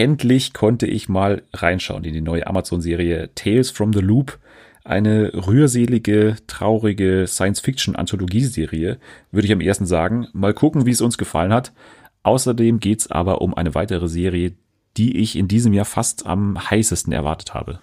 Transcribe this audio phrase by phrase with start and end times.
[0.00, 4.38] endlich konnte ich mal reinschauen in die neue Amazon-Serie Tales from the Loop.
[4.82, 8.98] Eine rührselige, traurige Science-Fiction-Anthologieserie,
[9.30, 10.26] würde ich am ersten sagen.
[10.32, 11.74] Mal gucken, wie es uns gefallen hat.
[12.22, 14.54] Außerdem geht's aber um eine weitere Serie,
[14.96, 17.80] die ich in diesem Jahr fast am heißesten erwartet habe.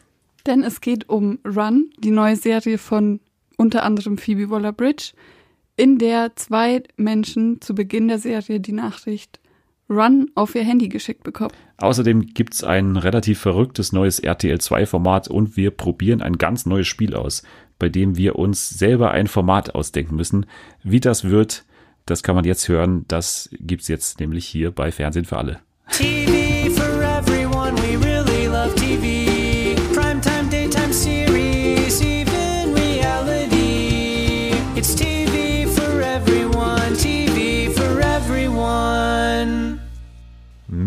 [0.47, 3.19] Denn es geht um Run, die neue Serie von
[3.57, 5.11] unter anderem Phoebe Waller-Bridge,
[5.75, 9.39] in der zwei Menschen zu Beginn der Serie die Nachricht
[9.89, 11.53] Run auf ihr Handy geschickt bekommen.
[11.77, 17.43] Außerdem gibt's ein relativ verrücktes neues RTL2-Format und wir probieren ein ganz neues Spiel aus,
[17.79, 20.45] bei dem wir uns selber ein Format ausdenken müssen.
[20.83, 21.65] Wie das wird,
[22.05, 23.05] das kann man jetzt hören.
[23.07, 25.59] Das gibt's jetzt nämlich hier bei Fernsehen für alle.
[25.89, 26.46] TV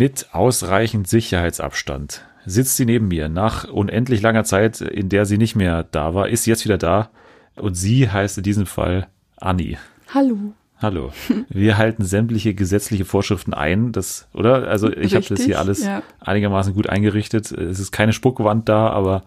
[0.00, 3.28] Mit ausreichend Sicherheitsabstand sitzt sie neben mir.
[3.28, 6.78] Nach unendlich langer Zeit, in der sie nicht mehr da war, ist sie jetzt wieder
[6.78, 7.10] da.
[7.56, 9.76] Und sie heißt in diesem Fall Anni.
[10.14, 10.54] Hallo.
[10.78, 11.12] Hallo.
[11.50, 14.68] Wir halten sämtliche gesetzliche Vorschriften ein, das, oder?
[14.68, 16.02] Also ich habe das hier alles ja.
[16.20, 17.52] einigermaßen gut eingerichtet.
[17.52, 19.22] Es ist keine Spuckwand da, aber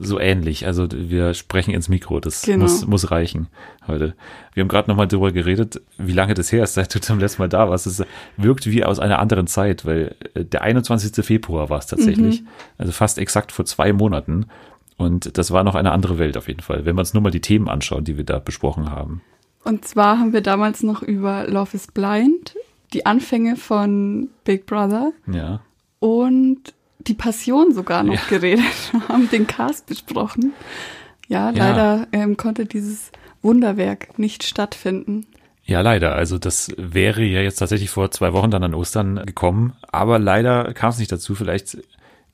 [0.00, 0.64] so ähnlich.
[0.64, 2.62] Also wir sprechen ins Mikro, das genau.
[2.62, 3.48] muss, muss reichen
[3.88, 4.14] heute.
[4.54, 7.42] Wir haben gerade nochmal darüber geredet, wie lange das her ist, seit du zum letzten
[7.42, 7.86] Mal da warst.
[7.86, 8.02] Es
[8.36, 11.24] wirkt wie aus einer anderen Zeit, weil äh, der 21.
[11.24, 12.42] Februar war es tatsächlich.
[12.42, 12.48] Mhm.
[12.78, 14.46] Also fast exakt vor zwei Monaten.
[14.96, 17.30] Und das war noch eine andere Welt auf jeden Fall, wenn man uns nur mal
[17.30, 19.22] die Themen anschaut, die wir da besprochen haben.
[19.64, 22.54] Und zwar haben wir damals noch über Love is Blind,
[22.92, 25.60] die Anfänge von Big Brother ja.
[25.98, 26.74] und
[27.08, 28.20] die Passion sogar noch ja.
[28.28, 30.52] geredet, haben den Cast besprochen.
[31.26, 31.56] Ja, ja.
[31.56, 33.10] leider ähm, konnte dieses
[33.42, 35.26] Wunderwerk nicht stattfinden.
[35.64, 36.14] Ja, leider.
[36.14, 40.72] Also das wäre ja jetzt tatsächlich vor zwei Wochen dann an Ostern gekommen, aber leider
[40.72, 41.34] kam es nicht dazu.
[41.34, 41.76] Vielleicht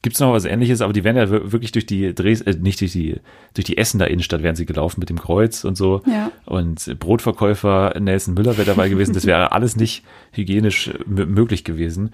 [0.05, 2.79] Gibt es noch was ähnliches, aber die werden ja wirklich durch die Dres äh, nicht
[2.83, 3.23] durch die,
[3.55, 6.03] durch die Essener Innenstadt wären sie gelaufen mit dem Kreuz und so.
[6.05, 6.31] Ja.
[6.45, 9.15] Und Brotverkäufer Nelson Müller wäre dabei gewesen.
[9.15, 12.11] Das wäre alles nicht hygienisch möglich gewesen.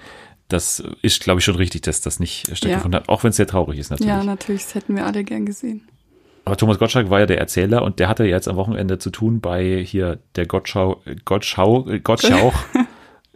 [0.51, 3.01] Das ist, glaube ich, schon richtig, dass das nicht stattgefunden ja.
[3.01, 4.09] hat, auch wenn es sehr traurig ist natürlich.
[4.09, 5.89] Ja, natürlich, das hätten wir alle gern gesehen.
[6.45, 9.41] Aber Thomas Gottschalk war ja der Erzähler und der hatte jetzt am Wochenende zu tun
[9.41, 12.55] bei hier der Gottschau, Gottschau, Gottschauch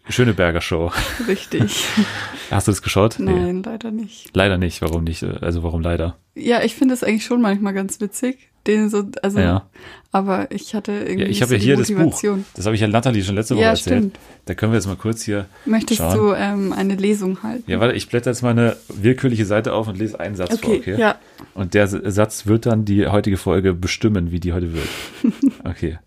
[0.08, 0.92] Schöneberger Show.
[1.26, 1.86] Richtig.
[2.50, 3.16] Hast du das geschaut?
[3.18, 3.62] Nein, nee.
[3.64, 4.36] leider nicht.
[4.36, 4.82] Leider nicht.
[4.82, 5.22] Warum nicht?
[5.24, 6.18] Also warum leider?
[6.34, 8.50] Ja, ich finde es eigentlich schon manchmal ganz witzig.
[8.66, 9.66] Den so, also, ja.
[10.10, 11.24] aber ich hatte irgendwie.
[11.24, 12.22] Ja, ich habe so ja hier das Buch.
[12.54, 13.98] Das habe ich ja Nathalie schon letzte Woche ja, erzählt.
[13.98, 14.18] Stimmt.
[14.46, 15.46] Da können wir jetzt mal kurz hier.
[15.66, 16.18] Möchtest schauen.
[16.18, 17.70] du ähm, eine Lesung halten?
[17.70, 20.64] Ja, warte, ich blätter jetzt mal eine willkürliche Seite auf und lese einen Satz okay,
[20.64, 20.98] vor, okay?
[20.98, 21.16] Ja.
[21.52, 24.88] Und der Satz wird dann die heutige Folge bestimmen, wie die heute wird.
[25.64, 25.98] Okay.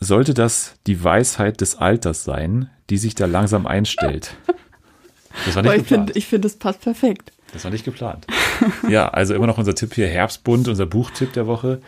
[0.00, 4.34] Sollte das die Weisheit des Alters sein, die sich da langsam einstellt?
[5.44, 7.32] Das war nicht Aber ich finde, ich finde, es passt perfekt.
[7.52, 8.26] Das war nicht geplant.
[8.88, 11.80] Ja, also immer noch unser Tipp hier Herbstbund, unser Buchtipp der Woche.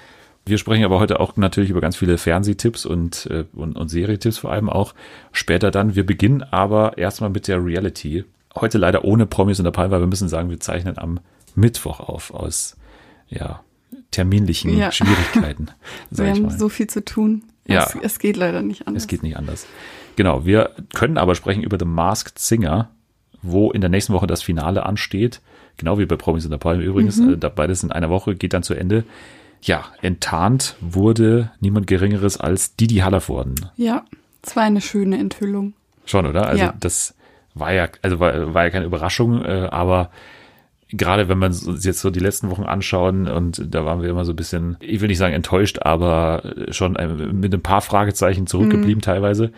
[0.46, 4.38] Wir sprechen aber heute auch natürlich über ganz viele Fernsehtipps und, äh, und, und Serietipps
[4.38, 4.94] vor allem auch
[5.32, 5.94] später dann.
[5.94, 8.24] Wir beginnen aber erstmal mit der Reality.
[8.56, 11.20] Heute leider ohne Promis und der Palme, weil wir müssen sagen, wir zeichnen am
[11.54, 12.76] Mittwoch auf aus
[13.28, 13.60] ja,
[14.10, 14.90] terminlichen ja.
[14.90, 15.68] Schwierigkeiten.
[16.10, 17.44] wir haben so viel zu tun.
[17.66, 17.84] Ja.
[17.84, 19.04] Es, es, geht leider nicht anders.
[19.04, 19.66] Es geht nicht anders.
[20.16, 22.90] Genau, wir können aber sprechen über The Masked Singer,
[23.40, 25.40] wo in der nächsten Woche das Finale ansteht.
[25.76, 27.18] Genau wie bei Promis in der Palme übrigens.
[27.18, 27.38] Mhm.
[27.42, 29.04] Äh, beides in einer Woche geht dann zu Ende.
[29.62, 33.66] Ja, enttarnt wurde niemand Geringeres als Didi Hallervorden.
[33.76, 34.04] Ja,
[34.42, 35.74] es war eine schöne Enthüllung.
[36.04, 36.46] Schon, oder?
[36.48, 36.74] Also ja.
[36.78, 37.14] das
[37.54, 40.10] war ja, also war, war ja keine Überraschung, äh, aber
[40.92, 44.24] gerade wenn man uns jetzt so die letzten Wochen anschauen und da waren wir immer
[44.24, 46.96] so ein bisschen, ich will nicht sagen enttäuscht, aber schon
[47.32, 49.02] mit ein paar Fragezeichen zurückgeblieben mhm.
[49.02, 49.52] teilweise.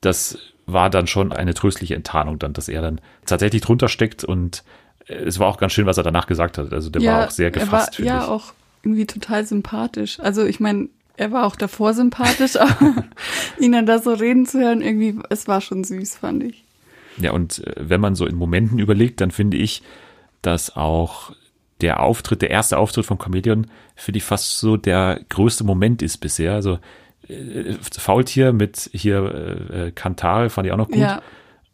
[0.00, 4.64] Das war dann schon eine tröstliche Enttarnung dann, dass er dann tatsächlich drunter steckt und
[5.06, 6.72] es war auch ganz schön, was er danach gesagt hat.
[6.72, 7.98] Also der ja, war auch sehr gefasst.
[7.98, 8.28] Er war ja ich.
[8.28, 8.52] auch
[8.82, 10.20] irgendwie total sympathisch.
[10.20, 13.04] Also ich meine, er war auch davor sympathisch, aber
[13.58, 16.64] ihn dann da so reden zu hören, irgendwie, es war schon süß, fand ich.
[17.18, 19.82] Ja, und äh, wenn man so in Momenten überlegt, dann finde ich,
[20.42, 21.32] dass auch
[21.80, 23.66] der Auftritt, der erste Auftritt von Comedian,
[23.96, 26.54] finde ich fast so der größte Moment ist bisher.
[26.54, 26.78] Also
[27.28, 30.98] äh, Faultier mit hier äh, äh Kantare fand ich auch noch gut.
[30.98, 31.22] Ja.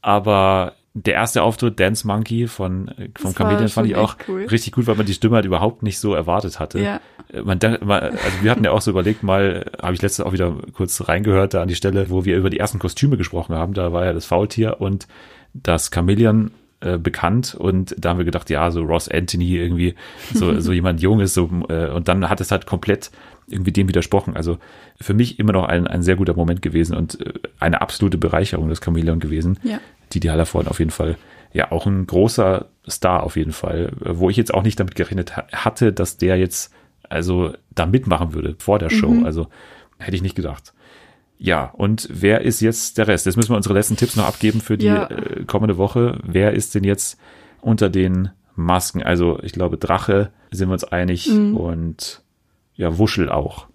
[0.00, 4.46] Aber der erste Auftritt Dance Monkey von vom Comedian fand ich auch cool.
[4.46, 6.80] richtig gut, weil man die Stimme halt überhaupt nicht so erwartet hatte.
[6.80, 7.00] Ja.
[7.30, 10.56] Äh, man, also wir hatten ja auch so überlegt, mal habe ich letztens auch wieder
[10.72, 13.74] kurz reingehört da an die Stelle, wo wir über die ersten Kostüme gesprochen haben.
[13.74, 15.06] Da war ja das Faultier und
[15.52, 16.50] das Chameleon
[16.80, 19.94] äh, bekannt und da haben wir gedacht, ja, so Ross Anthony irgendwie,
[20.32, 23.10] so, so jemand Junges, so, äh, und dann hat es halt komplett
[23.48, 24.36] irgendwie dem widersprochen.
[24.36, 24.58] Also
[25.00, 28.68] für mich immer noch ein, ein sehr guter Moment gewesen und äh, eine absolute Bereicherung
[28.68, 29.78] des Chameleon gewesen, ja.
[30.12, 31.16] die die Hallervorden auf jeden Fall
[31.52, 35.36] ja auch ein großer Star auf jeden Fall, wo ich jetzt auch nicht damit gerechnet
[35.36, 36.72] hatte, dass der jetzt
[37.08, 39.10] also da mitmachen würde vor der Show.
[39.10, 39.24] Mhm.
[39.24, 39.48] Also
[39.98, 40.74] hätte ich nicht gedacht.
[41.38, 43.26] Ja, und wer ist jetzt der Rest?
[43.26, 45.06] Jetzt müssen wir unsere letzten Tipps noch abgeben für die ja.
[45.06, 46.18] äh, kommende Woche.
[46.24, 47.18] Wer ist denn jetzt
[47.60, 49.02] unter den Masken?
[49.02, 51.56] Also ich glaube, Drache sind wir uns einig mhm.
[51.56, 52.22] und
[52.74, 53.66] ja, Wuschel auch.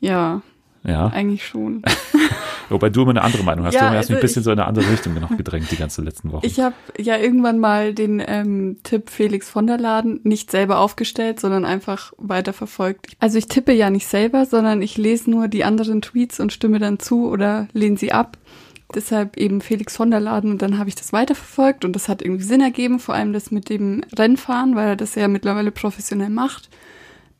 [0.00, 0.42] Ja,
[0.84, 1.08] ja.
[1.08, 1.82] Eigentlich schon.
[2.68, 3.74] Wobei du immer eine andere Meinung hast.
[3.74, 5.70] Ja, du hast also mich ein bisschen ich, so in eine andere Richtung noch gedrängt
[5.70, 6.46] die ganze letzten Woche.
[6.46, 11.40] Ich habe ja irgendwann mal den ähm, Tipp Felix von der Laden nicht selber aufgestellt,
[11.40, 13.06] sondern einfach weiterverfolgt.
[13.20, 16.78] Also ich tippe ja nicht selber, sondern ich lese nur die anderen Tweets und stimme
[16.78, 18.36] dann zu oder lehne sie ab.
[18.94, 22.22] Deshalb eben Felix von der Laden und dann habe ich das weiterverfolgt und das hat
[22.22, 26.30] irgendwie Sinn ergeben, vor allem das mit dem Rennfahren, weil er das ja mittlerweile professionell
[26.30, 26.70] macht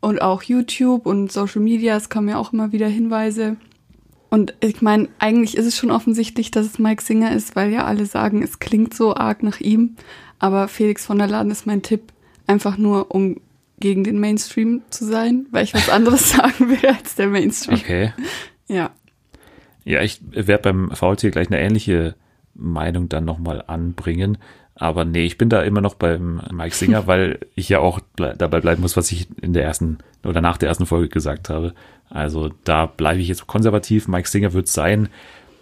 [0.01, 3.57] und auch YouTube und Social Media, es kommen ja auch immer wieder Hinweise.
[4.31, 7.85] Und ich meine, eigentlich ist es schon offensichtlich, dass es Mike Singer ist, weil ja
[7.85, 9.97] alle sagen, es klingt so arg nach ihm.
[10.39, 12.13] Aber Felix von der Laden ist mein Tipp,
[12.47, 13.41] einfach nur um
[13.81, 17.79] gegen den Mainstream zu sein, weil ich was anderes sagen will als der Mainstream.
[17.79, 18.13] Okay.
[18.69, 18.91] Ja.
[19.85, 22.15] Ja, ich werde beim VT gleich eine ähnliche
[22.55, 24.37] Meinung dann nochmal anbringen.
[24.79, 28.35] Aber nee, ich bin da immer noch beim Mike Singer, weil ich ja auch ble
[28.39, 31.75] dabei bleiben muss, was ich in der ersten oder nach der ersten Folge gesagt habe.
[32.09, 34.09] Also da bleibe ich jetzt konservativ.
[34.09, 35.09] Mike Singer wird sein.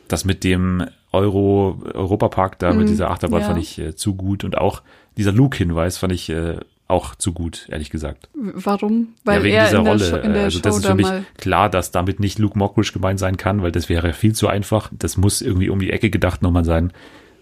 [0.09, 3.47] Das mit dem Euro Europapark da mm, mit dieser Achterbahn ja.
[3.47, 4.83] fand ich äh, zu gut und auch
[5.17, 6.59] dieser Luke-Hinweis fand ich äh,
[6.89, 8.29] auch zu gut, ehrlich gesagt.
[8.35, 9.15] Warum?
[9.25, 10.31] Weil ja, wegen dieser Rolle.
[10.31, 11.09] der also das Show ist für mich
[11.39, 14.91] klar, dass damit nicht Luke Mockridge gemeint sein kann, weil das wäre viel zu einfach.
[14.93, 16.93] Das muss irgendwie um die Ecke gedacht nochmal sein.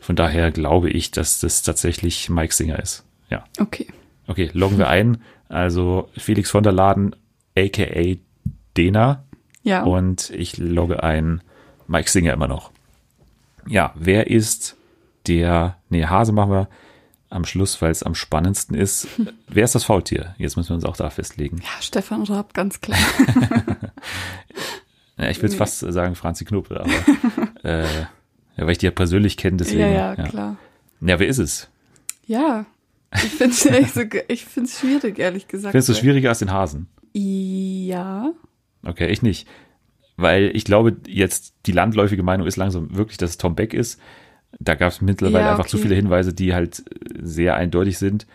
[0.04, 3.06] Von daher glaube ich, dass das tatsächlich Mike Singer ist.
[3.30, 3.46] Ja.
[3.58, 3.86] Okay.
[4.26, 5.22] Okay, loggen wir ein.
[5.48, 7.16] Also Felix von der Laden,
[7.56, 8.16] aka
[8.76, 9.24] Dena.
[9.62, 9.82] Ja.
[9.82, 11.40] Und ich logge ein
[11.86, 12.70] Mike Singer immer noch.
[13.66, 14.76] Ja, wer ist
[15.26, 16.68] der, nee, Hase machen wir
[17.30, 19.08] am Schluss, weil es am spannendsten ist.
[19.48, 20.34] Wer ist das Faultier?
[20.36, 21.62] Jetzt müssen wir uns auch da festlegen.
[21.62, 22.98] Ja, Stefan Raab, ganz klar.
[25.16, 25.56] ja, ich will nee.
[25.56, 26.92] fast sagen Franzi Knuppel, aber
[27.64, 27.86] äh,
[28.56, 29.80] ja, weil ich die ja persönlich kenne, deswegen.
[29.80, 30.56] Ja, ja, ja, klar.
[31.00, 31.68] Ja, wer ist es?
[32.26, 32.66] Ja,
[33.14, 33.96] ich finde es
[34.28, 35.72] ich find's schwierig, ehrlich gesagt.
[35.72, 36.88] Findest du es schwieriger als den Hasen?
[37.12, 38.32] Ja.
[38.84, 39.46] Okay, ich nicht.
[40.16, 44.00] Weil ich glaube, jetzt die landläufige Meinung ist langsam wirklich, dass es Tom Beck ist.
[44.60, 45.58] Da gab es mittlerweile ja, okay.
[45.58, 46.84] einfach zu viele Hinweise, die halt
[47.20, 48.26] sehr eindeutig sind.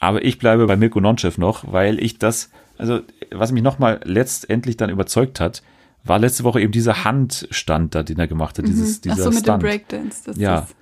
[0.00, 4.76] Aber ich bleibe bei Mirko Nonchev noch, weil ich das, also was mich nochmal letztendlich
[4.76, 5.62] dann überzeugt hat,
[6.04, 9.02] war letzte Woche eben dieser Handstand da, den er gemacht hat, dieses, mhm.
[9.02, 9.62] dieser Ach so, mit Stunt.
[9.62, 10.22] dem Breakdance.
[10.26, 10.74] Das ja, ist,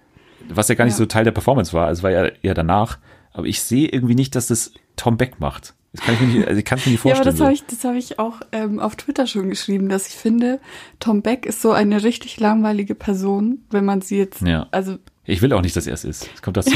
[0.48, 0.98] was ja gar nicht ja.
[0.98, 2.98] so Teil der Performance war, es war ja eher danach.
[3.32, 5.74] Aber ich sehe irgendwie nicht, dass das Tom Beck macht.
[5.92, 7.24] Das kann ich mir nicht, also ich kann es mir nicht vorstellen.
[7.24, 10.08] Ja, aber das habe ich, das habe ich auch ähm, auf Twitter schon geschrieben, dass
[10.08, 10.58] ich finde,
[11.00, 14.66] Tom Beck ist so eine richtig langweilige Person, wenn man sie jetzt, ja.
[14.70, 16.28] also ich will auch nicht, dass er es ist.
[16.34, 16.74] Es kommt dazu.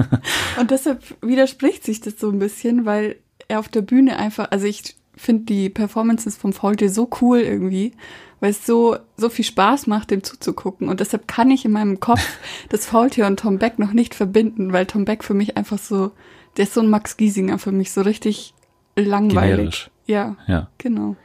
[0.60, 3.16] und deshalb widerspricht sich das so ein bisschen, weil
[3.48, 7.92] er auf der Bühne einfach, also ich finde die Performances vom Faultier so cool irgendwie,
[8.40, 10.88] weil es so, so viel Spaß macht, dem zuzugucken.
[10.88, 12.38] Und deshalb kann ich in meinem Kopf
[12.68, 16.12] das Faultier und Tom Beck noch nicht verbinden, weil Tom Beck für mich einfach so,
[16.56, 18.54] der ist so ein Max Giesinger für mich, so richtig
[18.96, 19.56] langweilig.
[19.56, 19.90] Generisch.
[20.06, 21.16] Ja, ja, genau.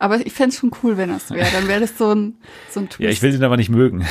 [0.00, 1.46] Aber ich fände es schon cool, wenn das wäre.
[1.52, 2.38] Dann wäre das so ein,
[2.70, 3.00] so ein Twist.
[3.00, 4.06] Ja, ich will den aber nicht mögen.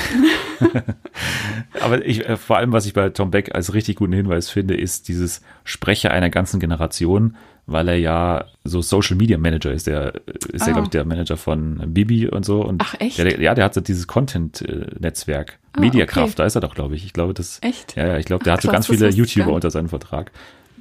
[1.82, 4.78] aber ich, äh, vor allem, was ich bei Tom Beck als richtig guten Hinweis finde,
[4.78, 7.38] ist dieses Sprecher einer ganzen Generation
[7.72, 9.88] weil er ja so Social Media Manager ist.
[9.88, 10.14] Der
[10.52, 10.68] ist ah.
[10.68, 12.62] ja, glaube ich, der Manager von Bibi und so.
[12.64, 13.18] Und Ach, echt?
[13.18, 15.60] Der, ja, der hat so dieses Content-Netzwerk.
[15.74, 16.38] Ah, Mediakraft, okay.
[16.38, 17.06] da ist er doch, glaube ich.
[17.06, 17.60] Ich glaube, das.
[17.62, 17.96] Echt?
[17.96, 20.32] Ja, ja, ich glaube, der Ach, hat so ganz viele YouTuber unter seinem Vertrag.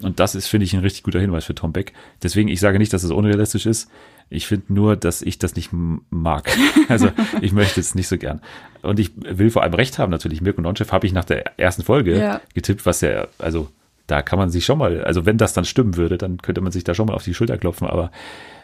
[0.01, 1.93] Und das ist, finde ich, ein richtig guter Hinweis für Tom Beck.
[2.23, 3.91] Deswegen, ich sage nicht, dass es unrealistisch ist.
[4.31, 6.49] Ich finde nur, dass ich das nicht mag.
[6.89, 7.11] Also
[7.43, 8.41] ich möchte es nicht so gern.
[8.81, 10.41] Und ich will vor allem recht haben, natürlich.
[10.41, 12.41] Mirko Nonchef habe ich nach der ersten Folge ja.
[12.55, 13.69] getippt, was ja, also
[14.09, 16.73] da kann man sich schon mal, also wenn das dann stimmen würde, dann könnte man
[16.73, 17.87] sich da schon mal auf die Schulter klopfen.
[17.87, 18.11] Aber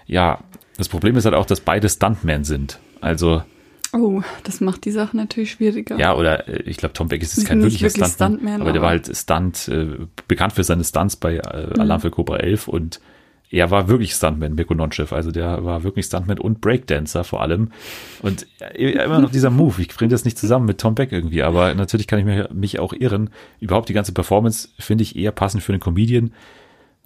[0.06, 0.40] ja,
[0.76, 2.80] das Problem ist halt auch, dass beide Stuntmen sind.
[3.00, 3.42] Also
[3.92, 5.96] Oh, das macht die Sache natürlich schwieriger.
[5.98, 8.62] Ja, oder äh, ich glaube, Tom Beck ist jetzt kein wirklicher wirklich Stuntman, Stuntman, aber,
[8.62, 11.80] aber der war halt Stunt, äh, bekannt für seine Stunts bei äh, mhm.
[11.80, 13.00] Alarm für Cobra 11 und
[13.50, 15.14] er war wirklich Stuntman, Mirko Nonchev.
[15.14, 17.70] Also der war wirklich Stuntman und Breakdancer vor allem.
[18.22, 19.80] Und immer noch dieser Move.
[19.80, 22.92] Ich bringe das nicht zusammen mit Tom Beck irgendwie, aber natürlich kann ich mich auch
[22.92, 23.30] irren.
[23.60, 26.32] Überhaupt die ganze Performance finde ich eher passend für einen Comedian.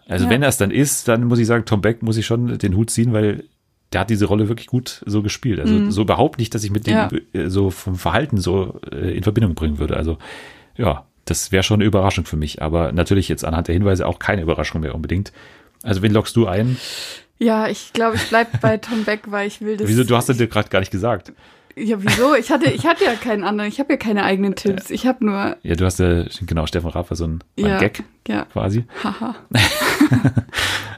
[0.07, 0.30] Also ja.
[0.30, 2.76] wenn er es dann ist, dann muss ich sagen, Tom Beck muss ich schon den
[2.76, 3.45] Hut ziehen, weil
[3.92, 5.61] der hat diese Rolle wirklich gut so gespielt.
[5.61, 5.90] Also mhm.
[5.90, 7.11] so überhaupt nicht, dass ich mit dem ja.
[7.33, 9.97] Äh, so vom Verhalten so äh, in Verbindung bringen würde.
[9.97, 10.18] Also
[10.76, 12.62] ja, das wäre schon eine Überraschung für mich.
[12.62, 15.33] Aber natürlich jetzt anhand der Hinweise auch keine Überraschung mehr unbedingt.
[15.82, 16.76] Also wen lockst du ein?
[17.38, 19.88] Ja, ich glaube, ich bleib bei Tom Beck, weil ich will das.
[19.88, 20.04] Wieso?
[20.04, 21.32] Du hast es dir gerade gar nicht gesagt.
[21.76, 22.35] Ja, wieso?
[22.35, 23.68] Ich hatte, ich hatte ja keinen anderen.
[23.68, 24.90] Ich habe ja keine eigenen Tipps.
[24.90, 25.56] Ich habe nur.
[25.62, 28.44] Ja, du hast ja, genau, Steffen Raff war so ein, ein Ja, Gag ja.
[28.47, 28.85] quasi.
[29.02, 29.37] Haha.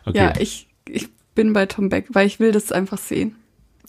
[0.06, 0.16] Okay.
[0.16, 3.36] Ja, ich, ich bin bei Tom Beck, weil ich will das einfach sehen.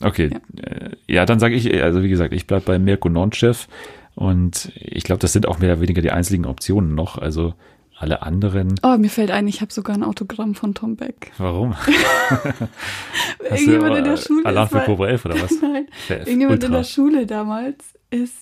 [0.00, 3.66] Okay, ja, ja dann sage ich, also wie gesagt, ich bleib bei Mirko Nonchev
[4.14, 7.18] und ich glaube, das sind auch mehr oder weniger die einzigen Optionen noch.
[7.18, 7.54] Also
[8.02, 11.32] alle anderen, Oh, mir fällt ein, ich habe sogar ein Autogramm von Tom Beck.
[11.38, 11.74] warum?
[13.50, 15.50] Irgendjemand in der Schule Alarm für Cobra 11 oder was?
[15.62, 16.78] Nein, irgendjemand in Ultra.
[16.78, 17.76] der Schule damals
[18.10, 18.34] ist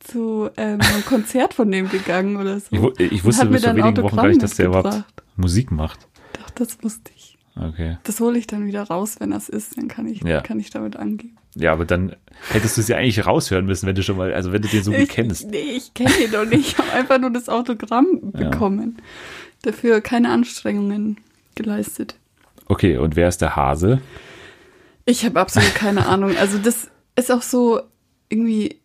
[0.00, 2.92] zu ähm, einem Konzert von dem gegangen oder so.
[2.98, 5.02] Ich, ich wusste bis vor wenigen Wochen gar nicht, dass der überhaupt.
[5.36, 6.06] Musik macht.
[6.34, 7.15] Doch, das wusste ich.
[7.58, 7.96] Okay.
[8.04, 10.42] Das hole ich dann wieder raus, wenn das ist, dann kann ich, Ja.
[10.42, 11.36] kann ich damit angeben.
[11.54, 12.14] Ja, aber dann
[12.50, 14.90] hättest du sie eigentlich raushören müssen, wenn du schon mal, also wenn du den so
[14.90, 15.48] gut ich, kennst.
[15.50, 16.72] Nee, ich kenne ihn doch nicht.
[16.72, 18.50] Ich habe einfach nur das Autogramm Ja.
[18.50, 18.98] bekommen.
[19.62, 21.16] Dafür keine Anstrengungen
[21.54, 22.16] geleistet.
[22.66, 24.00] Okay, und wer ist der Hase?
[25.06, 26.36] Ich habe absolut keine Ahnung.
[26.36, 27.80] Also das ist auch so,
[28.28, 28.76] irgendwie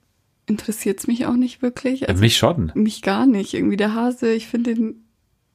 [0.46, 2.08] interessiert es mich auch nicht wirklich.
[2.08, 2.72] Also Mich schon.
[2.76, 3.54] mich gar nicht.
[3.54, 5.04] Irgendwie der Hase, ich finde den,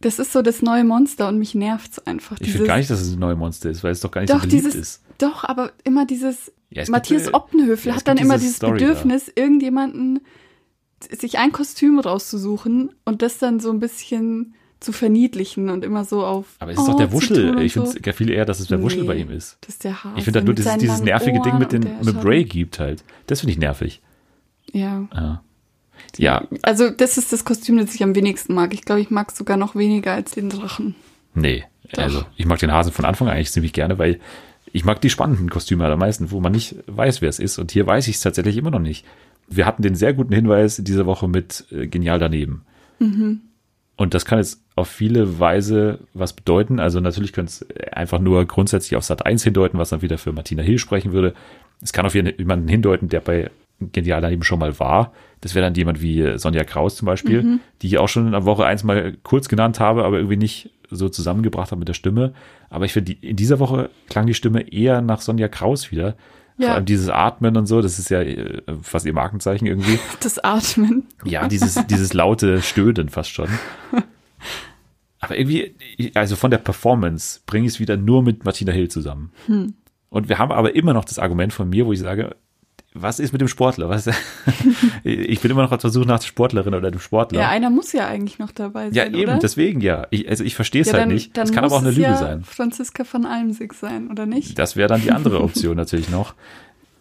[0.01, 2.37] das ist so das neue Monster und mich nervt's einfach.
[2.41, 4.31] Ich finde gar nicht, dass es ein neues Monster ist, weil es doch gar nicht
[4.33, 5.03] doch, so beliebt dieses, ist.
[5.19, 8.25] doch, aber immer dieses, Ja, es gibt Matthias eine- Optenhöfel ja, es hat dann gibt
[8.27, 10.21] immer diese dieses Story Bedürfnis, irgendjemanden,
[11.11, 16.25] sich ein Kostüm rauszusuchen und das dann so ein bisschen zu verniedlichen und immer so
[16.25, 16.57] auf.
[16.59, 17.61] Aber es ist doch der zu Wuschel.
[17.61, 17.99] Ich finde so.
[18.03, 19.57] es viel eher, dass es der Wuschel Nee, bei ihm ist.
[19.63, 20.19] Das ist der Hase.
[20.19, 22.29] Ich finde halt nur dieses, dieses nervige Ding Ohren mit, den, der mit Schatten.
[22.29, 23.03] Ray gibt halt.
[23.27, 24.03] Das finde ich nervig.
[24.73, 25.09] Ja.
[25.15, 25.43] Ja.
[26.19, 28.73] Ja, Also, das ist das Kostüm, das ich am wenigsten mag.
[28.75, 30.95] Ich glaube, ich mag es sogar noch weniger als den Drachen.
[31.35, 31.65] nee.
[31.93, 32.03] Doch.
[32.03, 34.19] Also, ich mag den Hasen von Anfang an eigentlich ziemlich gerne, weil
[34.73, 37.59] ich mag die spannenden Kostüme am meisten, wo man nicht weiß, wer es ist.
[37.59, 39.07] Und hier weiß ich es tatsächlich immer noch nicht.
[39.49, 42.65] Wir hatten den sehr guten Hinweis diese Woche mit äh, Genial daneben.
[43.97, 46.81] Und das kann jetzt auf viele Weise was bedeuten.
[46.81, 50.33] Also natürlich könnte es einfach nur grundsätzlich auf Sat 1 hindeuten, was dann wieder für
[50.33, 51.35] Martina Hill sprechen würde.
[51.81, 53.51] Es kann auf jemanden hindeuten, der bei
[53.81, 55.13] Genial daneben schon mal war.
[55.43, 58.65] Das wäre dann jemand wie Sonja Kraus zum Beispiel, die ich auch schon in Woche
[58.65, 62.33] 1 mal kurz genannt habe, aber irgendwie nicht so zusammengebracht habe mit der Stimme.
[62.71, 66.17] Aber ich finde, die- in dieser Woche klang die Stimme eher nach Sonja Kraus wieder.
[66.59, 66.69] Ja.
[66.69, 69.99] Vor allem dieses Atmen und so, das ist ja äh, fast ihr Markenzeichen irgendwie.
[70.21, 71.05] Das Atmen.
[71.25, 73.49] Ja, dieses, dieses laute Stöhnen fast schon.
[75.21, 75.75] Aber irgendwie,
[76.15, 79.33] also von der Performance bringe ich es wieder nur mit Martina Hill zusammen.
[80.09, 82.37] Und wir haben aber immer noch das Argument von mir, wo ich sage,
[83.03, 83.89] was ist mit dem Sportler?
[83.89, 84.07] Was,
[85.05, 87.41] ich bin immer noch auf der Suche nach der Sportlerin oder dem Sportler.
[87.41, 89.39] Ja, einer muss ja eigentlich noch dabei Ja, sein, eben, oder?
[89.39, 90.07] deswegen ja.
[90.11, 91.37] Ich, also ich verstehe es ja, halt dann, nicht.
[91.37, 92.45] Dann Das kann aber auch eine Lüge es ja sein.
[92.45, 94.59] Franziska von Almsig sein, oder nicht?
[94.59, 96.35] Das wäre dann die andere Option natürlich noch.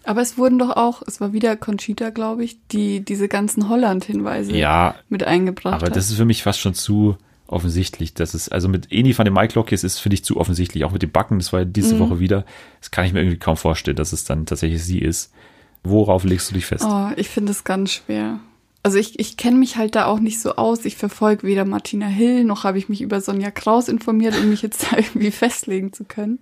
[0.04, 4.56] Aber es wurden doch auch, es war wieder Conchita, glaube ich, die diese ganzen Holland-Hinweise
[4.56, 5.96] Ja, mit eingebracht Aber hat.
[5.96, 8.14] das ist für mich fast schon zu offensichtlich.
[8.14, 10.84] Das ist, also mit Eni van den Maiklocke ist es, finde ich, zu offensichtlich.
[10.84, 12.00] Auch mit dem Backen, das war ja diese Mhm.
[12.00, 12.46] Woche wieder.
[12.82, 15.32] Das kann ich mir irgendwie kaum vorstellen, dass es dann tatsächlich sie ist.
[15.86, 16.84] Worauf legst du dich fest?
[16.86, 18.40] Oh, ich finde es ganz schwer.
[18.84, 20.86] Also ich, ich kenne mich halt da auch nicht so aus.
[20.86, 24.62] Ich verfolge weder Martina Hill, noch habe ich mich über Sonja Kraus informiert, um mich
[24.62, 26.40] jetzt da irgendwie festlegen zu können.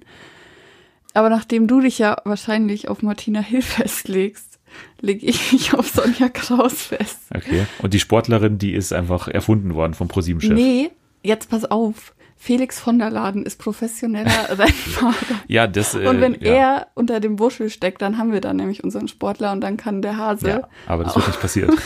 [1.13, 4.59] Aber nachdem du dich ja wahrscheinlich auf Martina Hill festlegst,
[4.99, 7.19] lege ich mich auf Sonja Kraus fest.
[7.33, 7.65] Okay.
[7.81, 10.53] Und die Sportlerin, die ist einfach erfunden worden vom ProSieben-Chef.
[10.53, 10.89] Nee,
[11.21, 12.13] jetzt pass auf.
[12.43, 15.13] Felix von der Laden ist professioneller Rennfahrer.
[15.47, 15.95] Ja, das.
[15.95, 16.51] Äh, Und wenn ja.
[16.53, 20.01] er unter dem Buschel steckt, dann haben wir dann nämlich unseren Sportler und dann kann
[20.01, 20.49] der Hase.
[20.49, 21.73] Ja, aber das wird nicht passieren.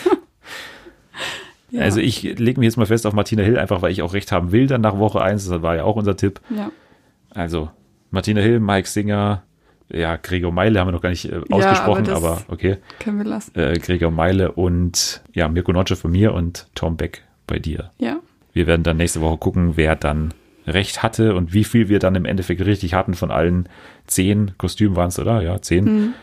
[1.70, 1.82] Ja.
[1.82, 4.32] Also ich lege mich jetzt mal fest auf Martina Hill, einfach weil ich auch recht
[4.32, 5.50] haben will dann nach Woche 1.
[5.50, 6.40] Das war ja auch unser Tipp.
[6.50, 6.72] ja.
[7.32, 7.70] Also
[8.10, 9.44] Martina Hill, Mike Singer,
[9.90, 12.78] ja, Gregor Meile haben wir noch gar nicht äh, ausgesprochen, das- aber okay.
[13.02, 13.52] können wir lassen.
[13.60, 17.92] äh, Gregor Meile und ja, Mirko Notche von mir und Tom Beck bei dir.
[18.00, 18.22] Ja.
[18.54, 20.34] Wir werden dann nächste Woche gucken, wer dann
[20.68, 23.70] recht hatte und wie viel wir dann im Endeffekt richtig hatten von allen
[24.06, 25.42] zehn Kostümen waren es, oder?
[25.42, 25.86] Ja, zehn.
[25.86, 26.14] Hm.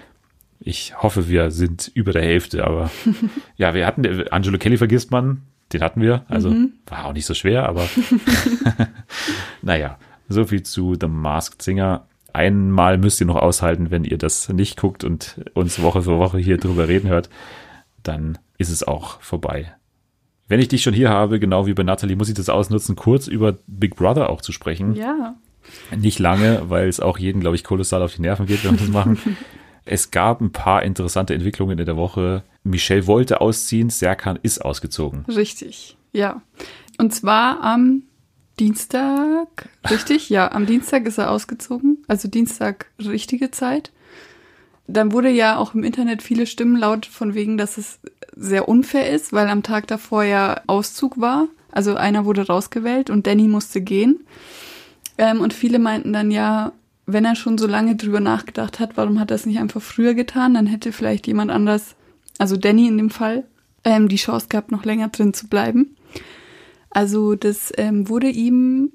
[0.60, 2.90] Ich hoffe, wir sind über der Hälfte, aber
[3.56, 6.72] ja, wir hatten, Angelo Kelly vergisst man, den hatten wir, also Mhm.
[6.86, 7.88] war auch nicht so schwer, aber
[9.62, 9.98] naja,
[10.28, 12.06] so viel zu The Masked Singer.
[12.32, 16.38] Einmal müsst ihr noch aushalten, wenn ihr das nicht guckt und uns Woche für Woche
[16.38, 17.30] hier drüber reden hört,
[18.02, 19.72] dann ist es auch vorbei.
[20.46, 23.28] Wenn ich dich schon hier habe, genau wie bei Natalie, muss ich das ausnutzen, kurz
[23.28, 24.94] über Big Brother auch zu sprechen.
[24.94, 25.36] Ja.
[25.96, 28.78] Nicht lange, weil es auch jeden, glaube ich, kolossal auf die Nerven geht, wenn wir
[28.78, 29.18] das machen.
[29.86, 32.42] es gab ein paar interessante Entwicklungen in der Woche.
[32.62, 35.24] Michelle wollte ausziehen, Serkan ist ausgezogen.
[35.26, 35.96] Richtig.
[36.12, 36.42] Ja.
[36.98, 38.02] Und zwar am
[38.60, 40.30] Dienstag, richtig?
[40.30, 42.04] Ja, am Dienstag ist er ausgezogen.
[42.06, 43.90] Also Dienstag richtige Zeit.
[44.86, 48.00] Dann wurde ja auch im Internet viele Stimmen laut von wegen, dass es
[48.36, 51.48] sehr unfair ist, weil am Tag davor ja Auszug war.
[51.70, 54.24] Also einer wurde rausgewählt und Danny musste gehen.
[55.18, 56.72] Ähm, und viele meinten dann ja,
[57.06, 60.14] wenn er schon so lange drüber nachgedacht hat, warum hat er es nicht einfach früher
[60.14, 60.54] getan?
[60.54, 61.96] Dann hätte vielleicht jemand anders
[62.38, 63.44] also Danny in dem Fall,
[63.84, 65.96] ähm, die Chance gehabt, noch länger drin zu bleiben.
[66.90, 68.92] Also das ähm, wurde ihm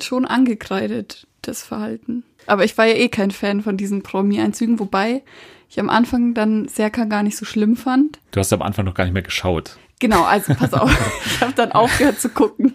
[0.00, 2.24] schon angekreidet, das Verhalten.
[2.46, 5.22] Aber ich war ja eh kein Fan von diesen Promi-Einzügen, wobei
[5.68, 8.18] ich am Anfang dann Serkan gar nicht so schlimm fand.
[8.30, 9.76] Du hast am Anfang noch gar nicht mehr geschaut.
[10.00, 10.90] Genau, also pass auf,
[11.26, 12.74] ich habe dann aufgehört zu gucken.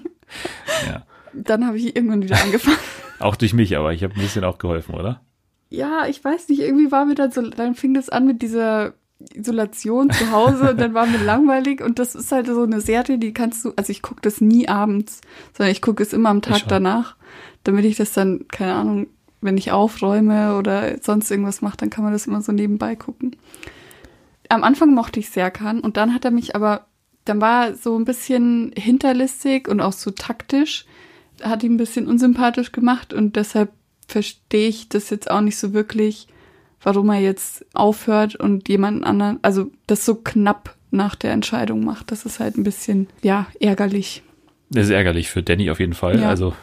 [0.88, 1.04] Ja.
[1.34, 2.78] Dann habe ich irgendwann wieder angefangen.
[3.20, 5.22] Auch durch mich, aber ich habe ein bisschen auch geholfen, oder?
[5.70, 8.94] Ja, ich weiß nicht, irgendwie war mir dann so, dann fing das an mit dieser
[9.34, 13.18] Isolation zu Hause und dann war mir langweilig und das ist halt so eine Serie,
[13.18, 15.22] die kannst du, also ich gucke das nie abends,
[15.58, 17.16] sondern ich gucke es immer am Tag danach,
[17.64, 19.08] damit ich das dann, keine Ahnung,
[19.44, 23.36] wenn ich aufräume oder sonst irgendwas mache, dann kann man das immer so nebenbei gucken.
[24.50, 26.88] Am Anfang mochte ich Serkan und dann hat er mich aber,
[27.26, 30.86] dann war er so ein bisschen hinterlistig und auch so taktisch,
[31.42, 33.72] hat ihn ein bisschen unsympathisch gemacht und deshalb
[34.08, 36.28] verstehe ich das jetzt auch nicht so wirklich,
[36.82, 42.12] warum er jetzt aufhört und jemand anderen, also das so knapp nach der Entscheidung macht.
[42.12, 44.24] Das ist halt ein bisschen, ja, ärgerlich.
[44.74, 46.20] Das ist ärgerlich für Danny auf jeden Fall.
[46.20, 46.30] Ja.
[46.30, 46.54] Also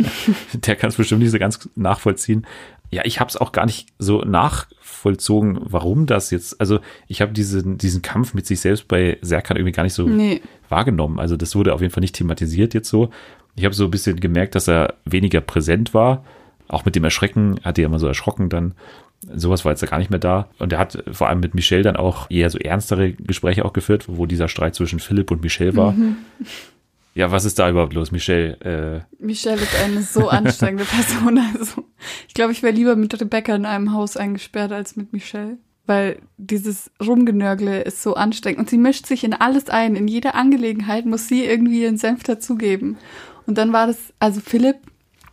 [0.52, 2.46] der kann es bestimmt nicht so ganz nachvollziehen.
[2.90, 6.60] Ja, ich habe es auch gar nicht so nachvollzogen, warum das jetzt.
[6.60, 10.06] Also ich habe diesen diesen Kampf mit sich selbst bei Serkan irgendwie gar nicht so
[10.06, 10.42] nee.
[10.68, 11.18] wahrgenommen.
[11.18, 13.10] Also das wurde auf jeden Fall nicht thematisiert jetzt so.
[13.56, 16.24] Ich habe so ein bisschen gemerkt, dass er weniger präsent war.
[16.68, 18.74] Auch mit dem Erschrecken hat er immer so erschrocken dann.
[19.34, 20.48] Sowas war jetzt gar nicht mehr da.
[20.58, 24.04] Und er hat vor allem mit Michelle dann auch eher so ernstere Gespräche auch geführt,
[24.08, 25.92] wo dieser Streit zwischen Philipp und Michelle war.
[25.92, 26.16] Mhm.
[27.14, 29.06] Ja, was ist da überhaupt los, Michelle?
[29.20, 31.38] Äh Michelle ist eine so anstrengende Person.
[31.56, 31.84] Also,
[32.26, 35.58] ich glaube, ich wäre lieber mit Rebecca in einem Haus eingesperrt als mit Michelle.
[35.86, 38.58] Weil dieses Rumgenörgle ist so anstrengend.
[38.58, 39.94] Und sie mischt sich in alles ein.
[39.96, 42.96] In jeder Angelegenheit muss sie irgendwie ihren Senf dazugeben.
[43.46, 44.78] Und dann war das, also Philipp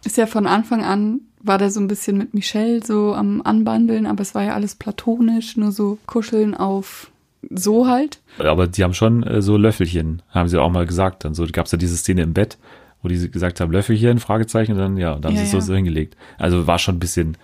[0.06, 4.06] ist ja von Anfang an, war der so ein bisschen mit Michelle so am Anbandeln,
[4.06, 7.11] aber es war ja alles platonisch, nur so kuscheln auf
[7.50, 8.20] so halt.
[8.38, 11.26] Aber die haben schon äh, so Löffelchen, haben sie auch mal gesagt.
[11.26, 12.58] Dann so gab es ja diese Szene im Bett,
[13.02, 15.62] wo die gesagt haben, Löffelchen, Fragezeichen, und dann, ja, dann ja, haben sie es ja.
[15.62, 16.16] so hingelegt.
[16.38, 17.38] Also war schon ein bisschen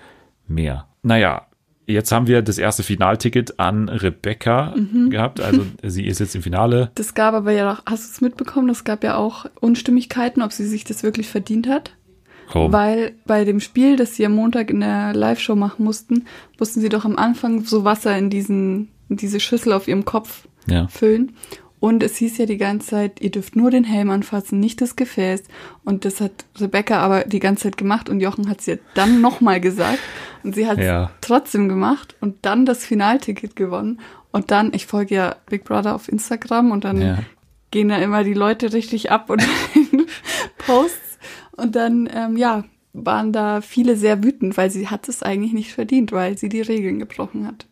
[0.48, 0.88] mehr.
[1.04, 1.48] Naja,
[1.88, 5.10] jetzt haben wir das erste Finalticket an Rebecca mhm.
[5.10, 5.42] gehabt.
[5.42, 6.92] Also sie ist jetzt im Finale.
[6.96, 8.68] Das gab aber ja auch, hast du es mitbekommen?
[8.68, 11.94] Das gab ja auch Unstimmigkeiten, ob sie sich das wirklich verdient hat.
[12.52, 12.72] Warum?
[12.72, 16.26] Weil bei dem Spiel, das sie am Montag in der Live-Show machen mussten,
[16.60, 20.88] mussten sie doch am Anfang so Wasser in diesen diese Schüssel auf ihrem Kopf ja.
[20.88, 21.34] füllen.
[21.80, 24.96] Und es hieß ja die ganze Zeit, ihr dürft nur den Helm anfassen, nicht das
[24.96, 25.44] Gefäß.
[25.84, 29.22] Und das hat Rebecca aber die ganze Zeit gemacht und Jochen hat es ihr dann
[29.22, 30.00] nochmal gesagt.
[30.44, 31.12] Und sie hat es ja.
[31.22, 34.00] trotzdem gemacht und dann das Finalticket gewonnen.
[34.32, 37.20] Und dann, ich folge ja Big Brother auf Instagram und dann ja.
[37.70, 39.44] gehen da immer die Leute richtig ab und
[40.58, 41.20] Posts.
[41.58, 45.74] Und dann, ähm, ja, waren da viele sehr wütend, weil sie hat es eigentlich nicht
[45.74, 47.68] verdient, weil sie die Regeln gebrochen hat.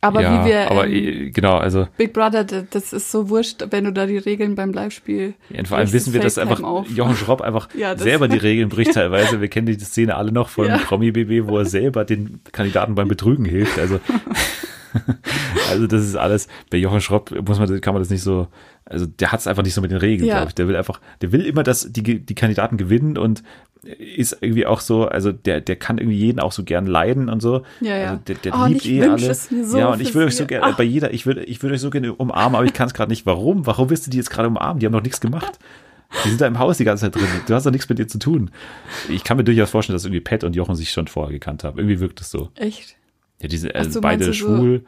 [0.00, 0.70] Aber ja, wie wir.
[0.70, 1.88] Aber ähm, genau, also.
[1.96, 5.34] Big Brother, das ist so wurscht, wenn du da die Regeln beim Live-Spiel.
[5.50, 6.88] Ja, vor allem wissen wir, dass einfach auf.
[6.88, 9.40] Jochen Schropp einfach ja, selber die Regeln bricht teilweise.
[9.40, 10.78] Wir kennen die Szene alle noch von ja.
[10.78, 13.76] Promi BB, wo er selber den Kandidaten beim Betrügen hilft.
[13.78, 13.98] Also.
[15.70, 18.46] also das ist alles, bei Jochen Schropp muss man, kann man das nicht so,
[18.84, 20.36] also der hat es einfach nicht so mit den Regeln, ja.
[20.36, 20.54] glaube ich.
[20.54, 23.42] Der will einfach, der will immer, dass die, die Kandidaten gewinnen und
[23.98, 27.40] ist irgendwie auch so, also der, der kann irgendwie jeden auch so gern leiden und
[27.40, 27.62] so.
[27.80, 28.10] Ja, ja.
[28.10, 29.34] Also der, der oh, liebt eh alle.
[29.34, 31.80] So ja, und ich würde euch so gerne, bei jeder, ich würde, ich würde euch
[31.80, 33.24] so gerne umarmen, aber ich kann es gerade nicht.
[33.26, 33.66] Warum?
[33.66, 34.80] Warum wirst du die jetzt gerade umarmen?
[34.80, 35.58] Die haben noch nichts gemacht.
[36.24, 37.28] Die sind da im Haus die ganze Zeit drin.
[37.46, 38.50] Du hast doch nichts mit dir zu tun.
[39.08, 41.78] Ich kann mir durchaus vorstellen, dass irgendwie Pat und Jochen sich schon vorher gekannt haben.
[41.78, 42.50] Irgendwie wirkt es so.
[42.54, 42.96] Echt?
[43.40, 44.84] Ja, diese äh, so, beide schwul.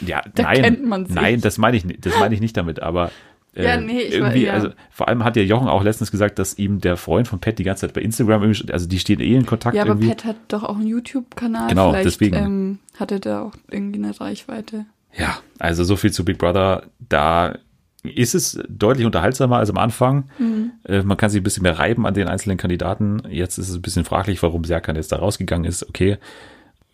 [0.00, 2.82] So, ja, nein, nein, das meine ich, das meine ich nicht damit.
[2.82, 3.10] Aber
[3.54, 4.52] äh, ja, nee, ich irgendwie, war, ja.
[4.54, 7.58] also vor allem hat ja Jochen auch letztens gesagt, dass ihm der Freund von Pat
[7.58, 9.76] die ganze Zeit bei Instagram, also die stehen eh in Kontakt.
[9.76, 10.08] Ja, aber irgendwie.
[10.08, 11.68] Pat hat doch auch einen YouTube-Kanal.
[11.68, 12.36] Genau, Vielleicht, deswegen.
[12.36, 14.86] Ähm, hatte da auch irgendwie eine Reichweite.
[15.16, 16.84] Ja, also so viel zu Big Brother.
[16.98, 17.58] Da
[18.02, 20.30] ist es deutlich unterhaltsamer als am Anfang.
[20.38, 20.72] Mhm.
[20.84, 23.22] Äh, man kann sich ein bisschen mehr reiben an den einzelnen Kandidaten.
[23.28, 25.88] Jetzt ist es ein bisschen fraglich, warum Serkan jetzt da rausgegangen ist.
[25.88, 26.18] Okay,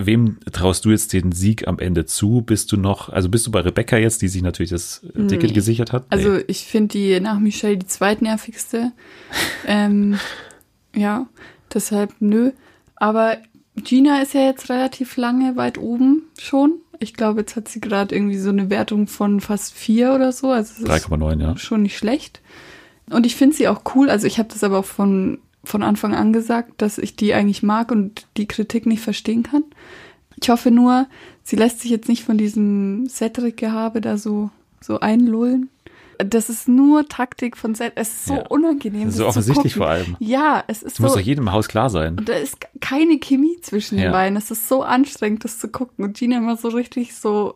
[0.00, 2.42] Wem traust du jetzt den Sieg am Ende zu?
[2.42, 5.50] Bist du noch, also bist du bei Rebecca jetzt, die sich natürlich das äh, Ticket
[5.50, 5.54] nee.
[5.54, 6.06] gesichert hat?
[6.10, 6.34] Also nee.
[6.34, 8.92] Also ich finde die nach Michelle die zweitnervigste.
[9.66, 10.20] ähm,
[10.94, 11.26] ja,
[11.74, 12.52] deshalb nö.
[12.94, 13.38] Aber
[13.74, 16.74] Gina ist ja jetzt relativ lange weit oben schon.
[17.00, 20.50] Ich glaube, jetzt hat sie gerade irgendwie so eine Wertung von fast vier oder so.
[20.50, 21.56] Also 3,9, ja.
[21.56, 22.40] Schon nicht schlecht.
[23.10, 24.10] Und ich finde sie auch cool.
[24.10, 27.62] Also ich habe das aber auch von von Anfang an gesagt, dass ich die eigentlich
[27.62, 29.64] mag und die Kritik nicht verstehen kann.
[30.40, 31.06] Ich hoffe nur,
[31.42, 35.70] sie lässt sich jetzt nicht von diesem Cedric-Gehabe da so, so einlullen.
[36.18, 37.92] Das ist nur Taktik von Cedric.
[37.96, 38.46] Es ist so ja.
[38.48, 39.04] unangenehm.
[39.04, 40.16] Das ist so offensichtlich vor allem.
[40.18, 41.02] Ja, es ist das so.
[41.04, 42.18] muss doch jedem im Haus klar sein.
[42.18, 44.04] Und da ist keine Chemie zwischen ja.
[44.04, 44.36] den beiden.
[44.36, 46.04] Es ist so anstrengend, das zu gucken.
[46.04, 47.54] Und Gina immer so richtig so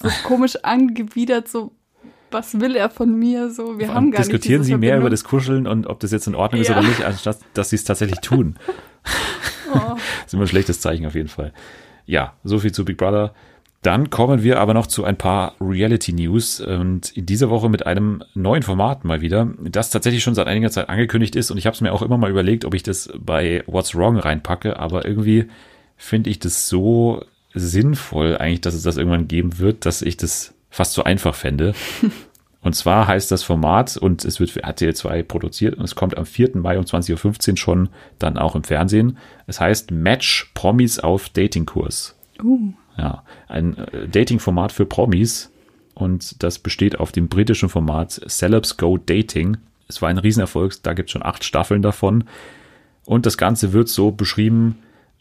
[0.00, 1.72] so komisch angewidert, so,
[2.30, 3.50] was will er von mir?
[3.50, 6.26] So, wir haben gar Diskutieren nicht Sie mehr über das Kuscheln und ob das jetzt
[6.26, 6.78] in Ordnung ist Ja.
[6.78, 8.56] oder nicht, anstatt dass Sie es tatsächlich tun.
[9.72, 9.78] Oh.
[9.94, 11.52] Das ist immer ein schlechtes Zeichen auf jeden Fall.
[12.06, 13.34] Ja, so viel zu Big Brother.
[13.82, 17.86] Dann kommen wir aber noch zu ein paar Reality News und in dieser Woche mit
[17.86, 21.64] einem neuen Format mal wieder, das tatsächlich schon seit einiger Zeit angekündigt ist und ich
[21.64, 25.06] habe es mir auch immer mal überlegt, ob ich das bei What's Wrong reinpacke, aber
[25.06, 25.46] irgendwie
[25.96, 30.54] finde ich das so sinnvoll eigentlich, dass es das irgendwann geben wird, dass ich das
[30.68, 31.74] fast so einfach fände.
[32.62, 36.18] Und zwar heißt das Format und es wird für RTL 2 produziert und es kommt
[36.18, 36.58] am 4.
[36.58, 39.16] Mai um 20.15 Uhr schon dann auch im Fernsehen.
[39.46, 42.18] Es heißt Match Promis auf Datingkurs.
[42.42, 45.50] Uh, Ja, ein äh, Dating-Format für Promis
[45.94, 49.56] und das besteht auf dem britischen Format Celebs Go Dating.
[49.88, 52.24] Es war ein Riesenerfolg, da gibt es schon acht Staffeln davon
[53.06, 54.78] und das Ganze wird so beschrieben,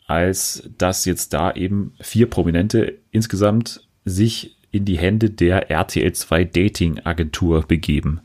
[0.08, 6.43] als dass jetzt da eben vier Prominente insgesamt sich in die Hände der RTL 2
[6.45, 8.21] Dating Agentur begeben.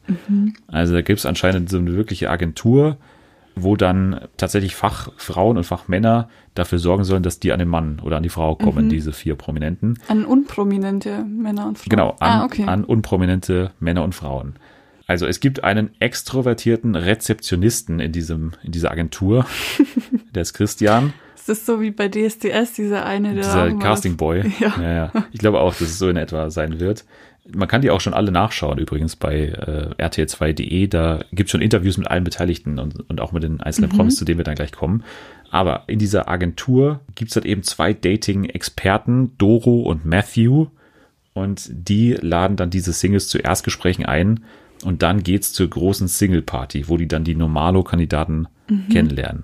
[0.67, 2.99] Also da gibt es anscheinend so eine wirkliche Agentur,
[3.57, 8.17] wo dann tatsächlich Fachfrauen und Fachmänner dafür sorgen sollen, dass die an den Mann oder
[8.17, 9.99] an die Frau kommen, diese vier Prominenten.
[10.09, 11.91] an unprominente Männer und Frauen.
[11.91, 12.65] Genau, an, ah, okay.
[12.65, 14.55] an unprominente Männer und Frauen.
[15.07, 19.47] Also es gibt einen extrovertierten Rezeptionisten in diesem, in dieser Agentur.
[20.35, 21.13] der ist Christian,
[21.47, 24.51] Es ist so wie bei DSDS, dieser eine, der dieser Casting Boy.
[24.61, 24.75] Ja.
[24.81, 25.13] Ja, ja.
[25.31, 27.05] Ich glaube auch, dass es so in etwa sein wird.
[27.55, 30.87] Man kann die auch schon alle nachschauen, übrigens bei äh, rtl2.de.
[30.89, 33.97] Da gibt es schon Interviews mit allen Beteiligten und, und auch mit den einzelnen Mhm.
[33.97, 35.05] Promis, zu denen wir dann gleich kommen.
[35.51, 40.69] Aber in dieser Agentur gibt es halt eben zwei Dating-Experten, Doro und Matthew.
[41.35, 44.45] Und die laden dann diese Singles zu Erstgesprächen ein.
[44.85, 48.89] Und dann geht's zur großen Single-Party, wo die dann die Normalo-Kandidaten Mhm.
[48.91, 49.43] kennenlernen.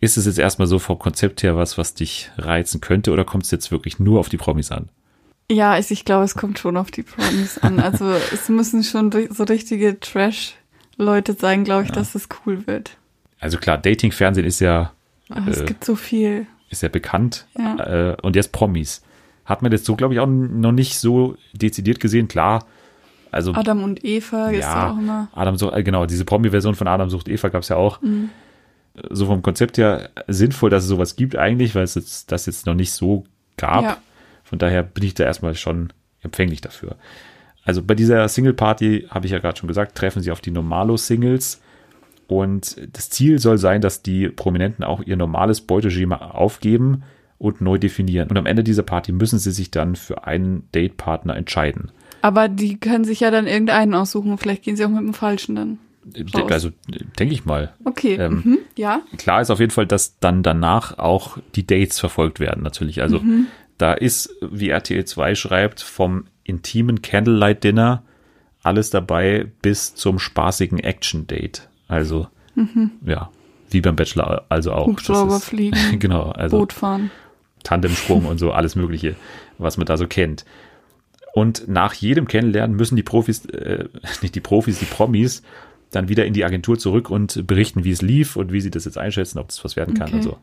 [0.00, 3.44] Ist es jetzt erstmal so vom Konzept her was, was dich reizen könnte, oder kommt
[3.44, 4.88] es jetzt wirklich nur auf die Promis an?
[5.50, 7.80] Ja, also ich glaube, es kommt schon auf die Promis an.
[7.82, 12.96] Also es müssen schon so richtige Trash-Leute sein, glaube ich, dass es cool wird.
[13.40, 14.92] Also klar, Dating-Fernsehen ist ja,
[15.30, 16.46] Aber es Äh, gibt so viel.
[16.70, 17.46] ist ja bekannt.
[17.58, 18.10] Ja.
[18.12, 19.02] Äh, und jetzt Promis.
[19.46, 22.28] Hat man jetzt so, glaube ich, auch noch nicht so dezidiert gesehen.
[22.28, 22.66] Klar,
[23.30, 25.28] also Adam und Eva ist ja ja, auch immer.
[25.34, 28.00] Adam sucht, äh, genau, diese Promi-Version von Adam sucht Eva gab es ja auch.
[28.02, 28.30] Mhm.
[29.10, 32.66] So vom Konzept her sinnvoll, dass es sowas gibt eigentlich, weil es jetzt, das jetzt
[32.66, 33.24] noch nicht so
[33.56, 33.82] gab.
[33.82, 33.98] Ja.
[34.44, 36.96] Von daher bin ich da erstmal schon empfänglich dafür.
[37.64, 41.60] Also bei dieser Single-Party, habe ich ja gerade schon gesagt, treffen sie auf die Normalo-Singles.
[42.26, 47.02] Und das Ziel soll sein, dass die Prominenten auch ihr normales Beuteschema aufgeben
[47.38, 48.28] und neu definieren.
[48.28, 51.90] Und am Ende dieser Party müssen sie sich dann für einen Datepartner entscheiden.
[52.20, 54.38] Aber die können sich ja dann irgendeinen aussuchen.
[54.38, 55.78] Vielleicht gehen sie auch mit dem Falschen dann.
[56.34, 56.50] Raus.
[56.52, 56.70] Also
[57.18, 57.72] denke ich mal.
[57.84, 58.58] Okay, Ähm, mhm.
[58.76, 59.02] ja.
[59.16, 63.02] Klar ist auf jeden Fall, dass dann danach auch die Dates verfolgt werden, natürlich.
[63.02, 63.20] Also
[63.78, 68.02] da ist, wie RTL 2 schreibt, vom intimen Candlelight Dinner
[68.62, 71.68] alles dabei bis zum spaßigen Action Date.
[71.86, 72.26] Also,
[73.04, 73.30] ja,
[73.70, 74.86] wie beim Bachelor also auch.
[74.88, 77.10] Hubschrauber ist- fliegen, genau, also Boot fahren.
[77.64, 79.14] Tandemsprung und so, alles Mögliche,
[79.58, 80.44] was man da so kennt.
[81.34, 83.84] Und nach jedem Kennenlernen müssen die Profis, äh,
[84.22, 85.42] nicht die Profis, die Promis,
[85.90, 88.84] dann wieder in die Agentur zurück und berichten, wie es lief und wie sie das
[88.84, 90.16] jetzt einschätzen, ob das was werden kann Okay.
[90.16, 90.38] und so.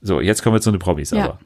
[0.00, 1.24] So, jetzt kommen wir zu den Promis, Ja.
[1.24, 1.38] aber.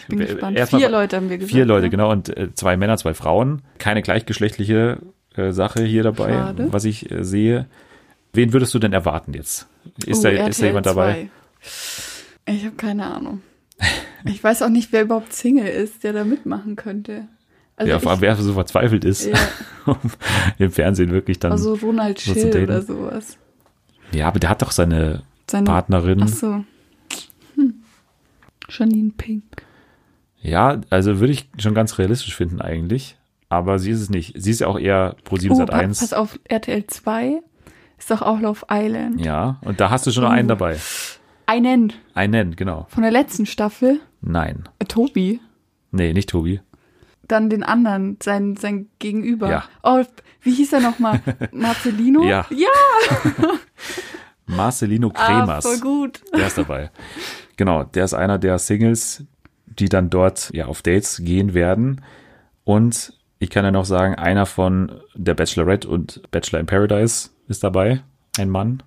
[0.00, 0.56] Ich bin gespannt.
[0.56, 1.52] Erstmal- Vier Leute haben wir gesagt.
[1.52, 1.90] Vier Leute, ne?
[1.90, 3.62] genau, und äh, zwei Männer, zwei Frauen.
[3.78, 4.98] Keine gleichgeschlechtliche
[5.34, 6.72] äh, Sache hier dabei, Schade.
[6.72, 7.66] was ich äh, sehe.
[8.32, 9.66] Wen würdest du denn erwarten jetzt?
[10.06, 11.28] Ist, Oh, da, ist da jemand dabei?
[11.62, 12.52] 2.
[12.54, 13.42] Ich habe keine Ahnung.
[14.26, 17.26] Ich weiß auch nicht, wer überhaupt Single ist, der da mitmachen könnte.
[17.76, 19.36] Also ja, ich, vor allem, wer so verzweifelt ist, Ja.
[20.58, 21.52] im Fernsehen wirklich dann.
[21.52, 23.36] also Ronald Schill oder sowas.
[24.12, 26.22] ja, aber der hat doch seine Seine, Partnerin.
[26.22, 26.64] Ach so.
[27.56, 27.74] Hm.
[28.68, 29.42] Janine Pink.
[30.40, 33.16] Ja, also würde ich schon ganz realistisch finden eigentlich.
[33.48, 34.34] Aber sie ist es nicht.
[34.36, 36.00] Sie ist ja auch eher Pro 7 Oh, Sat pa- 1.
[36.00, 37.40] pass auf, RTL 2
[37.98, 39.20] ist doch auch Love Island.
[39.24, 40.54] Ja, und da hast du schon noch einen Oh.
[40.54, 40.76] dabei.
[41.46, 42.86] Einen Einen, genau.
[42.88, 44.64] von der letzten Staffel, Nein.
[44.78, 45.40] äh, Tobi.
[45.92, 46.60] Nee, nicht Tobi.
[47.28, 49.50] Dann den anderen, sein, sein Gegenüber.
[49.50, 49.64] Ja.
[49.82, 50.02] Oh,
[50.42, 51.20] wie hieß er nochmal?
[51.52, 52.24] Marcelino?
[52.24, 52.46] Ja.
[52.50, 52.68] Ja,
[54.46, 55.64] Marcelino ah, Cremas.
[55.64, 56.20] voll gut.
[56.36, 56.90] Der ist dabei.
[57.56, 59.24] Genau, der ist einer der Singles,
[59.66, 62.02] die dann dort ja auf Dates gehen werden.
[62.64, 67.64] Und ich kann ja noch sagen, einer von der Bachelorette und Bachelor in Paradise ist
[67.64, 68.02] dabei.
[68.38, 68.82] Ein Mann.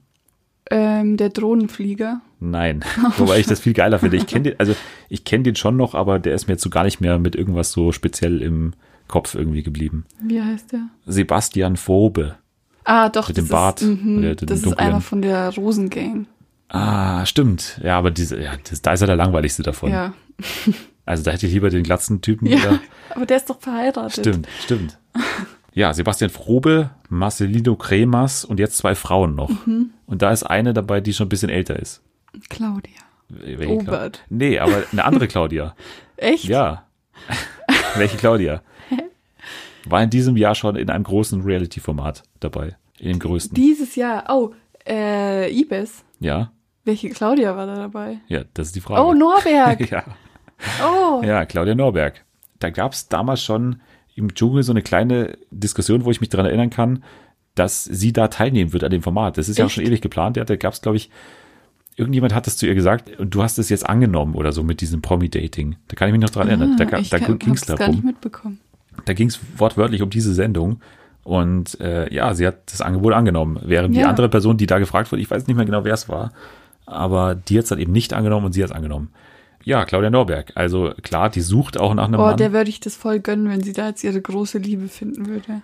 [0.70, 2.22] Ähm, der Drohnenflieger.
[2.40, 2.84] Nein,
[3.18, 4.18] wobei ich das viel geiler finde.
[4.18, 4.76] Ich kenne den, also
[5.10, 7.36] ich kenne den schon noch, aber der ist mir jetzt so gar nicht mehr mit
[7.36, 8.74] irgendwas so speziell im
[9.08, 10.06] Kopf irgendwie geblieben.
[10.22, 10.90] Wie heißt der?
[11.06, 12.36] Sebastian Fobe.
[12.84, 13.30] Ah, doch.
[13.30, 14.88] Mit das dem Bart, Ist, mhm, der- den das ist dunklen.
[14.88, 16.28] einer von der Rosengang.
[16.70, 17.80] Ah, stimmt.
[17.84, 19.92] Ja, aber diese, ja, das, da ist er der langweiligste davon.
[19.92, 20.14] Ja.
[21.06, 22.80] Also da hätte ich lieber den glatzen Typen Ja, wieder.
[23.16, 24.26] aber der ist doch verheiratet.
[24.26, 24.98] Stimmt, stimmt.
[25.78, 29.50] Ja, Sebastian Frobe, Marcelino Cremas und jetzt zwei Frauen noch.
[29.68, 29.92] Mhm.
[30.08, 32.02] Und da ist eine dabei, die schon ein bisschen älter ist.
[32.50, 32.94] Claudia.
[33.30, 34.24] Welche Cla- Robert.
[34.30, 35.76] Nee, aber eine andere Claudia.
[36.18, 36.46] Echt?
[36.46, 36.88] Ja.
[37.96, 38.62] Welche Claudia?
[39.86, 42.76] War in diesem Jahr schon in einem großen Reality-Format dabei.
[43.00, 43.54] In dem größten.
[43.54, 44.26] Dieses Jahr.
[44.30, 44.54] Oh,
[44.88, 46.04] äh, Ibis.
[46.20, 46.52] ja,
[46.86, 48.18] Welche Claudia war da dabei?
[48.28, 49.02] ja, das ist die Frage.
[49.06, 49.92] Oh, Norberg.
[49.92, 50.04] ja.
[50.84, 51.22] Oh.
[51.24, 52.24] Ja, Claudia Norberg.
[52.60, 53.80] Da gab es damals schon
[54.18, 57.04] im Dschungel so eine kleine Diskussion, wo ich mich daran erinnern kann,
[57.56, 59.38] dass sie da teilnehmen wird an dem Format.
[59.38, 59.76] Das ist ja auch Echt?
[59.76, 60.38] schon ewig geplant.
[60.38, 61.10] Ja, da gab es, glaube ich,
[61.96, 64.82] irgendjemand hat das zu ihr gesagt und du hast es jetzt angenommen oder so mit
[64.82, 65.76] diesem Promi-Dating.
[65.88, 66.76] Da kann ich mich noch dran erinnern.
[66.78, 68.06] Da, Ah, da ging es hab's gar nicht darum.
[68.06, 68.60] mitbekommen.
[69.06, 70.82] Da ging es wortwörtlich um diese Sendung.
[71.24, 73.60] Und äh, ja, sie hat das Angebot angenommen.
[73.64, 74.10] Während die Ja.
[74.10, 76.32] andere Person, die da gefragt wurde, ich weiß nicht mehr genau, wer es war,
[76.86, 79.10] aber die hat es dann eben nicht angenommen und sie hat es angenommen.
[79.68, 80.54] Ja, Claudia Norberg.
[80.56, 82.38] Also klar, die sucht auch nach einem Oh, Mann.
[82.38, 85.62] der würde ich das voll gönnen, wenn sie da jetzt ihre große Liebe finden würde.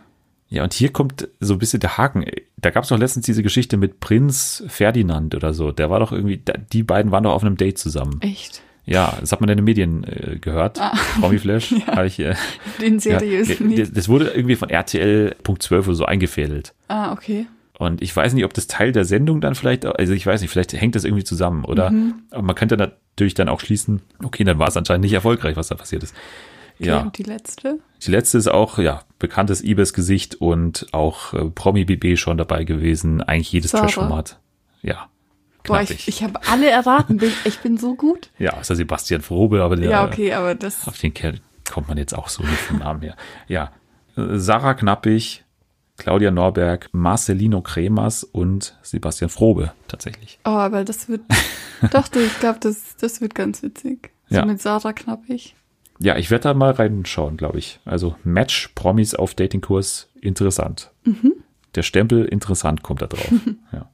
[0.50, 2.26] Ja, und hier kommt so ein bisschen der Haken.
[2.58, 5.72] Da gab es doch letztens diese Geschichte mit Prinz Ferdinand oder so.
[5.72, 8.20] Der war doch irgendwie, die beiden waren doch auf einem Date zusammen.
[8.20, 8.62] Echt?
[8.86, 10.82] Ja, das hat man in den Medien äh, gehört.
[10.82, 10.92] Ah.
[11.22, 11.74] Promiflash.
[11.88, 12.36] Hab ich, äh,
[12.82, 13.98] Den ja, seriösen das, nicht.
[13.98, 16.74] das wurde irgendwie von RTL Punkt 12 oder so eingefädelt.
[16.90, 17.46] Ah, okay.
[17.80, 20.52] Und ich weiß nicht, ob das Teil der Sendung dann vielleicht, also ich weiß nicht,
[20.52, 22.16] vielleicht hängt das irgendwie zusammen oder Mhm.
[22.32, 25.70] aber man könnte natürlich dann auch schließen, okay, dann war es anscheinend nicht erfolgreich, was
[25.70, 26.14] da passiert ist.
[26.80, 26.88] okay.
[26.90, 27.80] Ja, Und die letzte?
[28.06, 33.22] die letzte ist auch, ja, bekanntes Ibis-Gesicht und auch äh, Promi-BB schon dabei gewesen.
[33.24, 33.72] Eigentlich jedes.
[33.72, 34.40] Trash-Format.
[34.84, 35.08] Ja.
[35.64, 37.22] Boah, ich, ich habe alle erraten.
[37.46, 38.30] Ich bin so gut.
[38.38, 40.88] ja, ist der Sebastian Frobel, aber der, Ja, okay, aber das.
[40.88, 41.40] auf den Kerl
[41.72, 43.16] kommt man jetzt auch so nicht vom Namen her.
[43.48, 43.72] Ja,
[44.16, 45.44] Sarah Knappig,
[45.98, 50.40] Claudia Norberg, Marcelino Cremas und Sebastian Frobe tatsächlich.
[50.44, 51.22] Oh, aber das wird.
[51.92, 54.12] doch, du, ich glaube, das, das wird ganz witzig.
[54.30, 54.46] So Ja.
[54.46, 55.56] mit Sarah Knappig.
[56.00, 57.80] Ja, ich werde da mal reinschauen, glaube ich.
[57.86, 60.92] Also Match, Promis auf Datingkurs, interessant.
[61.76, 63.32] Der Stempel interessant kommt da drauf.
[63.72, 63.90] ja.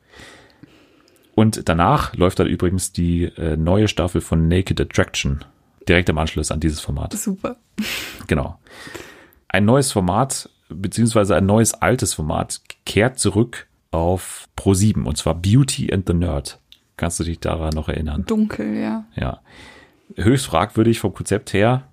[1.36, 5.44] Und danach läuft dann übrigens die äh, neue Staffel von Naked Attraction.
[5.88, 7.14] Direkt im Anschluss an dieses Format.
[7.14, 7.58] Super.
[8.28, 8.60] Genau.
[9.48, 15.92] Ein neues Format, beziehungsweise ein neues altes Format, kehrt zurück auf Pro7 und zwar Beauty
[15.92, 16.60] and the Nerd.
[16.98, 18.26] Kannst du dich daran noch erinnern?
[18.28, 19.06] Dunkel, ja.
[19.16, 19.40] Ja.
[20.16, 21.84] Höchst fragwürdig vom Konzept her.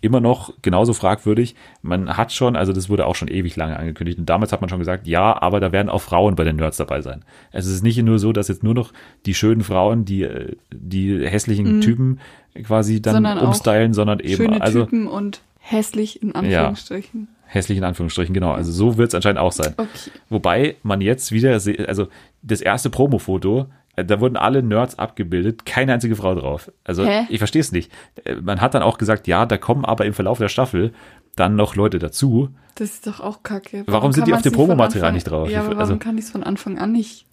[0.00, 1.56] Immer noch genauso fragwürdig.
[1.82, 4.16] Man hat schon, also das wurde auch schon ewig lange angekündigt.
[4.16, 6.76] Und damals hat man schon gesagt, ja, aber da werden auch Frauen bei den Nerds
[6.76, 7.24] dabei sein.
[7.50, 8.92] Es ist nicht nur so, dass jetzt nur noch
[9.26, 12.20] die schönen Frauen, die, äh, die hässlichen Typen
[12.62, 13.26] quasi dann Mhm.
[13.26, 17.26] Sondern umstylen, sondern eben, Schöne also Typen und hässlich in Anführungsstrichen.
[17.48, 18.52] Hässlich in Anführungsstrichen, genau.
[18.52, 19.74] Also so wird es anscheinend auch sein.
[19.76, 19.88] Okay.
[20.28, 22.08] Wobei man jetzt wieder, also
[22.42, 26.70] das erste Promo-Foto, äh, da wurden alle Nerds abgebildet, keine einzige Frau drauf.
[26.84, 27.26] Also Hä?
[27.30, 27.90] ich verstehe es nicht.
[28.24, 30.92] Äh, Man hat dann auch gesagt, ja, da kommen aber im Verlauf der Staffel
[31.36, 32.50] dann noch Leute dazu.
[32.74, 33.84] Das ist doch auch kacke.
[33.86, 35.48] Warum sind kann die auf dem Promomaterial nicht drauf?
[35.50, 37.26] Ja, aber warum Also- kann ich es von Anfang an nicht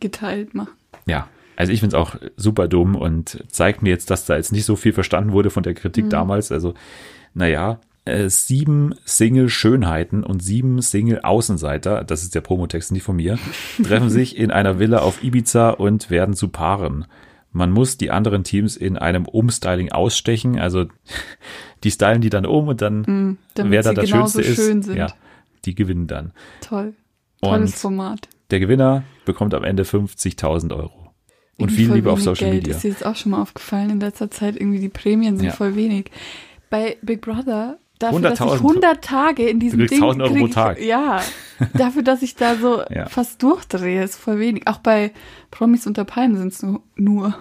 [0.00, 0.70] geteilt machen?
[1.06, 4.52] Ja, also ich finde es auch super dumm und zeigt mir jetzt, dass da jetzt
[4.52, 6.50] nicht so viel verstanden wurde von der Kritik damals.
[6.52, 6.74] Also,
[7.34, 13.38] naja, äh, sieben Single-Schönheiten und sieben Single-Außenseiter, das ist der Promotext nicht von mir,
[13.82, 17.06] treffen sich in einer Villa auf Ibiza und werden zu Paaren.
[17.52, 20.86] Man muss die anderen Teams in einem Umstyling ausstechen, also
[21.84, 24.96] die stylen die dann um und dann, damit wer da das Schönste schön ist, sind.
[24.96, 25.08] ja,
[25.64, 26.32] die gewinnen dann.
[26.60, 26.94] Toll.
[27.42, 28.28] Tolles Und Format.
[28.50, 31.12] der Gewinner bekommt am Ende 50.000 Euro.
[31.58, 32.62] Und viel Liebe auf Social Geld.
[32.62, 32.74] Media.
[32.74, 35.52] Ist dir jetzt auch schon mal aufgefallen in letzter Zeit, irgendwie die Prämien sind Ja.
[35.52, 36.10] voll wenig.
[36.70, 38.52] Bei Big Brother, dafür, dass ich 100.000.
[38.56, 40.80] 100 Tage in diesem Ding 1000 Euro pro Tag.
[40.82, 41.20] Ja,
[41.74, 43.06] dafür, dass ich da so Ja.
[43.06, 44.66] fast durchdrehe, ist voll wenig.
[44.66, 45.12] Auch bei
[45.50, 47.34] Promis unter Palmen sind es nur, nur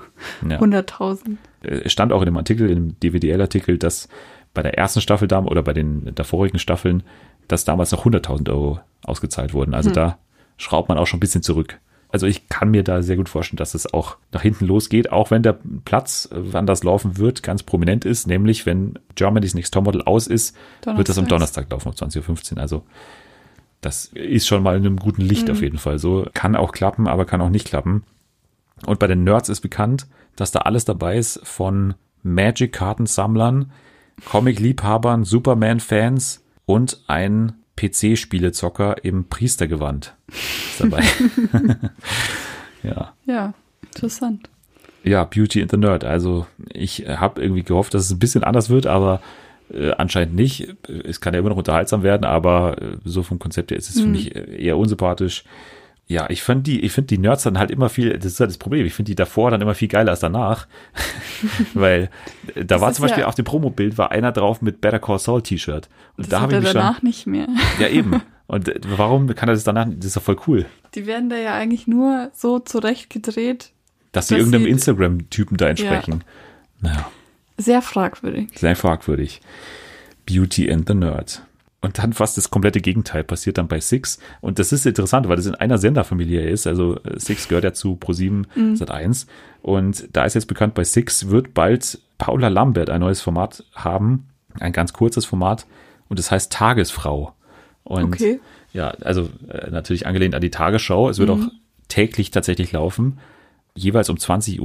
[0.47, 0.59] Ja.
[0.59, 1.37] 100.000.
[1.61, 4.07] Es stand auch in dem Artikel, in dem DWDL-Artikel, dass
[4.53, 7.03] bei der ersten Staffel dam- oder bei den davorigen Staffeln,
[7.47, 9.71] dass damals noch 100.000 Euro ausgezahlt wurden.
[9.71, 9.75] Hm.
[9.77, 10.17] Also da
[10.57, 11.79] schraubt man auch schon ein bisschen zurück.
[12.11, 15.29] Also ich kann mir da sehr gut vorstellen, dass es auch nach hinten losgeht, auch
[15.29, 19.73] wenn der Platz, äh, wann das laufen wird, ganz prominent ist, nämlich wenn Germany's Next
[19.73, 21.27] Topmodel aus ist, wird das am.
[21.27, 22.57] Donnerstag laufen, um 20.15 Uhr.
[22.61, 22.83] Also
[23.81, 25.51] das ist schon mal in einem guten Licht Mhm.
[25.53, 25.99] auf jeden Fall.
[25.99, 28.03] So kann auch klappen, aber kann auch nicht klappen.
[28.85, 31.93] Und bei den Nerds ist bekannt, dass da alles dabei ist von
[32.23, 33.71] Magic-Kartensammlern,
[34.25, 41.03] Comic-Liebhabern, Superman-Fans und ein PC-Spielezocker im Priestergewand ist dabei.
[42.83, 43.13] ja.
[43.25, 43.53] Ja,
[43.85, 44.49] interessant.
[45.03, 46.03] ja, Beauty and the Nerd.
[46.03, 49.21] Also ich habe irgendwie gehofft, dass es ein bisschen anders wird, aber
[49.73, 50.75] äh, anscheinend nicht.
[50.87, 54.01] Es kann ja immer noch unterhaltsam werden, aber äh, so vom Konzept her ist es
[54.01, 55.43] für mich äh, eher unsympathisch.
[56.11, 58.49] Ja, ich fand die, ich finde die Nerds dann halt immer viel, das ist halt
[58.49, 60.67] das Problem, ich finde die davor dann immer viel geiler als danach.
[61.75, 62.09] Weil
[62.55, 64.97] äh, da Das war zum Beispiel ja- auf dem Promobild war einer drauf mit Better
[64.99, 65.87] Call Saul T-Shirt.
[66.17, 67.47] Und Das da habe ich mich schon, danach nicht mehr.
[67.79, 68.21] ja eben.
[68.47, 70.65] Und äh, warum kann er das danach, das ist doch voll cool.
[70.95, 73.71] Die werden da ja eigentlich nur so zurechtgedreht.
[74.11, 76.23] Dass sie Dass irgendeinem sie- Instagram-Typen da entsprechen.
[76.81, 77.11] Naja.
[77.57, 78.49] Sehr fragwürdig.
[78.55, 79.41] Sehr fragwürdig.
[80.25, 81.43] Beauty and the Nerd.
[81.81, 84.19] Und dann fast das komplette Gegenteil passiert dann bei Six.
[84.41, 86.67] Und das ist interessant, weil das in einer Senderfamilie ist.
[86.67, 89.27] Also äh, Six gehört ja zu Pro7 Sat 1.
[89.61, 94.27] Und da ist jetzt bekannt, bei Six wird bald Paula Lambert ein neues Format haben.
[94.59, 95.65] Ein ganz kurzes Format.
[96.09, 97.33] Und das heißt Tagesfrau.
[97.85, 98.41] Und Okay.
[98.73, 101.09] ja, also äh, natürlich angelehnt an die Tagesschau.
[101.09, 101.47] Es wird auch
[101.87, 103.19] täglich tatsächlich laufen
[103.75, 104.59] jeweils um 20.10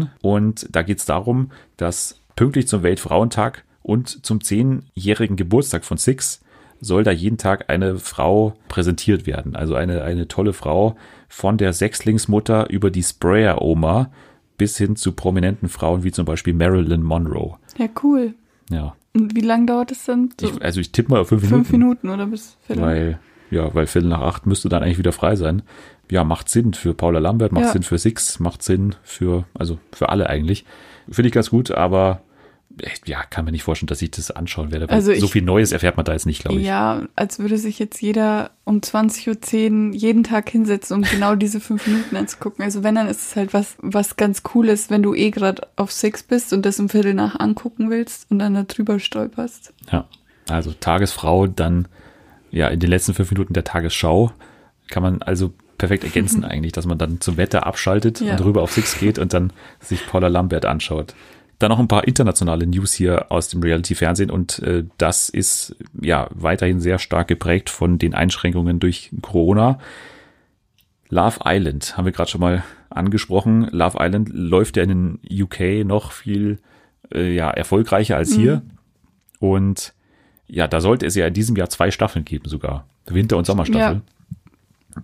[0.00, 0.08] Uhr.
[0.22, 6.40] Und da geht es darum, dass pünktlich zum Weltfrauentag und zum zehnjährigen Geburtstag von Six
[6.84, 9.56] soll da jeden Tag eine Frau präsentiert werden.
[9.56, 10.96] Also eine, eine tolle Frau
[11.28, 14.10] von der Sechslingsmutter über die Sprayer-Oma
[14.58, 17.54] bis hin zu prominenten Frauen wie zum Beispiel Marilyn Monroe.
[17.78, 18.34] Ja, cool.
[18.70, 20.30] Ja, Und wie lange dauert es dann?
[20.40, 21.64] So ich, also ich tippe mal auf fünf Minuten.
[21.64, 22.82] fünf Minuten oder bis Viertel?
[22.82, 23.18] Weil,
[23.50, 25.62] ja, weil Viertel nach acht müsste dann eigentlich wieder frei sein.
[26.10, 27.72] Ja, macht Sinn für Paula Lambert, macht Ja.
[27.72, 30.64] Sinn für Six, macht Sinn für, also für alle eigentlich.
[31.10, 32.20] Finde ich ganz gut, aber
[33.06, 34.88] ja, kann mir nicht vorstellen, dass ich das anschauen werde.
[34.88, 36.66] weil Also so ich- viel Neues erfährt man da jetzt nicht, glaube ich.
[36.66, 41.60] Ja, als würde sich jetzt jeder um 20.10 Uhr jeden Tag hinsetzen, um genau diese
[41.60, 42.64] fünf Minuten anzugucken.
[42.64, 45.92] Also wenn, dann ist es halt was, was ganz Cooles, wenn du eh gerade auf
[45.92, 49.72] Six bist und das um Viertel nach angucken willst und dann da drüber stolperst.
[49.92, 50.06] Ja.
[50.48, 51.88] Also Tagesfrau, dann
[52.50, 54.32] ja in den letzten fünf Minuten der Tagesschau
[54.88, 58.32] kann man also perfekt ergänzen eigentlich, dass man dann zum Wetter abschaltet Ja.
[58.32, 61.14] und rüber auf Six geht und dann sich Paula Lambert anschaut.
[61.58, 66.28] Dann noch ein paar internationale News hier aus dem Reality-Fernsehen und äh, das ist ja
[66.34, 69.78] weiterhin sehr stark geprägt von den Einschränkungen durch Corona.
[71.08, 73.68] Love Island haben wir gerade schon mal angesprochen.
[73.70, 76.58] Love Island läuft ja in den UK noch viel
[77.12, 78.62] äh, ja, erfolgreicher als hier.
[79.38, 79.94] Und
[80.46, 82.86] ja, da sollte es ja in diesem Jahr zwei Staffeln geben sogar.
[83.06, 84.02] Winter- und Sommerstaffel.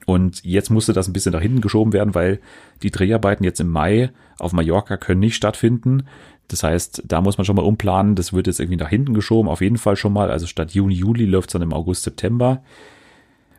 [0.07, 2.41] Und jetzt musste das ein bisschen nach hinten geschoben werden, weil
[2.83, 6.05] die Dreharbeiten jetzt im Mai auf Mallorca können nicht stattfinden.
[6.51, 8.15] Das heißt, da muss man schon mal umplanen.
[8.15, 10.31] Das wird jetzt irgendwie nach hinten geschoben, auf jeden Fall schon mal.
[10.31, 12.63] Also statt Juni, Juli läuft es dann im August, September.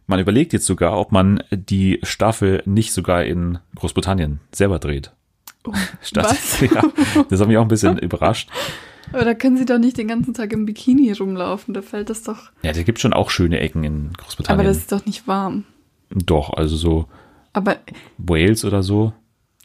[0.08, 5.14] Man überlegt jetzt sogar, ob man die Staffel nicht sogar in Großbritannien selber dreht.
[5.66, 6.38] Oh, Statt?
[6.62, 6.84] Ja,
[7.30, 8.50] das hat mich auch ein bisschen überrascht.
[9.14, 11.74] Aber da können sie doch nicht den ganzen Tag im Bikini rumlaufen.
[11.74, 12.52] Da fällt das doch.
[12.64, 14.60] Ja, da gibt schon auch schöne Ecken in Großbritannien.
[14.60, 15.66] Aber das ist doch nicht warm.
[16.10, 17.08] Doch, also so
[17.54, 17.78] Aber,
[18.18, 19.14] Wales oder so.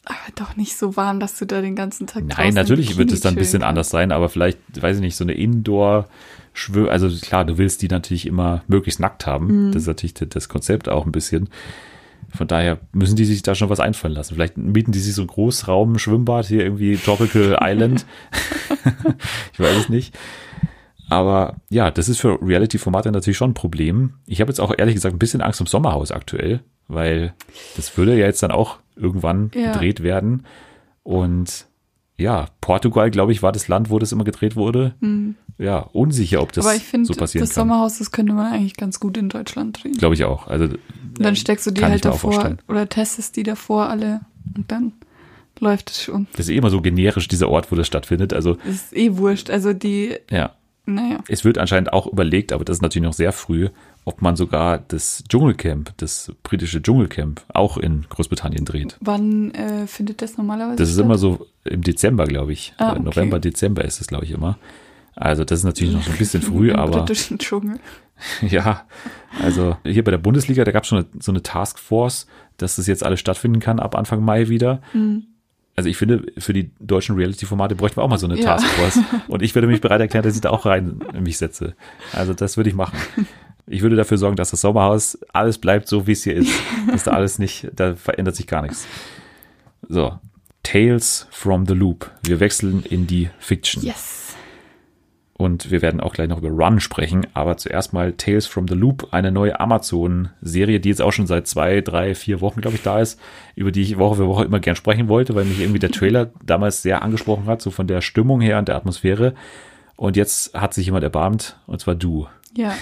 [0.07, 3.21] Aber doch nicht so warm, dass du da den ganzen Tag Nein, natürlich wird es
[3.21, 3.69] dann ein bisschen kannst.
[3.69, 6.09] anders sein, aber vielleicht, weiß ich nicht, so eine Indoor
[6.53, 9.66] schwör also klar, du willst die natürlich immer möglichst nackt haben.
[9.66, 9.73] Mhm.
[9.73, 11.49] Das ist natürlich das Konzept auch ein bisschen.
[12.35, 14.35] Von daher müssen die sich da schon was einfallen lassen.
[14.35, 18.07] Vielleicht mieten die sich so ein Großraum-Schwimmbad hier irgendwie Tropical Island.
[19.53, 20.16] ich weiß es nicht.
[21.09, 24.14] Aber ja, das ist für Reality-Formate natürlich schon ein Problem.
[24.27, 27.35] Ich habe jetzt auch ehrlich gesagt ein bisschen Angst um Sommerhaus aktuell, weil
[27.77, 29.72] das würde ja jetzt dann auch irgendwann Ja.
[29.72, 30.44] gedreht werden.
[31.03, 31.66] Und
[32.18, 34.94] ja, Portugal, glaube ich, war das Land, wo das immer gedreht wurde.
[35.59, 36.68] Ja, unsicher, ob das Mhm.
[36.70, 37.68] Aber ich finde, so passieren das kann.
[37.68, 39.92] Sommerhaus, das könnte man eigentlich ganz gut in Deutschland drehen.
[39.92, 40.46] Glaube ich auch.
[40.46, 40.79] Also Und
[41.18, 44.20] dann steckst du die kann halt davor oder testest die davor alle
[44.57, 44.92] und dann
[45.61, 46.27] läuft es schon.
[46.33, 48.33] das ist eh immer so generisch, dieser Ort, wo das stattfindet.
[48.35, 49.49] Also Das ist eh wurscht.
[49.51, 50.55] Also die, ja,
[50.87, 51.18] naja.
[51.29, 53.68] es wird anscheinend auch überlegt, aber das ist natürlich noch sehr früh,
[54.05, 58.96] ob man sogar das Dschungelcamp, das britische Dschungelcamp, auch in Großbritannien dreht.
[59.01, 61.05] Wann äh, findet das normalerweise Das ist statt?
[61.05, 62.72] immer so im Dezember, glaube ich.
[62.79, 63.03] Ah, Äh, okay.
[63.03, 64.59] November, Dezember ist es, glaube ich, immer.
[65.16, 67.81] Also das ist natürlich noch so ein bisschen früh, Im aber britischen Dschungel.
[68.49, 68.85] ja,
[69.42, 72.27] also hier bei der Bundesliga, da gab es schon eine, so eine Taskforce,
[72.59, 74.81] dass das jetzt alles stattfinden kann ab Anfang Mai wieder.
[74.94, 75.25] Mhm.
[75.77, 78.57] Also ich finde, für die deutschen Reality-Formate bräuchten wir auch mal so eine Ja.
[78.57, 79.01] Taskforce.
[79.29, 81.75] Und ich würde mich bereit erklären, dass ich da auch rein mich setze.
[82.12, 82.99] Also das würde ich machen.
[83.67, 86.51] Ich würde dafür sorgen, dass das Sommerhaus alles bleibt so, wie es hier ist.
[86.91, 88.87] Dass da alles nicht, da verändert sich gar nichts.
[89.89, 90.19] So.
[90.62, 92.11] Tales from the Loop.
[92.23, 93.83] Wir wechseln in die Fiction.
[93.85, 94.26] Yes.
[95.38, 97.27] Und wir werden auch gleich noch über Run sprechen.
[97.35, 101.47] Aber zuerst mal Tales from the Loop, eine neue Amazon-Serie, die jetzt auch schon seit
[101.47, 103.20] zwei, drei, vier Wochen, glaube ich, da ist,
[103.55, 106.30] über die ich Woche für Woche immer gern sprechen wollte, weil mich irgendwie der Trailer
[106.43, 109.34] damals sehr angesprochen hat, so von der Stimmung her und der Atmosphäre.
[109.97, 112.26] Und jetzt hat sich jemand erbarmt, und zwar du.
[112.55, 112.74] Ja.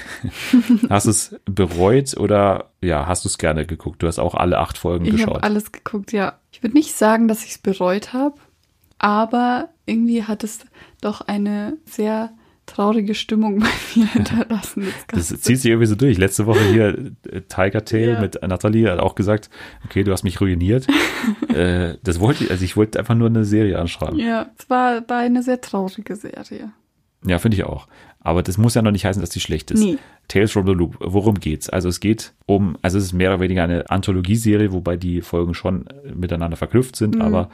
[0.89, 4.05] Hast du es bereut oder ja, hast du es gerne geguckt?
[4.05, 5.43] Du hast auch alle acht Folgen Ich habe geschaut.
[5.43, 6.35] alles geguckt, ja.
[6.53, 8.37] Ich würde nicht sagen, dass ich es bereut habe,
[8.99, 10.61] aber irgendwie hat es
[11.01, 12.31] doch eine sehr
[12.67, 14.87] traurige Stimmung bei mir hinterlassen.
[15.09, 16.19] Das, das zieht sich irgendwie so durch.
[16.19, 18.21] Letzte Woche hier äh, Tiger Tail ja.
[18.21, 19.51] mit Natalie hat auch gesagt,
[19.85, 20.87] okay, du hast mich ruiniert.
[21.49, 24.19] äh, das wollte ich, also ich wollte einfach nur eine Serie anschreiben.
[24.19, 26.73] Ja, es war, war eine sehr traurige Serie.
[27.27, 27.89] Ja, finde ich auch.
[28.21, 29.81] Aber das muss ja noch nicht heißen, dass die schlecht ist.
[29.81, 29.99] Nee.
[30.29, 31.69] Tales from the Loop, worum geht's?
[31.69, 35.53] Also es geht um, also es ist mehr oder weniger eine Anthologieserie, wobei die Folgen
[35.53, 35.85] schon
[36.15, 37.23] miteinander verknüpft sind, mhm.
[37.23, 37.51] aber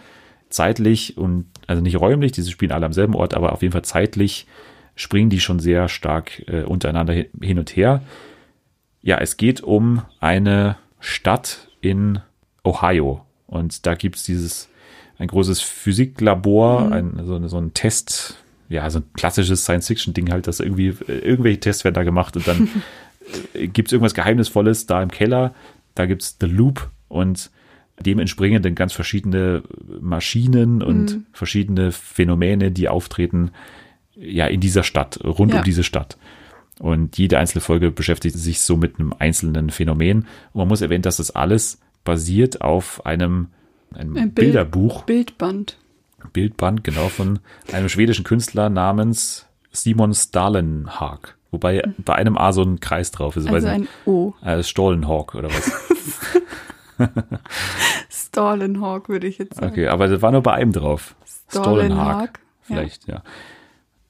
[0.49, 3.83] zeitlich und, also nicht räumlich, diese spielen alle am selben Ort, aber auf jeden Fall
[3.83, 4.47] zeitlich
[4.95, 8.03] springen die schon sehr stark äh, untereinander hin und her.
[9.03, 12.21] Ja, es geht um eine Stadt in
[12.65, 14.69] Ohio und da gibt's dieses,
[15.19, 16.93] ein großes Physiklabor, mhm.
[16.93, 18.39] ein, so, so ein Test,
[18.69, 22.49] ja, so ein klassisches Science-Fiction-Ding halt, dass irgendwie, äh, irgendwelche Tests werden da gemacht und
[22.49, 22.69] dann
[23.55, 25.55] äh, gibt es irgendwas Geheimnisvolles da im Keller.
[25.95, 27.51] Da gibt es The Loop und
[28.01, 29.63] dem entspringen dann ganz verschiedene
[30.01, 31.27] Maschinen und mhm.
[31.33, 33.51] verschiedene Phänomene, die auftreten,
[34.21, 35.59] ja, in dieser Stadt, rund ja.
[35.59, 36.19] um diese Stadt.
[36.79, 40.21] Und jede einzelne Folge beschäftigt sich so mit einem einzelnen Phänomen.
[40.53, 43.49] Und man muss erwähnen, dass das alles basiert auf einem,
[43.95, 45.03] einem Ein Bild, Bilderbuch.
[45.03, 45.77] Bildband.
[46.33, 47.39] Bildband, genau, von
[47.73, 51.37] einem schwedischen Künstler namens Simon Stalenhag.
[51.51, 52.03] Wobei mhm.
[52.03, 53.49] bei einem A so ein Kreis drauf ist.
[53.49, 54.35] Also ein O.
[54.43, 55.73] Äh, Stollenhawk oder was?
[58.11, 59.73] Stallenhawk würde ich jetzt sagen.
[59.73, 61.15] Okay, aber das war nur bei einem drauf.
[61.49, 62.39] Stollenhawk.
[62.63, 63.17] Vielleicht, ja.
[63.17, 63.23] ja.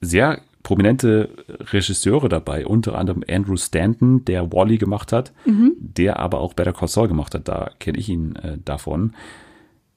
[0.01, 1.29] Sehr prominente
[1.71, 5.73] Regisseure dabei, unter anderem Andrew Stanton, der Wally gemacht hat, mhm.
[5.79, 7.47] der aber auch Better Call Saul gemacht hat.
[7.47, 9.13] Da kenne ich ihn äh, davon.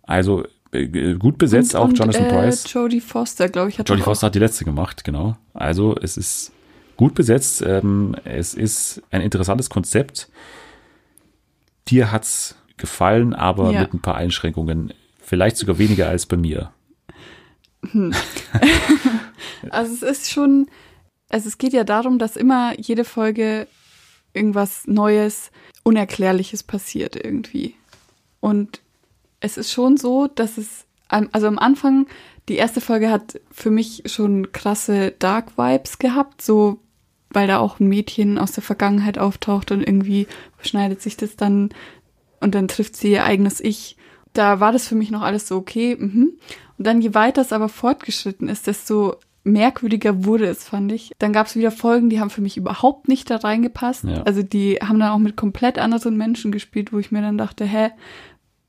[0.02, 2.72] Also äh, gut besetzt, und, auch und, Jonathan äh, Price.
[2.72, 5.36] Jodie Foster, glaube ich, hat Jodie Foster hat die letzte gemacht, genau.
[5.52, 6.52] Also es ist
[6.96, 7.62] gut besetzt.
[7.62, 10.28] Ähm, es ist ein interessantes Konzept.
[11.88, 13.82] Dir hat's gefallen, aber ja.
[13.82, 14.92] mit ein paar Einschränkungen.
[15.20, 16.72] Vielleicht sogar weniger als bei mir.
[17.90, 18.12] Hm.
[19.70, 20.66] also es ist schon,
[21.28, 23.66] also es geht ja darum, dass immer jede Folge
[24.32, 25.50] irgendwas Neues,
[25.84, 27.74] Unerklärliches passiert irgendwie.
[28.40, 28.80] Und
[29.40, 32.06] es ist schon so, dass es, also am Anfang,
[32.48, 36.80] die erste Folge hat für mich schon krasse Dark Vibes gehabt, so
[37.30, 40.26] weil da auch ein Mädchen aus der Vergangenheit auftaucht und irgendwie
[40.62, 41.70] schneidet sich das dann
[42.40, 43.96] und dann trifft sie ihr eigenes Ich.
[44.32, 45.96] Da war das für mich noch alles so okay.
[45.98, 46.32] Mhm.
[46.78, 51.12] Und dann, je weiter es aber fortgeschritten ist, desto merkwürdiger wurde es, fand ich.
[51.18, 54.04] Dann gab es wieder Folgen, die haben für mich überhaupt nicht da reingepasst.
[54.04, 54.22] Ja.
[54.22, 57.64] Also die haben dann auch mit komplett anderen Menschen gespielt, wo ich mir dann dachte,
[57.64, 57.90] hä,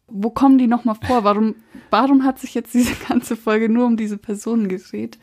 [0.08, 1.24] wo kommen die nochmal vor?
[1.24, 1.56] Warum,
[1.90, 5.18] warum hat sich jetzt diese ganze Folge nur um diese Personen gedreht?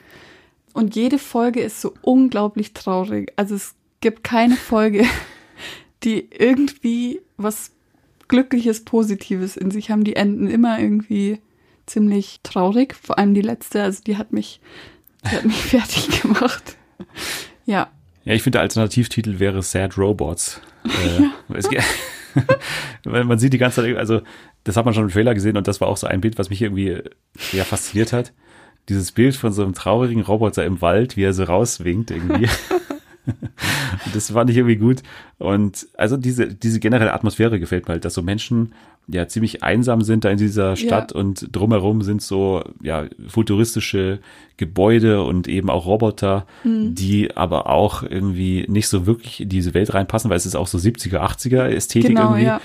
[0.73, 3.33] Und jede Folge ist so unglaublich traurig.
[3.37, 5.05] Also es gibt keine Folge,
[6.03, 7.73] die irgendwie was
[8.29, 10.05] Glückliches, Positives in sich haben.
[10.05, 11.41] Die enden immer irgendwie
[11.85, 12.95] ziemlich traurig.
[12.95, 14.61] Vor allem die letzte, also die hat mich,
[15.25, 16.77] die hat mich fertig gemacht.
[17.67, 17.91] Ja.
[18.25, 20.61] Ja, ich finde, der Alternativtitel wäre Sad Robots.
[20.85, 21.23] Äh,
[21.71, 21.83] ja.
[23.25, 24.23] man sieht die ganze Zeit, also
[24.65, 26.51] das hat man schon im Trailer gesehen und das war auch so ein Bild, was
[26.51, 27.03] mich irgendwie
[27.53, 28.33] ja fasziniert hat.
[28.89, 32.49] Dieses Bild von so einem traurigen Roboter im Wald, wie er so rauswinkt irgendwie.
[34.13, 35.03] das fand ich irgendwie gut.
[35.39, 38.75] Und also diese, diese generelle Atmosphäre gefällt mir halt, dass so Menschen
[39.09, 41.21] ja ziemlich einsam sind da in dieser Stadt ja.
[41.21, 44.21] und drumherum sind so ja futuristische
[44.57, 46.95] Gebäude und eben auch Roboter, mhm.
[46.95, 50.69] die aber auch irgendwie nicht so wirklich in diese Welt reinpassen, weil es ist auch
[50.69, 52.47] so 70er, 80er Ästhetik genau, irgendwie.
[52.47, 52.61] Ja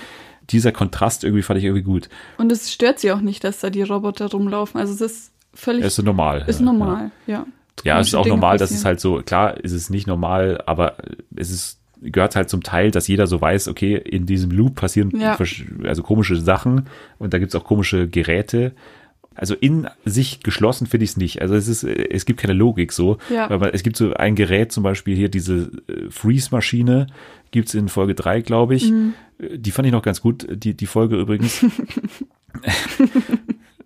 [0.50, 2.08] dieser Kontrast irgendwie fand ich irgendwie gut.
[2.38, 4.80] Und es stört sie auch nicht, dass da die Roboter rumlaufen.
[4.80, 5.84] Also es ist völlig.
[5.84, 6.44] Es ist normal.
[6.46, 7.34] Ist normal, ja.
[7.40, 7.46] ja.
[7.84, 10.96] Ja, es ist auch normal, dass es halt so, klar ist es nicht normal, aber
[11.36, 15.12] es ist, gehört halt zum Teil, dass jeder so weiß, okay, in diesem Loop passieren
[15.18, 15.36] ja.
[15.84, 16.86] also komische Sachen
[17.18, 18.72] und da gibt's auch komische Geräte.
[19.34, 21.40] Also in sich geschlossen finde ich es nicht.
[21.40, 23.18] Also es ist, es gibt keine Logik so.
[23.30, 23.48] Ja.
[23.48, 27.06] Weil man, es gibt so ein Gerät, zum Beispiel hier diese äh, Freeze-Maschine,
[27.52, 28.90] gibt's in Folge drei, glaube ich.
[28.90, 29.14] Mhm.
[29.38, 31.64] Die fand ich noch ganz gut, die, die Folge übrigens.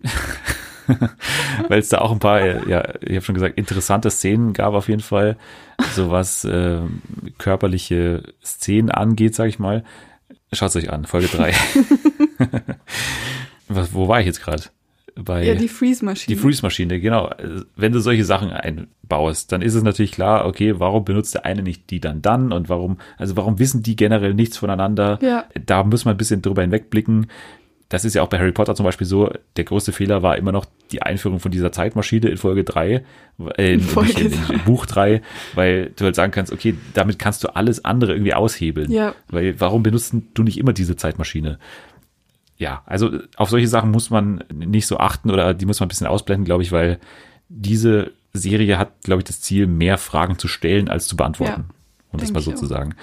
[1.68, 4.89] weil es da auch ein paar, ja, ich habe schon gesagt, interessante Szenen gab auf
[4.89, 5.37] jeden Fall,
[5.95, 6.80] so was äh,
[7.39, 9.85] körperliche Szenen angeht, sag ich mal.
[10.53, 11.53] Schaut euch an, Folge 3.
[13.68, 14.64] was, wo war ich jetzt gerade?
[15.14, 16.35] Bei ja, die Freeze-Maschine.
[16.35, 17.30] Die Freeze-Maschine, genau.
[17.76, 21.62] Wenn du solche Sachen einbaust, dann ist es natürlich klar, okay, warum benutzt der eine
[21.62, 25.18] nicht die dann dann und warum, also warum wissen die generell nichts voneinander?
[25.20, 25.45] Ja.
[25.66, 27.26] Da muss man ein bisschen drüber hinwegblicken
[27.93, 30.51] das ist ja auch bei Harry Potter zum Beispiel so, der größte Fehler war immer
[30.51, 33.05] noch die Einführung von dieser Zeitmaschine in Folge 3,
[33.59, 35.20] äh, in, Folge in, in, in, Buch 3,
[35.55, 38.90] weil du halt sagen kannst, okay, damit kannst du alles andere irgendwie aushebeln.
[38.90, 39.14] Ja.
[39.28, 41.59] Weil warum benutzt du nicht immer diese Zeitmaschine?
[42.57, 45.90] Ja, also auf solche Sachen muss man nicht so achten oder die muss man ein
[45.90, 46.99] bisschen ausblenden, glaube ich, weil
[47.51, 51.64] diese Serie hat, glaube ich, das Ziel, mehr Fragen zu stellen als zu beantworten.
[51.68, 51.74] Ja,
[52.11, 52.95] um das mal so zu sagen.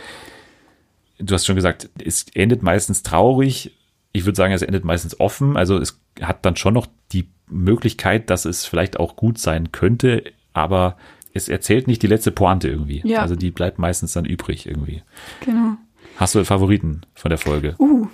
[1.19, 3.75] Du hast schon gesagt, es endet meistens traurig.
[4.11, 5.55] Ich würde sagen, es endet meistens offen.
[5.57, 10.23] Also es hat dann schon noch die Möglichkeit, dass es vielleicht auch gut sein könnte,
[10.53, 10.97] aber
[11.33, 13.01] es erzählt nicht die letzte Pointe irgendwie.
[13.05, 13.21] Ja.
[13.21, 15.03] Also die bleibt meistens dann übrig irgendwie.
[15.41, 15.77] Genau.
[16.17, 17.75] Hast du einen Favoriten von der Folge?
[17.79, 18.07] Uh,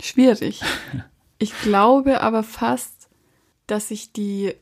[0.00, 0.60] schwierig.
[1.40, 3.08] Ich glaube aber fast,
[3.68, 4.54] dass ich die,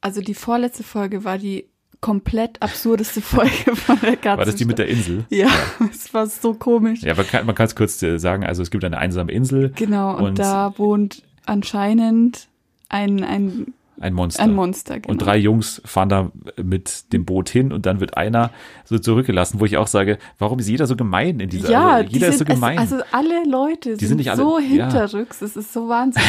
[0.00, 1.68] also die vorletzte Folge war die
[2.00, 4.88] komplett absurdeste Folge von der ganzen War das die mit der.
[4.88, 5.24] Insel?
[5.30, 5.48] Ja,
[5.90, 7.02] es war so komisch.
[7.02, 10.24] Ja, man kann es kurz äh, sagen, also es gibt eine einsame Insel, Genau, und,
[10.24, 12.48] Und- da wohnt anscheinend
[12.88, 14.42] ein, ein, ein Monster.
[14.42, 15.00] ein Monster.
[15.00, 15.10] Genau.
[15.12, 16.30] Und drei Jungs fahren da
[16.62, 18.50] mit dem Boot hin und dann wird einer
[18.84, 22.08] so zurückgelassen, wo ich auch sage, warum ist jeder so gemein in dieser ja, also,
[22.08, 22.78] die jeder ist so sind- gemein.
[22.78, 24.66] Also alle Leute sind, sind nicht alle- so ja.
[24.90, 26.22] hinterrücks, es ist so Wahnsinn.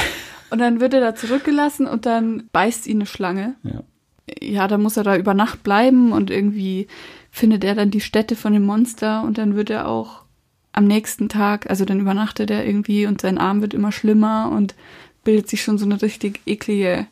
[0.50, 3.56] und dann wird er da zurückgelassen und dann beißt ihn eine Schlange.
[3.64, 3.82] ja.
[4.42, 6.88] Ja, dann muss er da über Nacht bleiben und irgendwie
[7.32, 10.24] findet er dann die Stätte von dem Monster und dann wird er auch
[10.74, 14.76] am nächsten Tag, also dann übernachtet er irgendwie und sein Arm wird immer schlimmer und
[15.24, 17.08] bildet sich schon so eine richtig eklige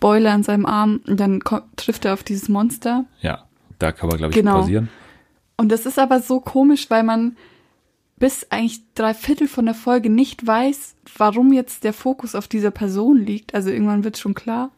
[0.00, 1.40] Beule an seinem Arm und dann
[1.76, 3.04] trifft er auf dieses Monster.
[3.20, 3.44] ja,
[3.78, 4.60] da kann man glaube ich Genau.
[4.60, 4.88] pausieren.
[5.56, 7.36] Und das ist aber so komisch, weil man
[8.18, 12.70] bis eigentlich drei Viertel von der Folge nicht weiß, warum jetzt der Fokus auf dieser
[12.70, 13.54] Person liegt.
[13.54, 14.70] Also irgendwann wird schon klar.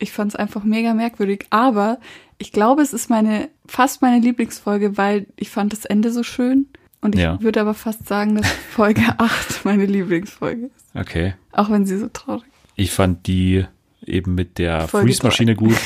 [0.00, 1.46] Ich fand es einfach mega merkwürdig.
[1.50, 1.98] Aber
[2.38, 6.66] ich glaube, es ist meine, fast meine Lieblingsfolge, weil ich fand das Ende so schön.
[7.02, 7.40] Und ich Ja.
[7.40, 10.96] würde aber fast sagen, dass Folge 8 meine Lieblingsfolge ist.
[10.96, 11.34] Okay.
[11.52, 12.72] Auch wenn sie so traurig ist.
[12.76, 13.64] Ich fand die
[14.04, 15.76] eben mit der Freeze-Maschine gut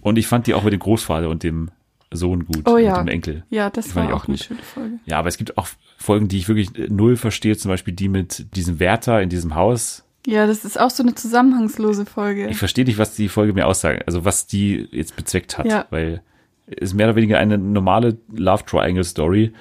[0.00, 1.70] und ich fand die auch mit dem Großvater und dem
[2.12, 2.98] Sohn gut, Oh mit ja.
[2.98, 3.44] dem Enkel.
[3.50, 4.98] Ja, das war ich auch, auch eine schöne Folge.
[5.04, 8.08] Ja, aber es gibt auch Folgen, die ich wirklich äh, null verstehe, zum Beispiel die
[8.08, 10.04] mit diesem Wärter in diesem Haus.
[10.26, 12.48] Ja, das ist auch so eine zusammenhangslose Folge.
[12.48, 15.86] Ich verstehe nicht, was die Folge mir aussagt, also was die jetzt bezweckt hat, Ja.
[15.90, 16.22] weil
[16.66, 19.52] es ist mehr oder weniger eine normale Love Triangle Story.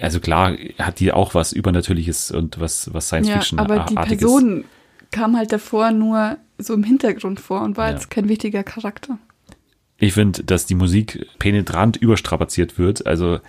[0.00, 3.94] Also klar hat die auch was Übernatürliches und was, was Science Ja, Fiction aber die.
[3.94, 4.64] Person
[5.10, 7.94] kam halt davor nur so im Hintergrund vor und war Ja.
[7.94, 9.18] jetzt kein wichtiger Charakter.
[9.98, 13.06] Ich finde, dass die Musik penetrant überstrapaziert wird.
[13.06, 13.40] Also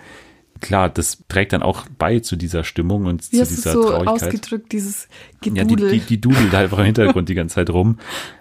[0.60, 3.82] klar, das trägt dann auch bei zu dieser Stimmung und Wie zu hast dieser so
[3.84, 4.08] Traurigkeit.
[4.08, 5.08] ausgedrückt, dieses
[5.44, 5.90] Ja, die, Gedudel?
[5.90, 7.98] die, die dudelt halt einfach im Hintergrund die ganze Zeit rum.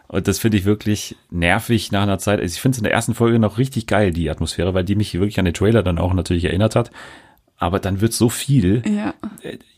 [0.07, 2.39] Und das finde ich wirklich nervig nach einer Zeit.
[2.39, 4.95] Also ich finde es in der ersten Folge noch richtig geil, die Atmosphäre, weil die
[4.95, 6.91] mich wirklich an den Trailer dann auch natürlich erinnert hat.
[7.57, 8.83] Aber dann wird so viel.
[8.87, 9.13] ja,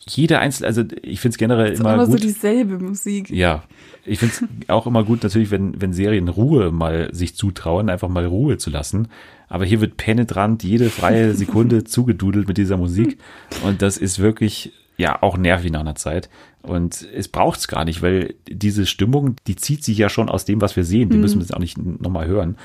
[0.07, 2.23] Jeder einzelne, also ich finde es generell so immer immer so gut.
[2.23, 3.30] dieselbe Musik.
[3.30, 3.63] ja,
[4.05, 8.09] ich finde es auch immer gut, natürlich, wenn, wenn Serien Ruhe mal sich zutrauen, einfach
[8.09, 9.07] mal Ruhe zu lassen.
[9.47, 13.17] Aber hier wird penetrant jede freie Sekunde zugedudelt mit dieser Musik.
[13.63, 16.30] Und das ist wirklich, ja, auch nervig nach einer Zeit.
[16.61, 20.59] Und es braucht's gar nicht, weil diese Stimmung, die zieht sich ja schon aus dem,
[20.59, 21.09] was wir sehen.
[21.09, 21.21] Die Mhm.
[21.21, 22.57] müssen wir jetzt auch nicht nochmal hören.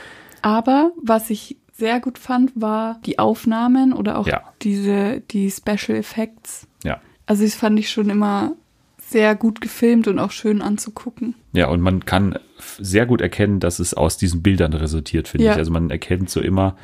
[0.42, 4.42] Aber was ich sehr gut fand, war die Aufnahmen oder auch Ja.
[4.62, 6.66] diese, die Special Effects.
[6.84, 7.00] Ja.
[7.26, 8.52] Also das fand ich schon immer
[8.98, 11.34] sehr gut gefilmt und auch schön anzugucken.
[11.52, 12.38] Ja, und man kann
[12.78, 15.52] sehr gut erkennen, dass es aus diesen Bildern resultiert, finde Ja.
[15.52, 15.58] ich.
[15.58, 16.76] Also man erkennt so immer,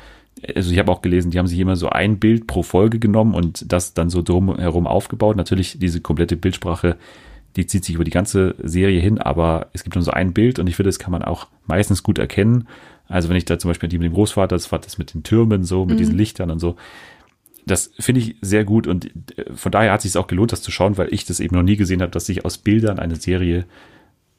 [0.55, 3.33] also ich habe auch gelesen, die haben sich immer so ein Bild pro Folge genommen
[3.33, 5.35] und das dann so drumherum aufgebaut.
[5.35, 6.97] Natürlich diese komplette Bildsprache,
[7.55, 10.59] die zieht sich über die ganze Serie hin, aber es gibt nur so ein Bild
[10.59, 12.67] und ich finde, das kann man auch meistens gut erkennen.
[13.11, 15.23] Also wenn ich da zum Beispiel die mit dem Großvater, das war das mit den
[15.23, 16.75] Türmen so, mit diesen Lichtern und so.
[17.65, 20.61] Das finde ich sehr gut und äh, von daher hat es sich auch gelohnt, das
[20.61, 23.15] zu schauen, weil ich das eben noch nie gesehen habe, dass sich aus Bildern eine
[23.15, 23.65] Serie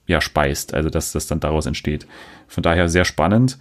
[0.07, 2.07] ja, speist, also dass das dann daraus entsteht.
[2.49, 3.59] Von daher sehr spannend.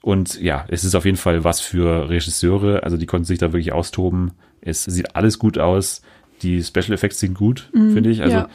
[0.00, 2.82] Und ja, es ist auf jeden Fall was für Regisseure.
[2.82, 4.32] Also die konnten sich da wirklich austoben.
[4.60, 6.02] Es sieht alles gut aus.
[6.42, 8.20] Die Special Effects sind gut, finde ich.
[8.20, 8.48] Also ja.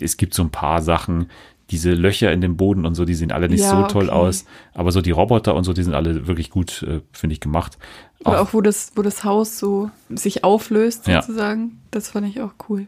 [0.00, 1.26] es gibt so ein paar Sachen.
[1.70, 4.12] Diese Löcher in dem Boden und so, die sehen alle nicht Ja, so toll okay.
[4.16, 4.44] aus.
[4.72, 7.76] Aber so die Roboter und so, die sind alle wirklich gut, äh, finde ich, gemacht.
[8.24, 11.22] Oder auch wo das, wo das Haus so sich auflöst, Ja.
[11.22, 11.80] sozusagen.
[11.90, 12.86] Das fand ich auch cool.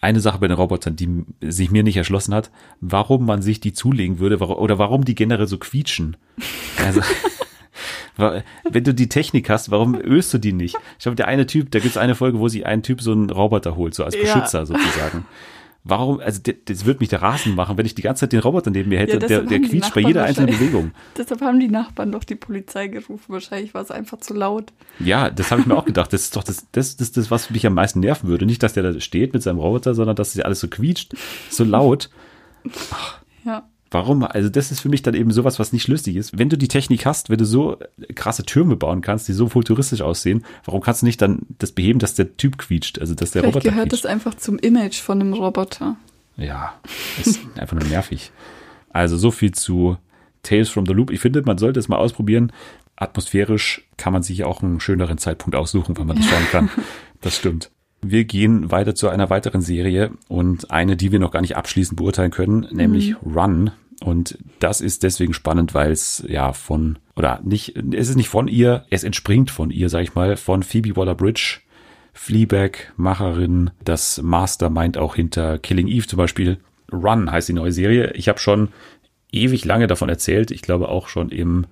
[0.00, 2.50] eine Sache bei den Robotern, die sich mir nicht erschlossen hat,
[2.80, 6.16] warum man sich die zulegen würde warum, oder warum die generell so quietschen.
[6.82, 7.02] Also,
[8.16, 10.76] wenn du die Technik hast, warum ölst du die nicht?
[10.98, 13.12] Ich glaube, der eine Typ, da gibt es eine Folge, wo sich ein Typ so
[13.12, 14.22] einen Roboter holt, so als Ja.
[14.22, 15.26] Beschützer sozusagen.
[15.82, 18.70] Warum, also das wird mich der Rasen machen, wenn ich die ganze Zeit den Roboter
[18.70, 20.90] neben mir hätte, Ja, der, der quietscht bei jeder einzelnen Bewegung.
[21.16, 23.32] Deshalb haben die Nachbarn doch die Polizei gerufen.
[23.32, 24.74] Wahrscheinlich war es einfach zu laut.
[24.98, 26.12] Ja, das habe ich mir auch gedacht.
[26.12, 28.44] Das ist doch das, das, das, das, was mich am meisten nerven würde.
[28.44, 31.14] Nicht, dass der da steht mit seinem Roboter, sondern dass es alles so quietscht,
[31.48, 32.10] so laut.
[33.46, 33.69] Ja.
[33.92, 34.22] Warum?
[34.22, 36.38] Also das ist für mich dann eben sowas, was nicht lustig ist.
[36.38, 37.76] Wenn du die Technik hast, wenn du so
[38.14, 41.98] krasse Türme bauen kannst, die so futuristisch aussehen, warum kannst du nicht dann das beheben,
[41.98, 44.04] dass der Typ quietscht, also dass der Vielleicht Roboter gehört quietscht?
[44.04, 45.96] das einfach zum Image von einem Roboter.
[46.36, 46.74] Ja,
[47.18, 48.30] das ist einfach nur nervig.
[48.90, 49.96] Also so viel zu
[50.42, 51.10] Tales from the Loop.
[51.10, 52.52] Ich finde, man sollte es mal ausprobieren.
[52.96, 56.70] atmosphärisch kann man sich auch einen schöneren Zeitpunkt aussuchen, wenn man das schauen kann.
[57.22, 57.70] Das stimmt.
[58.02, 61.98] Wir gehen weiter zu einer weiteren Serie und eine, die wir noch gar nicht abschließend
[61.98, 63.36] beurteilen können, nämlich mhm.
[63.36, 63.70] Run.
[64.02, 68.48] Und das ist deswegen spannend, weil es ja von, oder nicht, es ist nicht von
[68.48, 71.58] ihr, es entspringt von ihr, sag ich mal, von Phoebe Waller-Bridge,
[72.14, 76.58] Fleabag-Macherin, das Mastermind auch hinter Killing Eve zum Beispiel.
[76.90, 78.12] Run heißt die neue Serie.
[78.14, 78.68] Ich habe schon
[79.30, 80.50] ewig lange davon erzählt.
[80.50, 81.66] Ich glaube auch schon im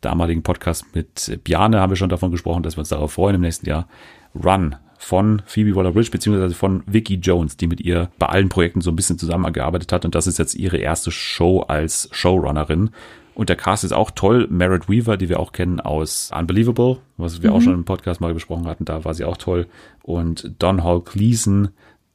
[0.00, 3.40] damaligen Podcast mit Bjane haben wir schon davon gesprochen, dass wir uns darauf freuen im
[3.40, 3.88] nächsten Jahr.
[4.34, 8.90] Run von Phoebe Waller-Bridge beziehungsweise von Vicky Jones, die mit ihr bei allen Projekten so
[8.90, 12.90] ein bisschen zusammengearbeitet hat und das ist jetzt ihre erste Show als Showrunnerin.
[13.34, 14.48] Und der Cast ist auch toll.
[14.50, 17.56] Merritt Weaver, die wir auch kennen aus Unbelievable, was wir mhm.
[17.56, 19.68] auch schon im Podcast mal besprochen hatten, da war sie auch toll.
[20.02, 21.68] Und Don Hall Gleason,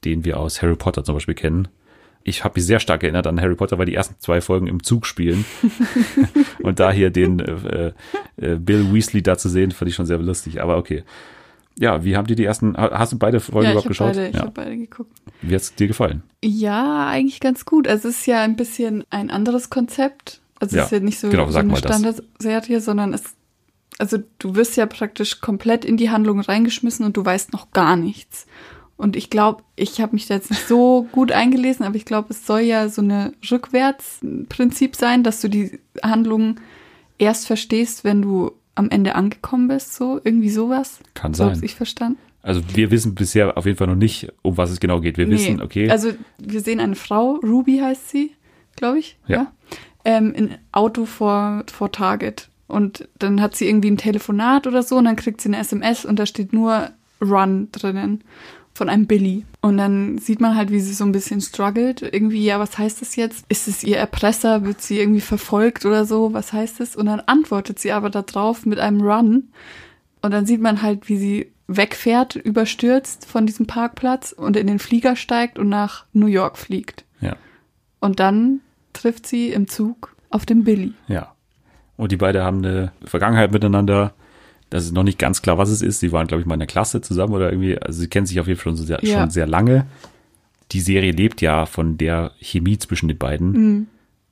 [0.04, 1.68] den wir aus Harry Potter zum Beispiel kennen.
[2.24, 4.82] Ich habe mich sehr stark erinnert an Harry Potter, weil die ersten zwei Folgen im
[4.82, 5.46] Zug spielen.
[6.62, 7.92] und da hier den äh,
[8.36, 10.60] äh, Bill Weasley da zu sehen, fand ich schon sehr lustig.
[10.60, 11.04] Aber okay
[11.76, 14.14] ja, wie haben dir die ersten, hast du beide Folgen ja, überhaupt geschaut?
[14.14, 14.42] Beide, ich ja.
[14.42, 15.10] habe beide geguckt.
[15.42, 16.22] Wie hat's dir gefallen?
[16.42, 17.88] Ja, eigentlich ganz gut.
[17.88, 20.40] Also es ist ja ein bisschen ein anderes Konzept.
[20.60, 23.24] Also ja, es ist ja nicht so, genau, so eine Standardserie, sondern es,
[23.98, 27.96] also du wirst ja praktisch komplett in die Handlung reingeschmissen und du weißt noch gar
[27.96, 28.46] nichts.
[28.96, 32.28] Und ich glaube, ich habe mich da jetzt nicht so gut eingelesen, aber ich glaube,
[32.30, 36.60] es soll ja so eine Rückwärtsprinzip sein, dass du die Handlung
[37.18, 41.00] erst verstehst, wenn du am Ende angekommen bist, so irgendwie sowas.
[41.14, 41.54] Kann sein.
[41.54, 42.18] So ich verstanden.
[42.42, 45.16] Also wir wissen bisher auf jeden Fall noch nicht, um was es genau geht.
[45.16, 45.90] Wir nee, wissen, okay.
[45.90, 48.32] Also wir sehen eine Frau, Ruby heißt sie,
[48.76, 49.16] glaube ich.
[49.26, 49.36] Ja.
[49.36, 49.52] ja
[50.04, 52.48] ähm, in Auto vor, vor Target.
[52.66, 56.04] Und dann hat sie irgendwie ein Telefonat oder so und dann kriegt sie eine SMS
[56.04, 58.24] und da steht nur Run drinnen
[58.74, 59.44] von einem Billy.
[59.60, 62.02] Und dann sieht man halt, wie sie so ein bisschen struggelt.
[62.02, 63.44] Irgendwie, ja, was heißt das jetzt?
[63.48, 64.64] Ist es ihr Erpresser?
[64.64, 66.34] Wird sie irgendwie verfolgt oder so?
[66.34, 66.96] Was heißt es?
[66.96, 69.50] Und dann antwortet sie aber darauf mit einem Run.
[70.22, 74.78] Und dann sieht man halt, wie sie wegfährt, überstürzt von diesem Parkplatz und in den
[74.78, 77.04] Flieger steigt und nach New York fliegt.
[77.20, 77.36] Ja.
[78.00, 78.60] Und dann
[78.92, 80.92] trifft sie im Zug auf den Billy.
[81.06, 81.32] Ja.
[81.96, 84.14] Und die beiden haben eine Vergangenheit miteinander
[84.70, 86.00] das ist noch nicht ganz klar, was es ist.
[86.00, 87.78] Sie waren, glaube ich, mal in der Klasse zusammen oder irgendwie.
[87.78, 89.20] Also sie kennen sich auf jeden Fall schon sehr, ja.
[89.20, 89.86] schon sehr lange.
[90.72, 93.52] Die Serie lebt ja von der Chemie zwischen den beiden.
[93.52, 93.86] Mhm.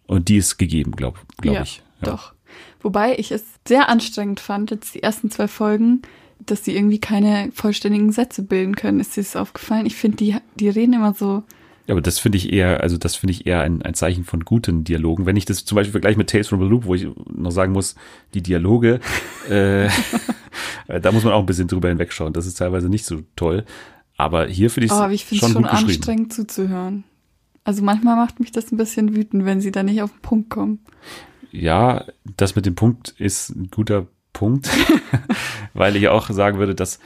[0.07, 1.83] Und die ist gegeben, glaube glaub ja, ich.
[2.03, 2.33] Ja, doch.
[2.83, 6.03] Wobei ich es sehr anstrengend fand, jetzt die ersten zwei Folgen,
[6.41, 9.01] dass sie irgendwie keine vollständigen Sätze bilden können.
[9.01, 9.87] Ist dir das aufgefallen?
[9.87, 11.45] Ich finde, die, die reden immer so
[11.89, 14.85] aber das finde ich eher, also das finde ich eher ein, ein Zeichen von guten
[14.85, 15.27] Dialogen.
[15.27, 17.73] Wenn ich das zum Beispiel vergleiche mit Tales from the Loop, wo ich noch sagen
[17.73, 17.97] muss,
[18.35, 19.01] die Dialoge,
[19.49, 19.89] äh,
[20.87, 22.33] da muss man auch ein bisschen drüber hinwegschauen.
[22.33, 23.65] Das ist teilweise nicht so toll.
[24.17, 27.05] Aber hier finde ich es oh, ich finde es schon anstrengend zuzuhören.
[27.65, 30.51] Also manchmal macht mich das ein bisschen wütend, wenn sie da nicht auf den Punkt
[30.51, 30.81] kommen.
[31.51, 32.05] Ja,
[32.37, 34.69] das mit dem Punkt ist ein guter Punkt,
[35.75, 36.99] weil ich auch sagen würde, dass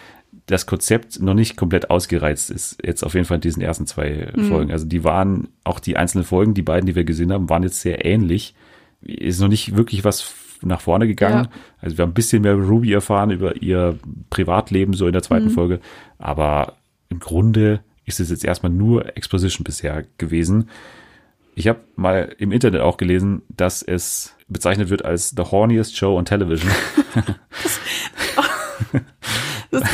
[0.47, 2.78] das Konzept noch nicht komplett ausgereizt ist.
[2.84, 4.44] Jetzt auf jeden Fall in diesen ersten zwei mhm.
[4.44, 4.70] Folgen.
[4.70, 7.80] Also die waren, auch die einzelnen Folgen, die beiden, die wir gesehen haben, waren jetzt
[7.80, 8.55] sehr ähnlich.
[9.03, 10.32] Ist noch nicht wirklich was
[10.62, 11.49] nach vorne gegangen.
[11.51, 11.61] Ja.
[11.80, 13.99] Also wir haben ein bisschen mehr Ruby erfahren über ihr
[14.30, 15.51] Privatleben so in der zweiten mhm.
[15.51, 15.80] Folge.
[16.18, 16.74] Aber
[17.09, 20.70] im Grunde ist es jetzt erstmal nur Exposition bisher gewesen.
[21.57, 26.16] Ich habe mal im Internet auch gelesen, dass es bezeichnet wird als the horniest show
[26.16, 26.70] on television.
[27.62, 27.80] Das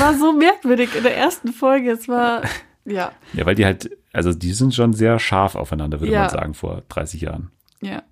[0.00, 1.90] war so merkwürdig in der ersten Folge.
[1.90, 2.42] Es war,
[2.84, 3.12] ja.
[3.32, 6.20] Ja, weil die halt, also die sind schon sehr scharf aufeinander, würde ja.
[6.22, 7.50] man sagen, vor 30 Jahren.
[7.80, 8.02] Ja.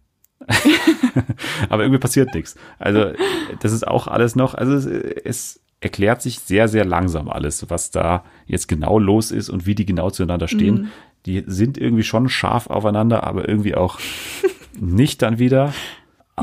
[1.68, 2.56] Aber irgendwie passiert nichts.
[2.78, 3.12] Also,
[3.60, 7.90] das ist auch alles noch, also es, es, erklärt sich sehr, sehr langsam alles, was
[7.90, 10.74] da jetzt genau los ist und wie die genau zueinander stehen.
[10.74, 10.88] Mhm.
[11.24, 13.98] Die sind irgendwie schon scharf aufeinander, aber irgendwie auch
[14.78, 15.72] nicht dann wieder.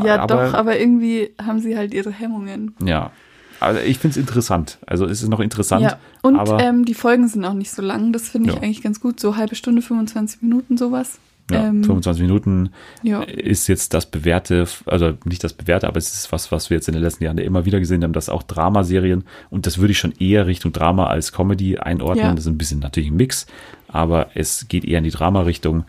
[0.04, 2.76] Ja, aber, doch, aber irgendwie haben sie halt ihre Hemmungen.
[2.84, 3.12] Ja,
[3.60, 4.78] also ich finde es interessant.
[4.86, 5.84] Also es ist noch interessant.
[5.84, 5.97] Ja.
[6.22, 8.14] Und ähm, die Folgen sind auch nicht so lang.
[8.14, 8.62] Das finde ich ja.
[8.62, 9.20] eigentlich ganz gut.
[9.20, 11.20] So halbe Stunde, 25 Minuten sowas.
[11.49, 12.72] Ja, ähm, 25 Minuten
[13.03, 13.24] ja.
[13.24, 16.89] ist jetzt das bewährte, also nicht das bewährte, aber es ist was, was wir jetzt
[16.89, 19.97] in den letzten Jahren immer wieder gesehen haben, dass auch Dramaserien, und das würde ich
[19.97, 22.26] schon eher Richtung Drama als Comedy einordnen.
[22.26, 22.34] Ja.
[22.34, 23.47] Das ist ein bisschen natürlich ein Mix,
[23.88, 25.86] aber es geht eher in die Drama-Richtung.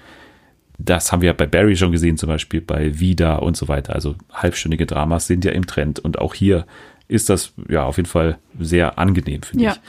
[0.78, 3.96] Das haben wir bei Barry schon gesehen, zum Beispiel bei Vida und so weiter.
[3.96, 6.66] Also halbstündige Dramas sind ja im Trend und auch hier
[7.08, 9.72] ist das ja auf jeden Fall sehr angenehm, finde ja.
[9.72, 9.80] ich.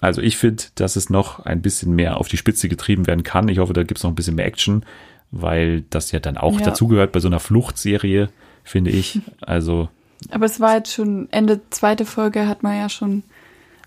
[0.00, 3.48] Also ich finde, dass es noch ein bisschen mehr auf die Spitze getrieben werden kann.
[3.48, 4.84] Ich hoffe, da gibt es noch ein bisschen mehr Action,
[5.30, 6.66] weil das ja dann auch ja.
[6.66, 8.28] dazugehört bei so einer Fluchtserie,
[8.64, 9.20] finde ich.
[9.40, 9.88] Also.
[10.30, 13.22] Aber es war jetzt schon Ende zweite Folge hat man ja schon,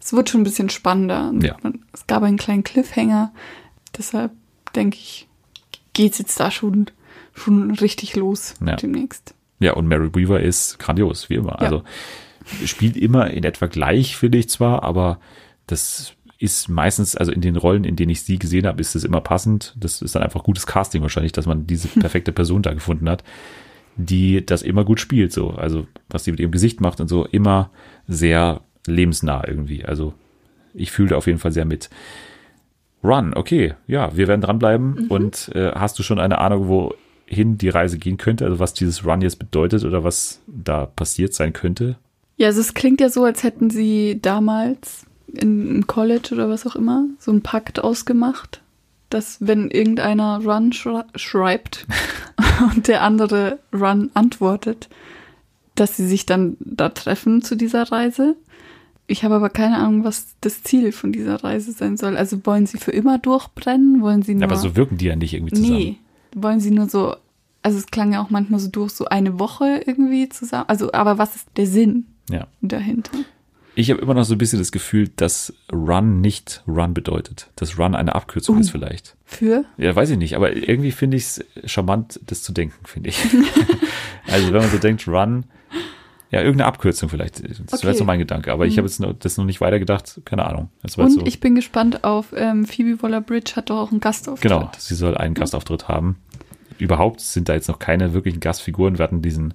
[0.02, 1.34] es wird schon ein bisschen spannender.
[1.42, 1.58] Ja.
[1.92, 3.32] Es gab einen kleinen Cliffhanger.
[3.98, 4.32] Deshalb
[4.74, 5.28] denke ich,
[5.94, 6.88] geht's jetzt da schon,
[7.34, 8.78] schon richtig los ja.
[8.78, 9.34] demnächst.
[9.60, 11.58] Ja, und Mary Weaver ist grandios, wie immer.
[11.60, 11.68] Ja.
[11.68, 11.84] Also
[12.66, 15.20] spielt immer in etwa gleich, finde ich zwar, aber
[15.68, 19.04] das ist meistens, also in den Rollen, in denen ich sie gesehen habe, ist es
[19.04, 19.74] immer passend.
[19.80, 23.24] Das ist dann einfach gutes Casting wahrscheinlich, dass man diese perfekte Person da gefunden hat,
[23.96, 25.32] die das immer gut spielt.
[25.32, 27.72] So, also was sie mit ihrem Gesicht macht und so, immer
[28.08, 29.86] sehr lebensnah irgendwie.
[29.86, 30.14] Also
[30.74, 31.90] ich fühle da auf jeden Fall sehr mit.
[33.04, 35.08] Run, okay, ja, wir werden dranbleiben.
[35.08, 36.92] Und äh, hast du schon eine Ahnung,
[37.28, 38.46] wohin die Reise gehen könnte?
[38.46, 41.98] Also was dieses Run jetzt bedeutet oder was da passiert sein könnte?
[42.38, 46.66] Ja, also es klingt ja so, als hätten sie damals in, im College oder was
[46.66, 48.62] auch immer so einen Pakt ausgemacht,
[49.10, 51.88] dass wenn irgendeiner Run schreibt
[52.76, 54.90] und der andere Run antwortet,
[55.76, 58.36] dass sie sich dann da treffen zu dieser Reise.
[59.08, 62.18] Ich habe aber keine Ahnung, was das Ziel von dieser Reise sein soll.
[62.18, 64.02] Also wollen sie für immer durchbrennen?
[64.02, 65.78] Wollen sie nur Aber so wirken die ja nicht irgendwie zusammen.
[65.78, 66.00] Nee,
[66.36, 67.16] wollen sie nur so,
[67.64, 70.66] also es klang ja auch manchmal so durch, so eine Woche irgendwie zusammen.
[70.68, 72.46] Also, aber was ist der Sinn Ja.
[72.62, 73.12] dahinter?
[73.78, 77.50] Ich habe immer noch so ein bisschen das Gefühl, dass Run nicht Run bedeutet.
[77.58, 78.60] Dass Run eine Abkürzung Uh.
[78.62, 79.18] ist vielleicht.
[79.26, 79.66] Für?
[79.78, 83.18] Ja, weiß ich nicht, aber irgendwie finde ich es charmant, das zu denken, finde ich.
[84.28, 85.44] also wenn man so denkt, Run,
[86.36, 87.40] ja, irgendeine Abkürzung vielleicht.
[87.40, 87.88] Das wäre Okay.
[87.88, 90.70] jetzt so mein Gedanke, aber ich habe jetzt noch, das noch nicht weitergedacht, keine Ahnung.
[90.84, 94.52] Und so, ich bin gespannt auf ähm, Phoebe Waller-Bridge hat doch auch einen Gastauftritt.
[94.52, 96.18] genau, sie soll einen Gastauftritt haben.
[96.78, 98.98] Überhaupt sind da jetzt noch keine wirklichen Gastfiguren.
[98.98, 99.54] Wir hatten diesen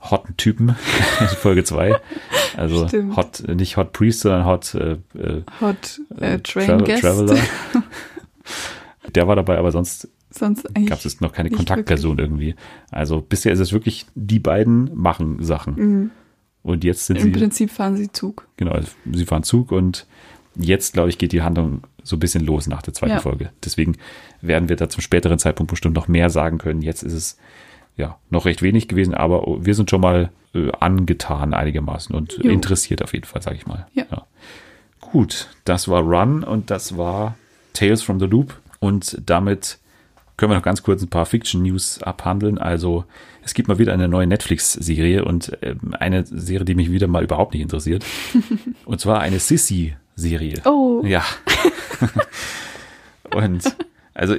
[0.00, 0.70] hotten Typen
[1.20, 1.94] in Folge 2.
[2.56, 3.16] Also Stimmt.
[3.16, 7.02] Hot, nicht Hot Priest, sondern Hot äh, äh, Hot äh, Train Travel- Guest.
[7.02, 7.38] Traveler.
[9.14, 10.88] Der war dabei, aber sonst Sonst eigentlich.
[10.90, 12.54] gab es noch keine Kontaktperson irgendwie.
[12.90, 15.74] Also bisher ist es wirklich, die beiden machen Sachen.
[15.74, 16.10] Mhm.
[16.62, 18.48] Und jetzt sind Im sie, Prinzip fahren sie Zug.
[18.56, 18.78] genau,
[19.12, 20.06] sie fahren Zug und
[20.56, 23.20] jetzt, glaube ich, geht die Handlung so ein bisschen los nach der zweiten Ja.
[23.20, 23.50] Folge.
[23.64, 23.96] Deswegen
[24.40, 26.80] werden wir da zum späteren Zeitpunkt bestimmt noch mehr sagen können.
[26.82, 27.38] Jetzt ist es
[27.96, 32.50] ja noch recht wenig gewesen, aber wir sind schon mal äh, angetan einigermaßen und Jo.
[32.50, 33.86] interessiert auf jeden Fall, sage ich mal.
[33.94, 34.26] Ja.
[35.00, 37.36] Gut, das war Run und das war
[37.72, 39.78] Tales from the Loop und damit
[40.36, 42.58] können wir noch ganz kurz ein paar Fiction-News abhandeln.
[42.58, 43.04] Also
[43.42, 47.22] es gibt mal wieder eine neue Netflix-Serie und ähm, eine Serie, die mich wieder mal
[47.22, 48.04] überhaupt nicht interessiert.
[48.84, 50.62] und zwar eine Sissy-Serie.
[50.64, 51.24] Oh, Ja.
[53.34, 53.76] und
[54.14, 54.36] also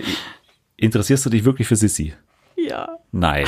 [0.77, 2.13] interessierst du dich wirklich für Sissy?
[2.57, 2.89] ja.
[3.11, 3.45] Nein.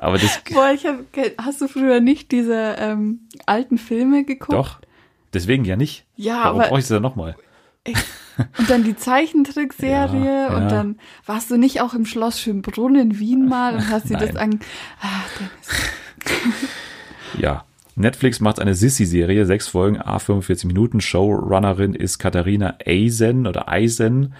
[0.00, 0.96] Aber das Boah, ich hab,
[1.38, 4.52] hast du früher nicht diese ähm, alten Filme geguckt?
[4.52, 4.80] doch.
[5.34, 6.06] Deswegen ja nicht.
[6.16, 7.36] Ja, Warum aber brauche ich das denn nochmal?
[8.58, 10.56] Und dann die Zeichentrickserie Ja, ja.
[10.56, 14.16] und dann warst du nicht auch im Schloss Schönbrunn in Wien mal und hast dir
[14.16, 14.60] das an.
[15.00, 15.22] Ah.
[17.38, 17.64] Ja.
[17.96, 21.00] Netflix macht eine Sissy-Serie, sechs Folgen, a 45 Minuten.
[21.00, 24.32] Showrunnerin ist Katharina Eisen oder Eisen.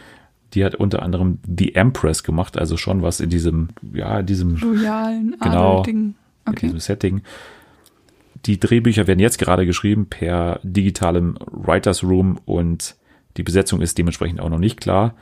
[0.55, 4.57] Die hat unter anderem The Empress gemacht, also schon was in diesem, ja, in diesem,
[4.57, 5.81] Royalen Genau.
[5.81, 5.97] Adel-Ding.
[5.99, 6.15] in
[6.47, 6.67] Okay.
[6.67, 7.23] diesem Setting.
[8.47, 12.97] Die Drehbücher werden jetzt gerade geschrieben per digitalem Writers Room und
[13.37, 15.15] die Besetzung ist dementsprechend auch noch nicht klar.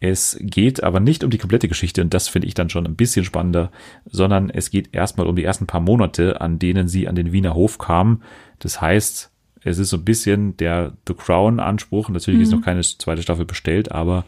[0.00, 2.94] Es geht aber nicht um die komplette Geschichte und das finde ich dann schon ein
[2.94, 3.72] bisschen spannender,
[4.06, 7.54] sondern es geht erstmal um die ersten paar Monate, an denen sie an den Wiener
[7.54, 8.22] Hof kam.
[8.60, 9.30] Das heißt,
[9.64, 12.08] es ist so ein bisschen der The Crown Anspruch.
[12.10, 14.24] Natürlich ist noch keine zweite Staffel bestellt, aber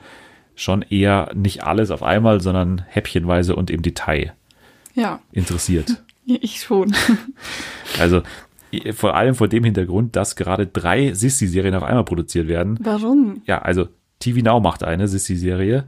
[0.57, 4.35] schon eher nicht alles auf einmal, sondern häppchenweise und im Detail
[4.95, 6.03] Ja, interessiert.
[6.27, 6.95] ich schon.
[7.99, 8.23] Also
[8.93, 12.79] vor allem vor dem Hintergrund, dass gerade drei Sissy-Serien auf einmal produziert werden.
[12.81, 13.43] Warum?
[13.47, 15.87] Ja, also TV Now macht eine Sissy-Serie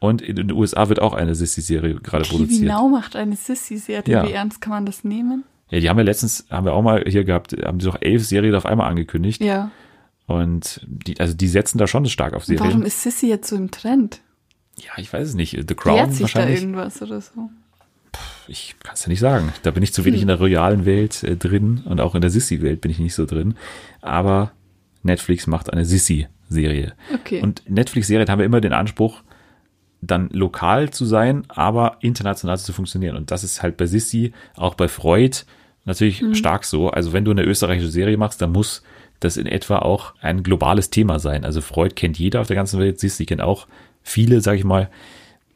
[0.00, 2.68] und in den USA wird auch eine Sissy-Serie gerade TV produziert.
[2.68, 4.12] Now macht eine Sissy-Serie.
[4.12, 4.26] Ja.
[4.26, 5.44] Wie ernst kann man das nehmen?
[5.70, 8.24] Ja, die haben wir letztens, haben wir auch mal hier gehabt, haben die doch elf
[8.24, 9.42] Serien auf einmal angekündigt.
[9.42, 9.70] Ja.
[10.26, 12.64] Und die, also die setzen da schon stark auf Serien.
[12.64, 14.20] Warum ist Sissy jetzt so im Trend?
[14.76, 15.52] Ja, ich weiß es nicht.
[15.52, 16.60] The Crown Wehrt sich da wahrscheinlich.
[16.60, 17.50] irgendwas oder so?
[18.48, 19.52] Ich kann es ja nicht sagen.
[19.62, 20.22] Da bin ich zu wenig Hm.
[20.22, 23.24] in der royalen Welt äh, drin und auch in der Sissy-Welt bin ich nicht so
[23.26, 23.54] drin.
[24.00, 24.52] Aber
[25.02, 26.92] Netflix macht eine Sissy-Serie.
[27.14, 27.40] Okay.
[27.40, 29.22] Und Netflix-Serien haben ja immer den Anspruch,
[30.00, 33.16] dann lokal zu sein, aber international zu funktionieren.
[33.16, 35.38] Und das ist halt bei Sissy, auch bei Freud,
[35.84, 36.90] natürlich stark so.
[36.90, 38.82] Also wenn du eine österreichische Serie machst, dann muss
[39.20, 41.44] das in etwa auch ein globales Thema sein.
[41.44, 43.68] Also Freud kennt jeder auf der ganzen Welt, Sissy kennt auch
[44.02, 44.90] viele, sag ich mal.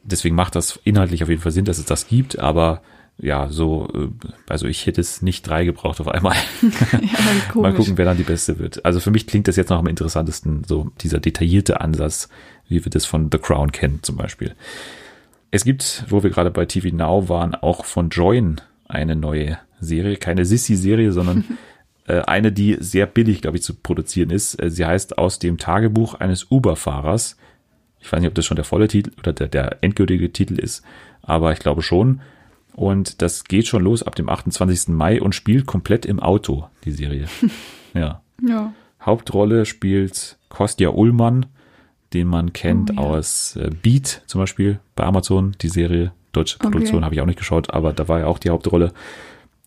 [0.09, 2.81] Deswegen macht das inhaltlich auf jeden Fall Sinn, dass es das gibt, aber
[3.19, 4.07] ja, so, äh,
[4.47, 6.35] also ich hätte es nicht drei gebraucht auf einmal.
[6.91, 6.99] ja.
[7.61, 8.85] Mal gucken, wer dann die beste wird.
[8.85, 12.29] Also für mich klingt das jetzt noch am interessantesten, so dieser detaillierte Ansatz,
[12.69, 14.55] wie wir das von The Crown kennen zum Beispiel.
[15.49, 20.17] Es gibt, wo wir gerade bei TV Now waren, auch von Join eine neue Serie.
[20.17, 21.43] Keine Sissy-Serie, sondern
[22.07, 24.61] äh, eine, die sehr billig, glaube ich, zu produzieren ist.
[24.61, 27.37] Äh, Sie heißt Aus dem Tagebuch eines Uber-Fahrers.
[28.07, 30.81] Ich weiß nicht, ob das schon der volle Titel oder der, der endgültige Titel ist,
[31.21, 32.21] aber ich glaube schon.
[32.73, 34.87] Und das geht schon los ab dem 28.
[34.95, 37.27] Mai und spielt komplett im Auto, die Serie.
[37.93, 38.21] ja.
[38.47, 38.71] Ja.
[39.01, 41.47] Hauptrolle spielt Kostja Ullmann,
[42.13, 42.99] den man kennt Oh, ja.
[43.01, 46.13] aus äh, Beat zum Beispiel bei Amazon, die Serie.
[46.31, 46.69] Deutsche Okay.
[46.71, 48.93] Produktion habe ich auch nicht geschaut, aber da war ja auch die Hauptrolle.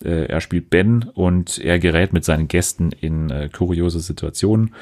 [0.03, 4.73] Äh, er spielt Ben und er gerät mit seinen Gästen in äh, kuriose Situationen.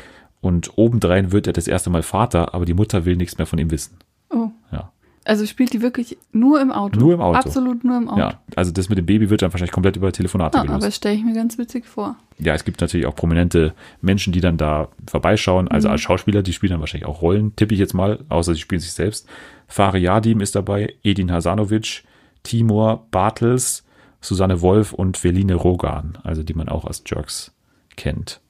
[0.41, 3.59] Und obendrein wird er das erste Mal Vater, aber die Mutter will nichts mehr von
[3.59, 3.97] ihm wissen.
[4.31, 4.49] Oh.
[4.71, 4.93] Ja.
[5.25, 6.99] Also spielt die wirklich nur im Auto?
[6.99, 7.37] Nur im Auto.
[7.39, 8.19] Absolut nur im Auto.
[8.21, 10.75] Ja, also das mit dem Baby wird dann wahrscheinlich komplett über Telefonate Ah, gelöst.
[10.77, 12.17] aber das stelle ich mir ganz witzig vor.
[12.39, 15.69] ja, es gibt natürlich auch prominente Menschen, die dann da vorbeischauen.
[15.69, 15.93] Also Mhm.
[15.93, 18.81] als Schauspieler, die spielen dann wahrscheinlich auch Rollen, tippe ich jetzt mal, außer sie spielen
[18.81, 19.29] sich selbst.
[19.67, 22.05] Fari Yadim ist dabei, Edin Hasanovic,
[22.43, 23.85] Timur Bartels,
[24.23, 27.53] Susanne Wolf und Veline Rogan, also die man auch aus Jerks
[27.97, 28.41] kennt.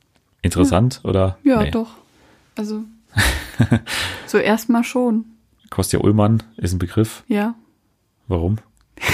[0.43, 1.39] Interessant, oder?
[1.45, 1.70] Ja, Nee.
[1.70, 1.91] doch.
[2.57, 2.84] Also,
[4.26, 5.24] so erstmal schon,
[5.70, 7.24] Kostja Ullmann ist ein Begriff.
[7.28, 7.55] ja.
[8.26, 8.59] Warum?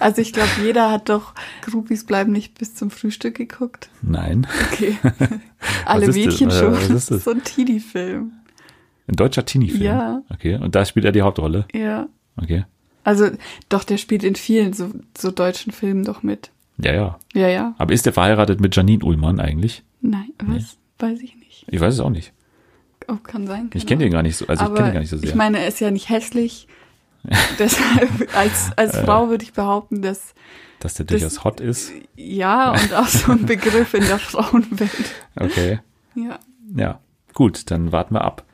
[0.00, 1.32] Also ich glaube, jeder hat doch
[1.62, 3.88] Groupies bleiben nicht bis zum Frühstück geguckt.
[4.02, 4.46] Nein.
[4.70, 4.98] Okay.
[5.86, 6.14] Alle das?
[6.14, 6.72] Mädchen Äh, schon.
[6.74, 7.24] was ist das?
[7.24, 8.32] so ein Teenie-Film.
[9.06, 9.82] Ein deutscher Teenie-Film.
[9.82, 10.22] Ja.
[10.30, 11.66] Okay, und da spielt er die Hauptrolle.
[11.72, 12.06] Ja.
[12.36, 12.64] Okay.
[13.02, 13.30] Also,
[13.70, 16.50] doch, der spielt in vielen so, so deutschen Filmen doch mit.
[16.80, 17.18] Ja, ja.
[17.34, 17.74] Ja, ja.
[17.78, 19.82] Aber ist der verheiratet mit Janine Ullmann eigentlich?
[20.00, 20.78] Nein, was?
[20.98, 21.64] Weiß ich nicht.
[21.68, 22.32] Ich weiß es auch nicht.
[23.08, 23.70] Oh, kann sein.
[23.74, 25.16] Ich keine kenne den gar nicht so, also ich Aber kenne den gar nicht so
[25.16, 25.28] sehr.
[25.28, 26.68] Ich meine, er ist ja nicht hässlich.
[27.58, 29.04] Deshalb, als, als Äh.
[29.04, 30.34] Frau würde ich behaupten, dass
[30.80, 31.92] dass der das- durchaus hot ist.
[32.16, 34.90] ja und auch so ein Begriff in der Frauenwelt.
[35.36, 35.80] Okay.
[36.14, 36.38] Ja.
[36.76, 37.00] Ja.
[37.34, 38.44] Gut, dann warten wir ab.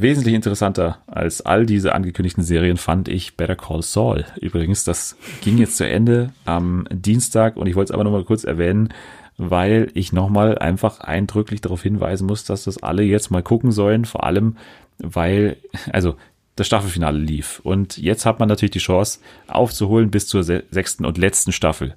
[0.00, 4.24] Wesentlich interessanter als all diese angekündigten Serien fand ich Better Call Saul.
[4.40, 8.44] Übrigens, das ging jetzt zu Ende am Dienstag und ich wollte es aber nochmal kurz
[8.44, 8.94] erwähnen,
[9.38, 14.04] weil ich nochmal einfach eindrücklich darauf hinweisen muss, dass das alle jetzt mal gucken sollen.
[14.04, 14.56] Vor allem,
[14.98, 15.56] weil,
[15.92, 16.14] also
[16.54, 17.60] das Staffelfinale lief.
[17.64, 19.18] Und jetzt hat man natürlich die Chance
[19.48, 21.96] aufzuholen bis zur se- sechsten und letzten Staffel.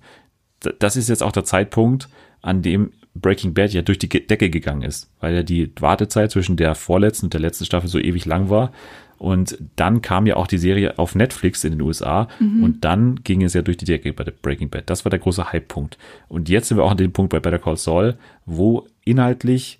[0.79, 2.09] Das ist jetzt auch der Zeitpunkt,
[2.41, 6.55] an dem Breaking Bad ja durch die Decke gegangen ist, weil ja die Wartezeit zwischen
[6.55, 8.71] der vorletzten und der letzten Staffel so ewig lang war.
[9.17, 13.43] Und dann kam ja auch die Serie auf Netflix in den USA und dann ging
[13.43, 14.89] es ja durch die Decke bei der Breaking Bad.
[14.89, 15.99] Das war der große Hypepunkt.
[16.27, 18.15] Und jetzt sind wir auch an dem Punkt bei Better Call Saul,
[18.47, 19.79] wo inhaltlich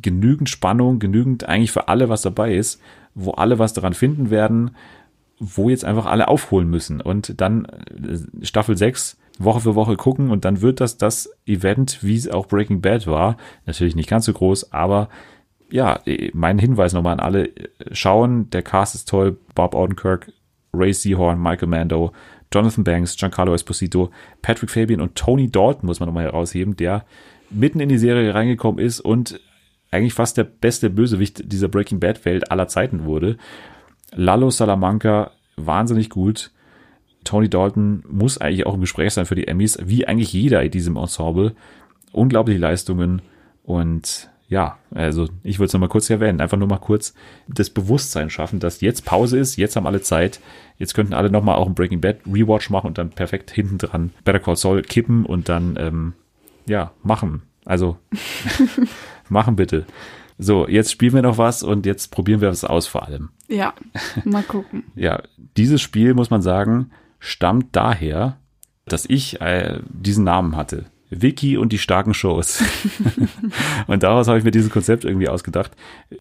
[0.00, 2.80] genügend Spannung, genügend eigentlich für alle was dabei ist,
[3.14, 4.70] wo alle was daran finden werden,
[5.38, 10.30] wo jetzt einfach alle aufholen müssen und dann äh, Staffel 6 Woche für Woche gucken
[10.30, 13.36] und dann wird das das Event, wie es auch Breaking Bad war.
[13.66, 15.08] Natürlich nicht ganz so groß, aber
[15.70, 16.00] ja,
[16.32, 20.32] mein Hinweis nochmal an alle, äh, schauen, der Cast ist toll, Bob Odenkirk,
[20.74, 22.12] Ray Seahorn, Michael Mando,
[22.52, 24.10] Jonathan Banks, Giancarlo Esposito,
[24.42, 27.04] Patrick Fabian und Tony Dalton muss man nochmal herausheben, der
[27.48, 29.40] mitten in die Serie reingekommen ist und
[29.90, 33.38] eigentlich fast der beste Bösewicht dieser Breaking Bad Welt aller Zeiten wurde.
[34.12, 36.50] Lalo Salamanca, wahnsinnig gut.
[37.24, 40.70] Tony Dalton muss eigentlich auch im Gespräch sein für die Emmys, wie eigentlich jeder in
[40.70, 41.54] diesem Ensemble.
[42.12, 43.22] Unglaubliche Leistungen
[43.62, 47.14] und ja, also ich würde es nochmal kurz erwähnen, einfach nur mal kurz
[47.46, 50.40] das Bewusstsein schaffen, dass jetzt Pause ist, jetzt haben alle Zeit,
[50.76, 54.10] jetzt könnten alle nochmal auch ein Breaking Bad Rewatch machen und dann perfekt hinten dran
[54.24, 56.14] Better Call Saul kippen und dann, ähm,
[56.66, 57.42] ja, machen.
[57.64, 57.96] Also
[59.28, 59.86] machen bitte.
[60.36, 63.28] So, jetzt spielen wir noch was und jetzt probieren wir was aus vor allem.
[63.46, 63.74] Ja,
[64.24, 64.84] mal gucken.
[64.96, 65.22] Ja,
[65.56, 66.90] dieses Spiel, muss man sagen,
[67.20, 68.38] stammt daher,
[68.86, 70.86] dass ich äh, diesen Namen hatte.
[71.10, 72.62] Wiki und die starken Shows.
[73.86, 75.72] und daraus habe ich mir dieses Konzept irgendwie ausgedacht.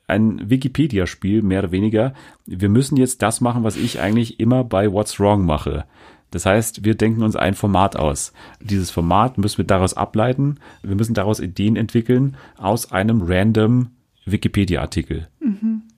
[0.07, 2.13] Ein Wikipedia-Spiel, mehr oder weniger.
[2.45, 5.85] Wir müssen jetzt das machen, was ich eigentlich immer bei What's Wrong mache.
[6.31, 8.33] Das heißt, wir denken uns ein Format aus.
[8.61, 10.59] Dieses Format müssen wir daraus ableiten.
[10.83, 13.89] Wir müssen daraus Ideen entwickeln aus einem random
[14.25, 15.27] Wikipedia-Artikel.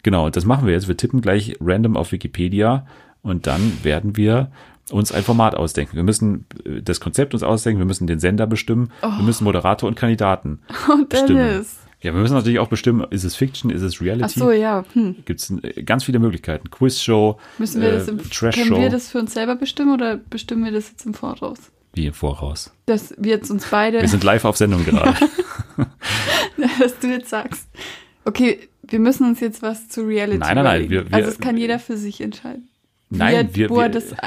[0.03, 0.87] Genau, und das machen wir jetzt.
[0.87, 2.85] Wir tippen gleich random auf Wikipedia
[3.21, 4.51] und dann werden wir
[4.91, 5.95] uns ein Format ausdenken.
[5.95, 9.87] Wir müssen äh, das Konzept uns ausdenken, wir müssen den Sender bestimmen, wir müssen Moderator
[9.87, 10.59] und Kandidaten
[10.91, 11.65] Und bestimmen.
[12.03, 14.39] Ja, wir müssen natürlich auch bestimmen, ist es Fiction, ist es Ach Reality?
[14.39, 14.83] so, ja.
[14.93, 15.17] Hm.
[15.25, 15.53] Gibt es
[15.85, 16.71] ganz viele Möglichkeiten.
[16.71, 20.65] Quizshow, Müssen wir äh, das im, können wir das für uns selber bestimmen oder bestimmen
[20.65, 21.59] wir das jetzt im Voraus?
[21.93, 22.71] wie im Voraus.
[22.85, 25.13] Dass wir jetzt uns beide, Wir sind live auf Sendung gerade.
[26.79, 27.67] dass du jetzt sagst,
[28.25, 31.39] okay, wir müssen uns jetzt was zu Reality Nein, nein, nein, wir- wir- also es
[31.39, 32.69] kann jeder für sich entscheiden.
[33.09, 34.17] Nein, wir, wo er das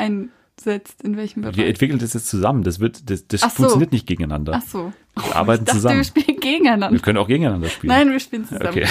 [0.59, 1.57] einsetzt, in welchem Bereich.
[1.57, 2.62] wir entwickeln das jetzt zusammen.
[2.62, 3.48] Das wird, das, das so.
[3.48, 4.52] funktioniert nicht gegeneinander.
[4.62, 4.92] Ach so.
[5.14, 5.96] Wir arbeiten ich dachte, zusammen.
[5.98, 6.92] wir spielen gegeneinander.
[6.92, 7.92] Wir können auch gegeneinander spielen.
[7.92, 8.68] Nein, wir spielen zusammen.
[8.68, 8.86] Okay.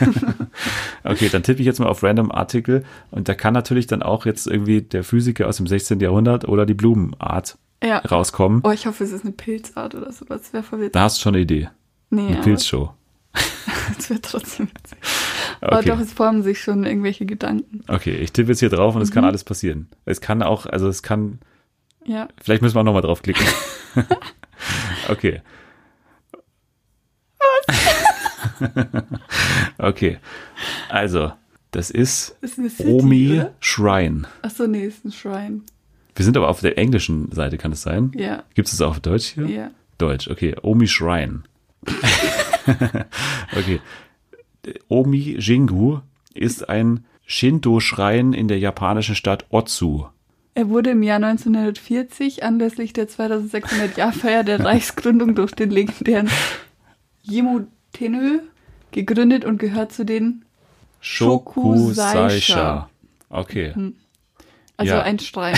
[1.04, 4.26] okay, dann tippe ich jetzt mal auf random Artikel und da kann natürlich dann auch
[4.26, 6.00] jetzt irgendwie der Physiker aus dem 16.
[6.00, 7.98] Jahrhundert oder die Blumenart Ja.
[7.98, 8.62] rauskommen.
[8.64, 10.42] Oh, ich hoffe, es ist eine Pilzart oder sowas.
[10.42, 10.94] Das wäre verwirrt.
[10.94, 11.68] Da hast du schon eine Idee.
[12.10, 12.92] Nee, Eine Pilzshow.
[13.96, 14.98] das wäre trotzdem witzig.
[15.60, 15.88] Aber Okay.
[15.90, 17.82] doch, es formen sich schon irgendwelche Gedanken.
[17.88, 19.14] Okay, ich tippe jetzt hier drauf und es Mhm.
[19.14, 19.88] kann alles passieren.
[20.04, 21.38] Es kann auch, also es kann
[22.04, 22.28] Ja.
[22.42, 23.46] Vielleicht müssen wir auch nochmal draufklicken.
[25.08, 25.40] okay.
[29.78, 30.18] okay.
[30.88, 31.32] Also,
[31.70, 33.54] das ist, Ist City, Omi oder?
[33.60, 34.22] Shrine.
[34.42, 35.60] Achso, nee, ist ein Shrine.
[36.14, 38.12] Wir sind aber auf der englischen Seite, kann es sein?
[38.14, 38.42] Ja.
[38.54, 39.46] Gibt es das auch auf Deutsch hier?
[39.46, 39.70] Ja.
[39.98, 40.54] Deutsch, okay.
[40.62, 41.42] Omi Shrine.
[43.56, 43.80] okay.
[44.88, 46.00] Omi Jingu
[46.34, 50.06] ist ein Shinto-Schrein in der japanischen Stadt Otsu.
[50.54, 56.28] Er wurde im Jahr 1940 anlässlich der 2600-Jahr-Feier der Reichsgründung durch den legendären
[57.22, 58.40] Jemo Tenö
[58.90, 60.44] gegründet und gehört zu den,
[61.00, 62.88] Shokusaisha.
[63.28, 63.74] Okay.
[64.76, 65.02] also Ja.
[65.02, 65.56] ein Schrein.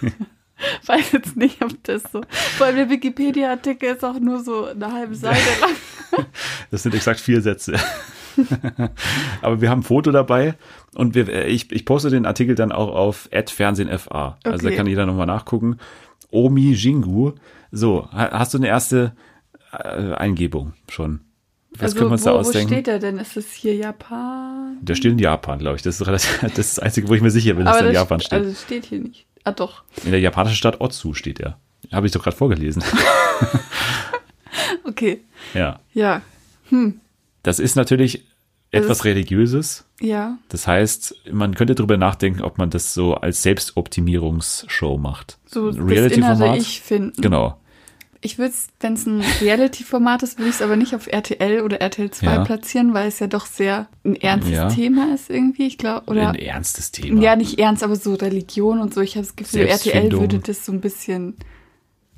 [0.86, 2.20] Weiß jetzt nicht, ob das so.
[2.56, 6.26] Vor allem der Wikipedia-Artikel ist auch nur so eine halbe Seite lang.
[6.70, 7.76] Das sind exakt vier Sätze.
[9.42, 10.54] Aber wir haben ein Foto dabei
[10.94, 14.38] und wir, äh, ich, ich poste den Artikel dann auch auf @fernsehenfa.
[14.44, 14.76] Also da Okay.
[14.76, 15.78] kann jeder nochmal nachgucken.
[16.30, 17.32] Omi Jingu.
[17.70, 19.12] So, ha- hast du eine erste
[19.72, 21.20] äh, Eingebung schon?
[21.72, 22.68] Was also, können wir uns wo, da wo ausdenken?
[22.72, 23.18] steht er denn?
[23.18, 24.78] Ist es hier Japan?
[24.80, 25.82] Der steht in Japan, glaube ich.
[25.82, 28.18] Das ist, relativ, das ist das Einzige, wo ich mir sicher bin, dass das Japan
[28.20, 28.38] st- steht.
[28.38, 29.26] Also es steht hier nicht.
[29.44, 29.82] Ah doch.
[30.04, 31.58] In der japanischen Stadt Otsu steht er.
[31.92, 32.82] Habe ich doch gerade vorgelesen.
[34.84, 35.22] Okay.
[35.54, 35.80] ja.
[35.92, 36.22] Ja.
[37.42, 38.24] Das ist natürlich
[38.70, 39.84] etwas ist- Religiöses.
[40.00, 40.38] Ja.
[40.48, 45.38] Das heißt, man könnte darüber nachdenken, ob man das so als Selbstoptimierungsshow macht.
[45.46, 46.56] So das Reality-Format.
[46.58, 47.20] Ich finden.
[47.20, 47.57] Genau.
[48.20, 51.60] Ich würde es, wenn es ein Reality-Format ist, würde ich es aber nicht auf RTL
[51.62, 52.44] oder RTL 2 Ja.
[52.44, 54.68] platzieren, weil es ja doch sehr ein ernstes Ja.
[54.68, 55.66] Thema ist irgendwie.
[55.68, 57.22] Ich glaube, oder Ein ernstes Thema.
[57.22, 59.00] ja, nicht ernst, aber so Religion und so.
[59.02, 61.36] Ich habe das Gefühl, RTL würde das so ein bisschen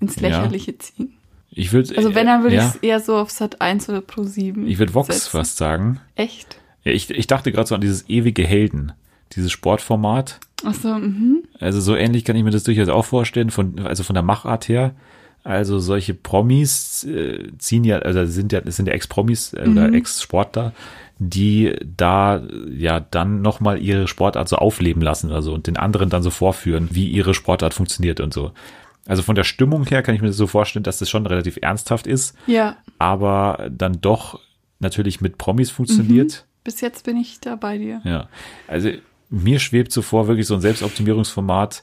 [0.00, 1.12] ins Lächerliche ziehen.
[1.50, 4.00] Ich würde, Also wenn, dann würde ja, ich es eher so auf Sat 1 oder
[4.00, 4.66] Pro 7.
[4.68, 5.30] ich würde Vox setzen.
[5.30, 6.00] fast sagen.
[6.14, 6.58] Echt?
[6.84, 8.92] Ja, ich, ich dachte gerade so an dieses ewige Helden,
[9.34, 10.40] dieses Sportformat.
[10.64, 11.42] Achso, mhm.
[11.58, 14.68] Also so ähnlich kann ich mir das durchaus auch vorstellen, von, also von der Machart
[14.68, 14.94] her.
[15.42, 19.92] Also solche Promis äh, ziehen ja, also sind ja, das sind ja Ex-Promis äh, oder
[19.92, 20.72] Ex-Sportler,
[21.18, 22.42] die da
[22.76, 26.88] ja dann nochmal ihre Sportart so aufleben lassen also und den anderen dann so vorführen,
[26.92, 28.52] wie ihre Sportart funktioniert und so.
[29.06, 31.58] Also von der Stimmung her kann ich mir das so vorstellen, dass das schon relativ
[31.62, 34.40] ernsthaft ist, Ja, aber dann doch
[34.78, 36.44] natürlich mit Promis funktioniert.
[36.64, 38.02] bis jetzt bin ich da bei dir.
[38.04, 38.28] Ja,
[38.68, 38.90] also
[39.30, 41.82] mir schwebt so vor, wirklich so ein Selbstoptimierungsformat.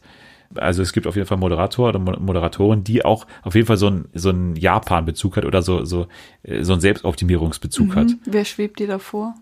[0.56, 3.78] Also es gibt auf jeden Fall Moderator oder Mo- Moderatorin, die auch auf jeden Fall
[3.78, 6.08] so ein so ein Japan-Bezug hat oder so so
[6.44, 8.10] äh, so ein Selbstoptimierungsbezug hat.
[8.12, 9.36] Hm, Wer schwebt dir davor?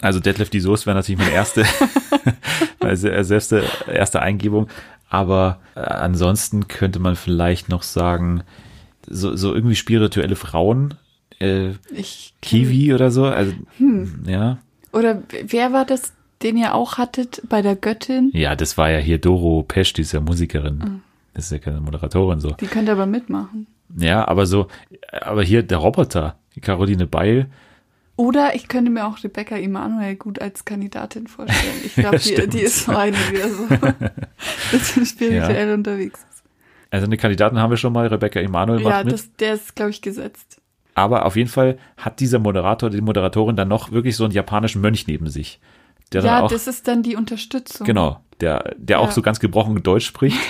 [0.00, 1.64] Also Deadlift die Soße wäre natürlich meine erste
[2.80, 4.68] meine se- erste erste Eingebung,
[5.08, 8.42] aber äh, ansonsten könnte man vielleicht noch sagen
[9.08, 10.94] so so irgendwie spirituelle Frauen
[11.40, 14.24] äh, Ich Kiwi oder so, also Hm.
[14.26, 14.58] ja.
[14.92, 16.12] Oder wer war das,
[16.42, 18.30] den ihr auch hattet bei der Göttin?
[18.32, 20.82] Ja, das war ja hier Doro Pesch, die ist ja Musikerin.
[20.82, 20.90] Ah.
[21.34, 22.50] Das ist ja keine Moderatorin so.
[22.52, 23.66] Die könnte aber mitmachen.
[23.98, 24.68] Ja, aber so,
[25.12, 27.46] aber hier der Roboter, Caroline Beil,
[28.16, 31.74] Oder ich könnte mir auch Rebecca Emanuel gut als Kandidatin vorstellen.
[31.84, 34.10] Ich glaube, Ja, die, die ist so eine, die so ein
[34.72, 36.42] bisschen spirituell unterwegs ist.
[36.90, 39.90] also eine Kandidatin haben wir schon mal, Rebecca Emanuel macht Ja, das, der ist, glaube
[39.90, 40.60] ich, gesetzt.
[40.94, 44.80] aber auf jeden Fall hat dieser Moderator, die Moderatorin dann noch wirklich so einen japanischen
[44.80, 45.60] Mönch neben sich.
[46.12, 47.86] Der Ja, auch, das ist dann die Unterstützung.
[47.86, 49.12] genau, der, der auch Ja.
[49.12, 50.38] so ganz gebrochen Deutsch spricht.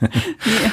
[0.00, 0.08] Nee,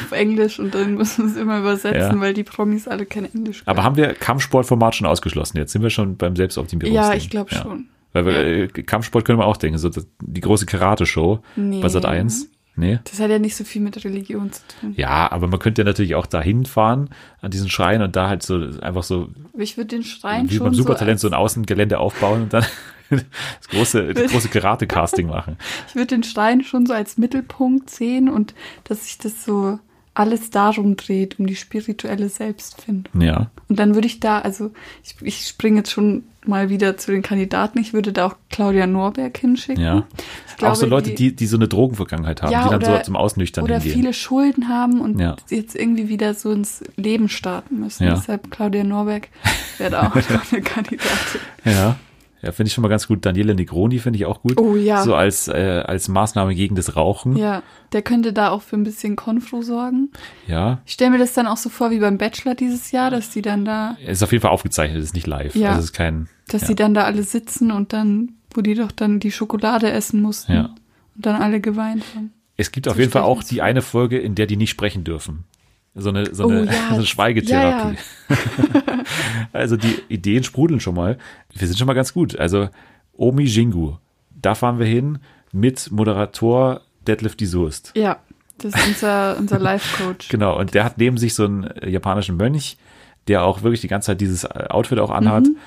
[0.06, 2.20] auf Englisch und dann müssen wir es immer übersetzen, Ja.
[2.22, 3.76] weil die Promis alle kein Englisch können.
[3.76, 5.58] Aber haben wir Kampfsportformat schon ausgeschlossen?
[5.58, 6.96] Jetzt sind wir schon beim Selbstoptimierungs.
[6.96, 7.88] Ja, ich glaube schon.
[8.14, 9.90] Weil wir, äh, Kampfsport können wir auch denken, so
[10.22, 11.82] die große Karate-Show Nee.
[11.82, 12.52] bei Sat 1.
[12.78, 13.00] Nee.
[13.06, 14.94] Das hat ja nicht so viel mit Religion zu tun.
[14.98, 17.10] Ja, aber man könnte ja natürlich auch da hinfahren
[17.42, 20.66] an diesen Schrein und da halt so einfach so ich würde den Schrein wie schon
[20.66, 22.66] beim Supertalent so so ein Außengelände aufbauen und dann
[23.10, 25.58] das große, das große Karate-Casting machen.
[25.88, 28.54] ich würde den Schrein schon so als Mittelpunkt sehen und
[28.84, 29.80] dass sich das so
[30.16, 33.22] alles darum dreht, um die spirituelle Selbstfindung.
[33.22, 33.52] Ja.
[33.70, 34.72] Und dann würde ich da, also
[35.04, 38.86] ich, ich springe jetzt schon mal wieder zu den Kandidaten, ich würde da auch Claudia
[38.88, 39.84] Norberg hinschicken.
[39.84, 40.06] Ja.
[40.58, 43.04] Glaube, auch so Leute, die, die so eine Drogenvergangenheit haben, Ja, die dann oder- so
[43.04, 43.94] zum Ausnüchtern oder hingehen.
[44.00, 45.36] viele Schulden haben und Ja.
[45.50, 48.06] jetzt irgendwie wieder so ins Leben starten müssen.
[48.06, 48.14] Ja.
[48.16, 49.28] Deshalb Claudia Norberg
[49.80, 51.42] wäre da auch noch eine Kandidatin.
[51.66, 51.96] Ja.
[52.46, 53.26] Ja, finde ich schon mal ganz gut.
[53.26, 54.60] Daniele Negroni finde ich auch gut.
[54.60, 55.02] Oh ja.
[55.04, 57.36] So als, äh, als Maßnahme gegen das Rauchen.
[57.36, 60.12] Ja, der könnte da auch für ein bisschen Konfro sorgen.
[60.46, 60.82] Ja.
[60.86, 63.42] Ich stelle mir das dann auch so vor wie beim Bachelor dieses Jahr, dass die
[63.42, 65.56] dann da, Ist auf jeden Fall aufgezeichnet, ist nicht live.
[65.56, 65.70] Ja.
[65.70, 66.30] Also ist kein.
[66.48, 66.68] dass ja.
[66.68, 70.54] die dann da alle sitzen und dann, wo die doch dann die Schokolade essen mussten
[70.54, 70.66] Ja.
[71.16, 72.32] und dann alle geweint haben.
[72.58, 75.46] Es gibt auf jeden Fall auch die eine Folge, in der die nicht sprechen dürfen.
[75.98, 77.98] So eine, so Oh eine, ja, so eine Schweigetherapie.
[78.30, 78.36] ja,
[79.54, 81.18] also die Ideen sprudeln schon mal.
[81.54, 82.38] Wir sind schon mal ganz gut.
[82.38, 82.70] Also
[83.14, 83.94] Omi Jingu,
[84.30, 85.20] da fahren wir hin
[85.52, 87.94] mit Moderator Deadlift die Soest.
[87.96, 88.18] Ja,
[88.58, 90.28] Das ist unser, unser Life-Coach.
[90.30, 92.78] Genau, und der hat neben sich so einen japanischen Mönch,
[93.28, 95.58] der auch wirklich die ganze Zeit dieses Outfit auch anhat Mhm.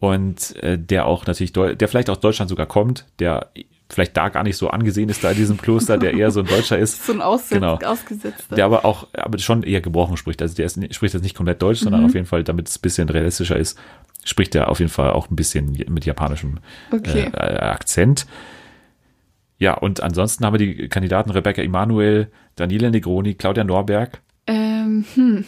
[0.00, 3.48] und äh, der auch natürlich, Deu der vielleicht aus Deutschland sogar kommt, der
[3.90, 6.46] vielleicht da gar nicht so angesehen ist da in diesem Kloster, der eher so ein
[6.46, 7.78] Deutscher ist, So ein Aussetz, Genau.
[7.78, 8.56] ausgesetzter.
[8.56, 10.42] der aber auch aber schon eher gebrochen spricht.
[10.42, 11.84] Also der ist, spricht jetzt nicht komplett Deutsch, Mhm.
[11.84, 13.78] sondern auf jeden Fall, damit es ein bisschen realistischer ist,
[14.24, 16.58] spricht er auf jeden Fall auch ein bisschen mit japanischem
[16.92, 17.30] Okay.
[17.32, 18.26] äh, äh, Akzent.
[19.58, 24.20] Ja, und ansonsten haben wir die Kandidaten Rebecca Emanuel, Daniela Negroni, Claudia Norberg.
[24.46, 25.44] ähm, hm.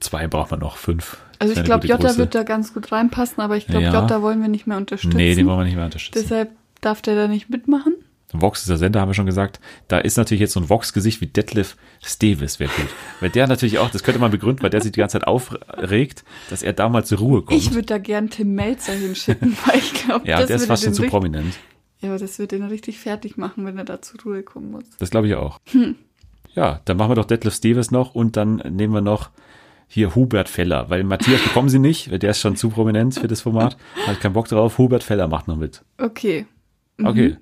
[0.00, 1.16] Zwei braucht man noch, fünf.
[1.38, 2.18] Also ich glaube, Jota Größe.
[2.18, 4.00] wird da ganz gut reinpassen, aber ich glaube, Ja.
[4.02, 5.16] Jota wollen wir nicht mehr unterstützen.
[5.16, 6.22] Nee, den wollen wir nicht mehr unterstützen.
[6.28, 6.50] Deshalb
[6.84, 7.94] darf der da nicht mitmachen.
[8.40, 9.60] Vox ist der Sender, haben wir schon gesagt.
[9.88, 12.88] Da ist natürlich jetzt so ein Vox-Gesicht wie Detlef Steves, wäre gut.
[13.20, 16.24] Weil der natürlich auch, das könnte man begründen, weil der sich die ganze Zeit aufregt,
[16.50, 17.60] dass er da mal zur Ruhe kommt.
[17.60, 20.84] Ich würde da gern Tim Melzer hinschicken, weil ich glaube, ja, das der ist fast
[20.84, 21.54] schon zu prominent.
[22.00, 24.84] Ja, aber das wird den richtig fertig machen, wenn er da zur Ruhe kommen muss.
[24.98, 25.60] Das glaube ich auch.
[25.70, 25.94] Hm.
[26.54, 29.30] Ja, dann machen wir doch Detlef Steves noch und dann nehmen wir noch
[29.86, 33.28] hier Hubert Feller, weil Matthias bekommen sie nicht, weil der ist schon zu prominent für
[33.28, 33.76] das Format.
[34.06, 34.78] Hat keinen Bock drauf.
[34.78, 35.82] Hubert Feller macht noch mit.
[35.98, 36.46] Okay.
[36.98, 37.06] Mhm.
[37.06, 37.36] Okay.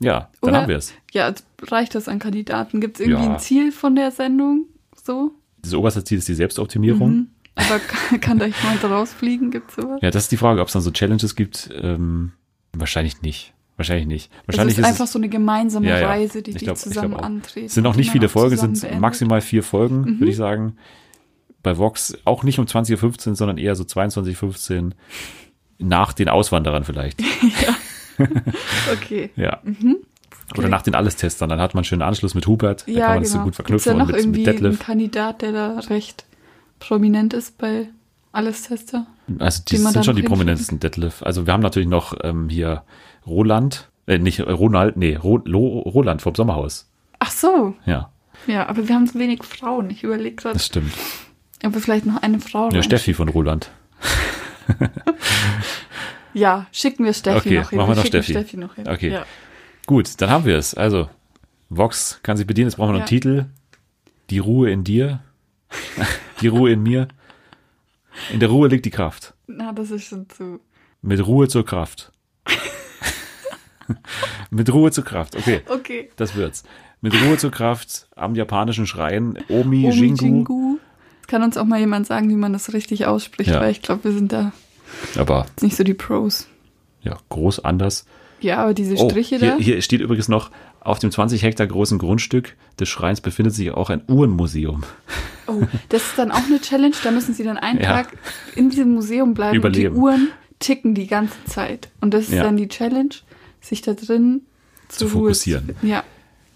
[0.00, 0.92] Ja, dann Oder- haben wir es.
[1.12, 2.80] Ja, jetzt reicht das an Kandidaten?
[2.80, 3.32] Gibt es irgendwie Ja.
[3.34, 4.66] ein Ziel von der Sendung?
[5.04, 5.32] So?
[5.62, 7.10] Das oberste Ziel ist die Selbstoptimierung.
[7.14, 7.26] Mhm.
[7.54, 9.50] Aber kann, kann da jemand rausfliegen?
[9.50, 10.00] Gibt es sowas?
[10.02, 11.70] Ja, das ist die Frage, ob es dann so Challenges gibt.
[11.80, 12.32] Ähm,
[12.72, 13.52] wahrscheinlich nicht.
[13.76, 14.30] Wahrscheinlich nicht.
[14.42, 16.06] Es Wahrscheinlich ist ist einfach so eine gemeinsame Ja, ja.
[16.08, 17.22] Reise, die Ich die glaub- zusammen auch.
[17.22, 17.66] antreten.
[17.66, 19.00] es sind die nicht viele auch Folgen, es sind beendet.
[19.00, 20.20] maximal vier Folgen, Mhm.
[20.20, 20.76] würde ich sagen.
[21.62, 24.90] Bei Vox auch nicht um 20.15 Uhr, sondern eher so 22.15 Uhr
[25.78, 27.20] nach den Auswanderern vielleicht.
[28.92, 29.30] Okay.
[29.36, 29.60] Ja.
[30.58, 33.14] Oder nach den Allestestern, dann hat man einen schönen Anschluss mit Hubert, da Ja, kann
[33.14, 33.44] man das genau.
[33.44, 34.78] so gut Gibt's verknüpfen da noch und mit, irgendwie mit Detlef.
[34.80, 36.24] Kandidat, der da recht
[36.80, 37.88] prominent ist bei
[38.32, 39.06] Alles-Tester?
[39.38, 41.22] Also die sind da schon noch die prominentesten Detlef.
[41.22, 42.82] Also wir haben natürlich noch ähm, hier
[43.26, 46.90] Roland, äh, nicht äh, Ronald, nee, Ro, Lo, Roland vom Sommerhaus.
[47.20, 47.74] Ach so.
[47.86, 48.10] Ja,
[48.46, 49.88] Ja, aber wir haben so wenig Frauen.
[49.88, 50.92] Ich überlege gerade, das stimmt.
[51.64, 53.70] ob wir vielleicht noch eine Frau Ja, rein- Steffi von Roland.
[56.34, 57.78] Ja, schicken wir Steffi Okay, noch hin.
[57.78, 58.56] machen wir noch schicken Steffi.
[58.56, 58.88] noch hin.
[58.88, 59.10] Okay.
[59.10, 59.24] Ja.
[59.86, 60.74] Gut, dann haben wir es.
[60.74, 61.08] Also,
[61.70, 62.68] Vox kann sich bedienen.
[62.68, 63.20] Jetzt brauchen wir noch einen Ja.
[63.20, 63.46] Titel.
[64.30, 65.20] Die Ruhe in dir.
[66.40, 67.08] Die Ruhe in mir.
[68.32, 69.34] In der Ruhe liegt die Kraft.
[69.46, 70.60] Na, das ist schon zu.
[71.02, 72.12] Mit Ruhe zur Kraft.
[74.50, 75.36] Mit Ruhe zur Kraft.
[75.36, 76.10] Okay, Okay.
[76.16, 76.62] das wird's.
[77.00, 80.24] Mit Ruhe zur Kraft am japanischen Schrein Omi, Omi Jingu.
[80.24, 80.78] Jingu.
[81.26, 83.60] Kann uns auch mal jemand sagen, wie man das richtig ausspricht, Ja.
[83.60, 84.52] weil ich glaube, wir sind da
[85.18, 86.46] Aber nicht so die Pros.
[87.02, 88.06] ja, groß anders.
[88.40, 89.56] Ja, aber diese Oh, Striche hier, da.
[89.58, 93.88] hier steht übrigens noch, auf dem 20 Hektar großen Grundstück des Schreins befindet sich auch
[93.88, 94.82] ein Uhrenmuseum.
[95.46, 96.94] Oh, das ist dann auch eine Challenge.
[97.02, 97.86] Da müssen sie dann einen Ja.
[98.02, 98.08] Tag
[98.54, 99.94] in diesem Museum bleiben Überleben.
[99.94, 100.28] und die Uhren
[100.58, 101.88] ticken die ganze Zeit.
[102.02, 102.42] Und das ist Ja.
[102.42, 103.10] dann die Challenge,
[103.62, 104.42] sich da drin
[104.88, 105.74] Zu Ruhe fokussieren.
[105.80, 106.04] Zu, ja,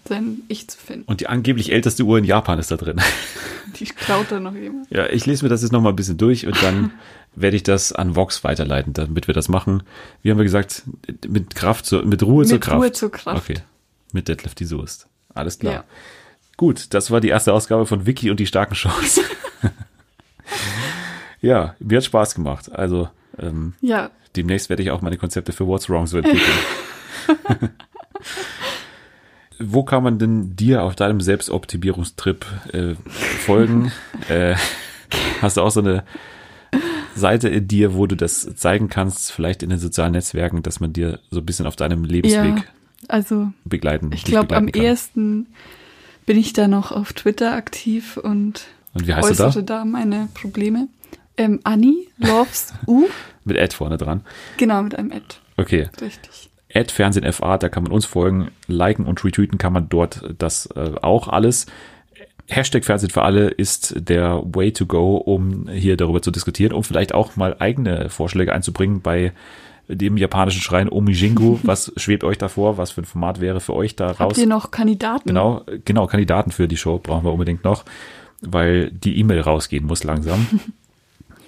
[0.09, 1.05] sein Ich zu finden.
[1.05, 2.99] Und die angeblich älteste Uhr in Japan ist da drin.
[3.79, 4.89] Die klaut dann noch jemand.
[4.89, 6.91] Ja, ich lese mir das jetzt noch mal ein bisschen durch und dann
[7.35, 9.83] werde ich das an Vox weiterleiten, damit wir das machen.
[10.21, 10.83] Wie haben wir gesagt,
[11.27, 12.77] mit Kraft, zur, mit Ruhe zur Mit Kraft.
[12.77, 13.37] Ruhe zur Kraft.
[13.37, 13.61] Okay,
[14.11, 15.07] mit Detlef die Soest.
[15.33, 15.73] Alles klar.
[15.73, 15.83] Ja.
[16.57, 19.21] Gut, das war die erste Ausgabe von Wiki und die starken Shows.
[21.41, 22.71] ja, mir hat Spaß gemacht.
[22.71, 23.07] Also
[23.37, 26.41] ähm, Ja, demnächst werde ich auch meine Konzepte für What's Wrong so entwickeln.
[29.59, 32.95] Wo kann man denn dir auf deinem Selbstoptimierungstrip äh,
[33.45, 33.91] folgen?
[34.29, 34.55] äh,
[35.41, 36.03] hast du auch so eine
[37.15, 40.93] Seite in dir, wo du das zeigen kannst, vielleicht in den sozialen Netzwerken, dass man
[40.93, 42.63] dir so ein bisschen auf deinem Lebensweg ja.
[43.07, 44.81] Also begleiten ich glaube, am kann?
[44.81, 45.47] ehesten
[46.25, 49.61] bin ich da noch auf Twitter aktiv und Und wie heißt du da?
[49.61, 49.85] da?
[49.85, 50.87] meine Probleme.
[51.37, 53.07] Ähm, Annie loves U.
[53.45, 54.21] Mit Ad vorne dran.
[54.57, 55.23] Genau, mit einem Ad.
[55.57, 55.89] Okay.
[56.01, 56.48] Richtig.
[56.73, 60.67] Ad Fernsehen FA, da kann man uns folgen, liken und retweeten kann man dort das
[60.75, 61.65] äh, auch alles.
[62.47, 66.83] Hashtag Fernsehen für alle ist der Way to go, um hier darüber zu diskutieren, um
[66.83, 69.33] vielleicht auch mal eigene Vorschläge einzubringen bei
[69.87, 71.59] dem japanischen Schrein Omijingu.
[71.63, 72.77] Was schwebt euch da vor?
[72.77, 74.19] Was für ein Format wäre für euch da raus?
[74.19, 75.27] Habt ihr noch Kandidaten?
[75.27, 77.85] Genau, genau, Kandidaten für die Show brauchen wir unbedingt noch,
[78.41, 80.47] weil die E-Mail rausgehen muss langsam.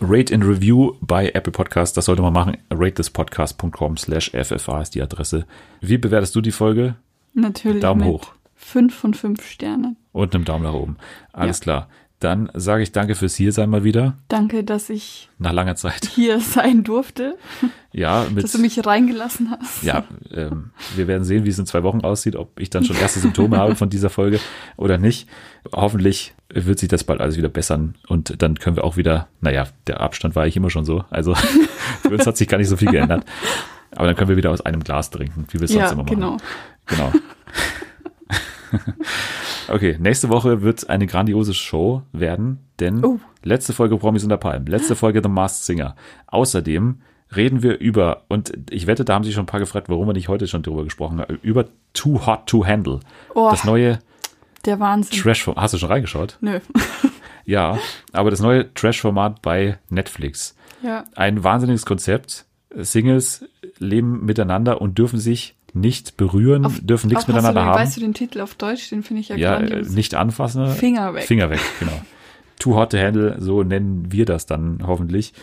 [0.01, 2.57] Rate and Review bei Apple Podcast, das sollte man machen.
[2.71, 5.45] ratethispodcast.com slash FFA ist die Adresse.
[5.79, 6.95] Wie bewertest du die Folge?
[7.33, 7.81] Natürlich.
[7.81, 8.33] Daumen hoch.
[8.55, 9.97] Fünf von fünf Sternen.
[10.11, 10.97] Und einem Daumen nach oben.
[11.33, 11.87] Alles klar.
[12.21, 14.13] Dann sage ich danke fürs Hiersein mal wieder.
[14.27, 16.05] Danke, dass ich Nach langer Zeit.
[16.15, 17.35] hier sein durfte,
[17.91, 19.81] Ja, mit, dass du mich reingelassen hast.
[19.83, 22.95] ja, ähm, wir werden sehen, wie es in zwei Wochen aussieht, ob ich dann schon
[22.95, 24.39] erste Symptome habe von dieser Folge
[24.77, 25.27] oder nicht.
[25.73, 29.65] Hoffentlich wird sich das bald alles wieder bessern und dann können wir auch wieder, naja,
[29.87, 31.33] der Abstand war ich immer schon so, also
[32.03, 33.25] für uns hat sich gar nicht so viel geändert.
[33.95, 36.03] Aber dann können wir wieder aus einem Glas trinken, wie wir es sonst Ja, immer
[36.03, 36.15] machen.
[36.15, 36.37] genau.
[36.85, 37.11] Genau.
[39.71, 43.19] Okay, nächste Woche wird eine grandiose Show werden, denn Oh.
[43.43, 45.95] letzte Folge Promis unter Palmen, letzte Folge The Masked Singer.
[46.27, 47.01] Außerdem
[47.35, 50.13] reden wir über, und ich wette, da haben sich schon ein paar gefragt, warum wir
[50.13, 52.99] nicht heute schon drüber gesprochen haben, über Too Hot to Handle.
[53.33, 53.99] Oh, Das neue
[54.65, 55.19] der Wahnsinn.
[55.19, 56.37] Trash, hast du schon reingeschaut?
[56.41, 56.59] Nö.
[57.43, 57.79] Ja,
[58.13, 60.55] aber das neue Trash-Format bei Netflix.
[60.83, 61.05] Ja.
[61.15, 62.45] Ein wahnsinniges Konzept.
[62.75, 63.43] Singles
[63.79, 67.79] leben miteinander und dürfen sich nicht berühren, Auf- dürfen nichts miteinander du, haben.
[67.79, 68.89] Weißt du den Titel auf Deutsch?
[68.89, 69.89] Den finde ich ja, ja, äh, grandios.
[69.93, 70.67] nicht anfassen.
[70.67, 71.23] Finger weg.
[71.23, 72.01] Finger weg, genau.
[72.59, 75.33] Too hot to handle, so nennen wir das dann hoffentlich.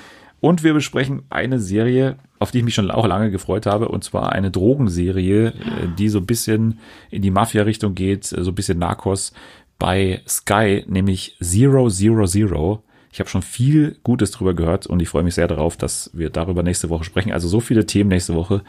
[0.40, 4.04] Und wir besprechen eine Serie, auf die ich mich schon auch lange gefreut habe, und
[4.04, 5.52] zwar eine Drogenserie, äh,
[5.98, 6.78] die so ein bisschen
[7.10, 9.32] in die Mafia-Richtung geht, äh, so ein bisschen Narcos
[9.78, 12.82] bei Sky, nämlich Zero Zero Zero.
[13.10, 16.30] Ich habe schon viel Gutes drüber gehört und ich freue mich sehr darauf, dass wir
[16.30, 17.32] darüber nächste Woche sprechen.
[17.32, 18.62] Also so viele Themen nächste Woche,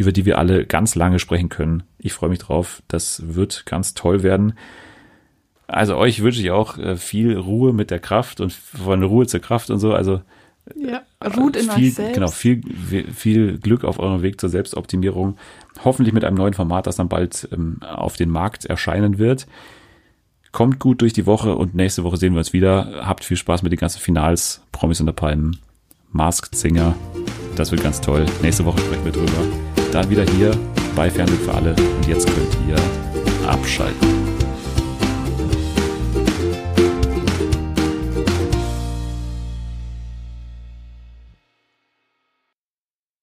[0.00, 1.82] über die wir alle ganz lange sprechen können.
[1.98, 2.82] Ich freue mich drauf.
[2.88, 4.54] Das wird ganz toll werden.
[5.66, 9.40] Also euch wünsche ich auch äh, viel Ruhe mit der Kraft und von Ruhe zur
[9.40, 9.92] Kraft und so.
[9.92, 10.22] Also
[10.74, 11.02] ja.
[11.36, 12.14] Ruht in viel, euch selbst.
[12.14, 12.62] Genau, viel,
[13.14, 15.36] viel Glück auf eurem Weg zur Selbstoptimierung.
[15.84, 19.46] Hoffentlich mit einem neuen Format, das dann bald ähm, auf den Markt erscheinen wird.
[20.50, 23.06] Kommt gut durch die Woche und nächste Woche sehen wir uns wieder.
[23.06, 24.62] Habt viel Spaß mit den ganzen Finals.
[24.72, 25.58] Promis unter Palmen,
[26.10, 26.94] Masked Singer.
[27.54, 28.24] Das wird ganz toll.
[28.40, 29.79] Nächste Woche sprechen wir drüber.
[29.92, 30.52] Dann wieder hier
[30.94, 31.70] bei Fernsehen für alle.
[31.70, 34.19] Und jetzt könnt ihr abschalten.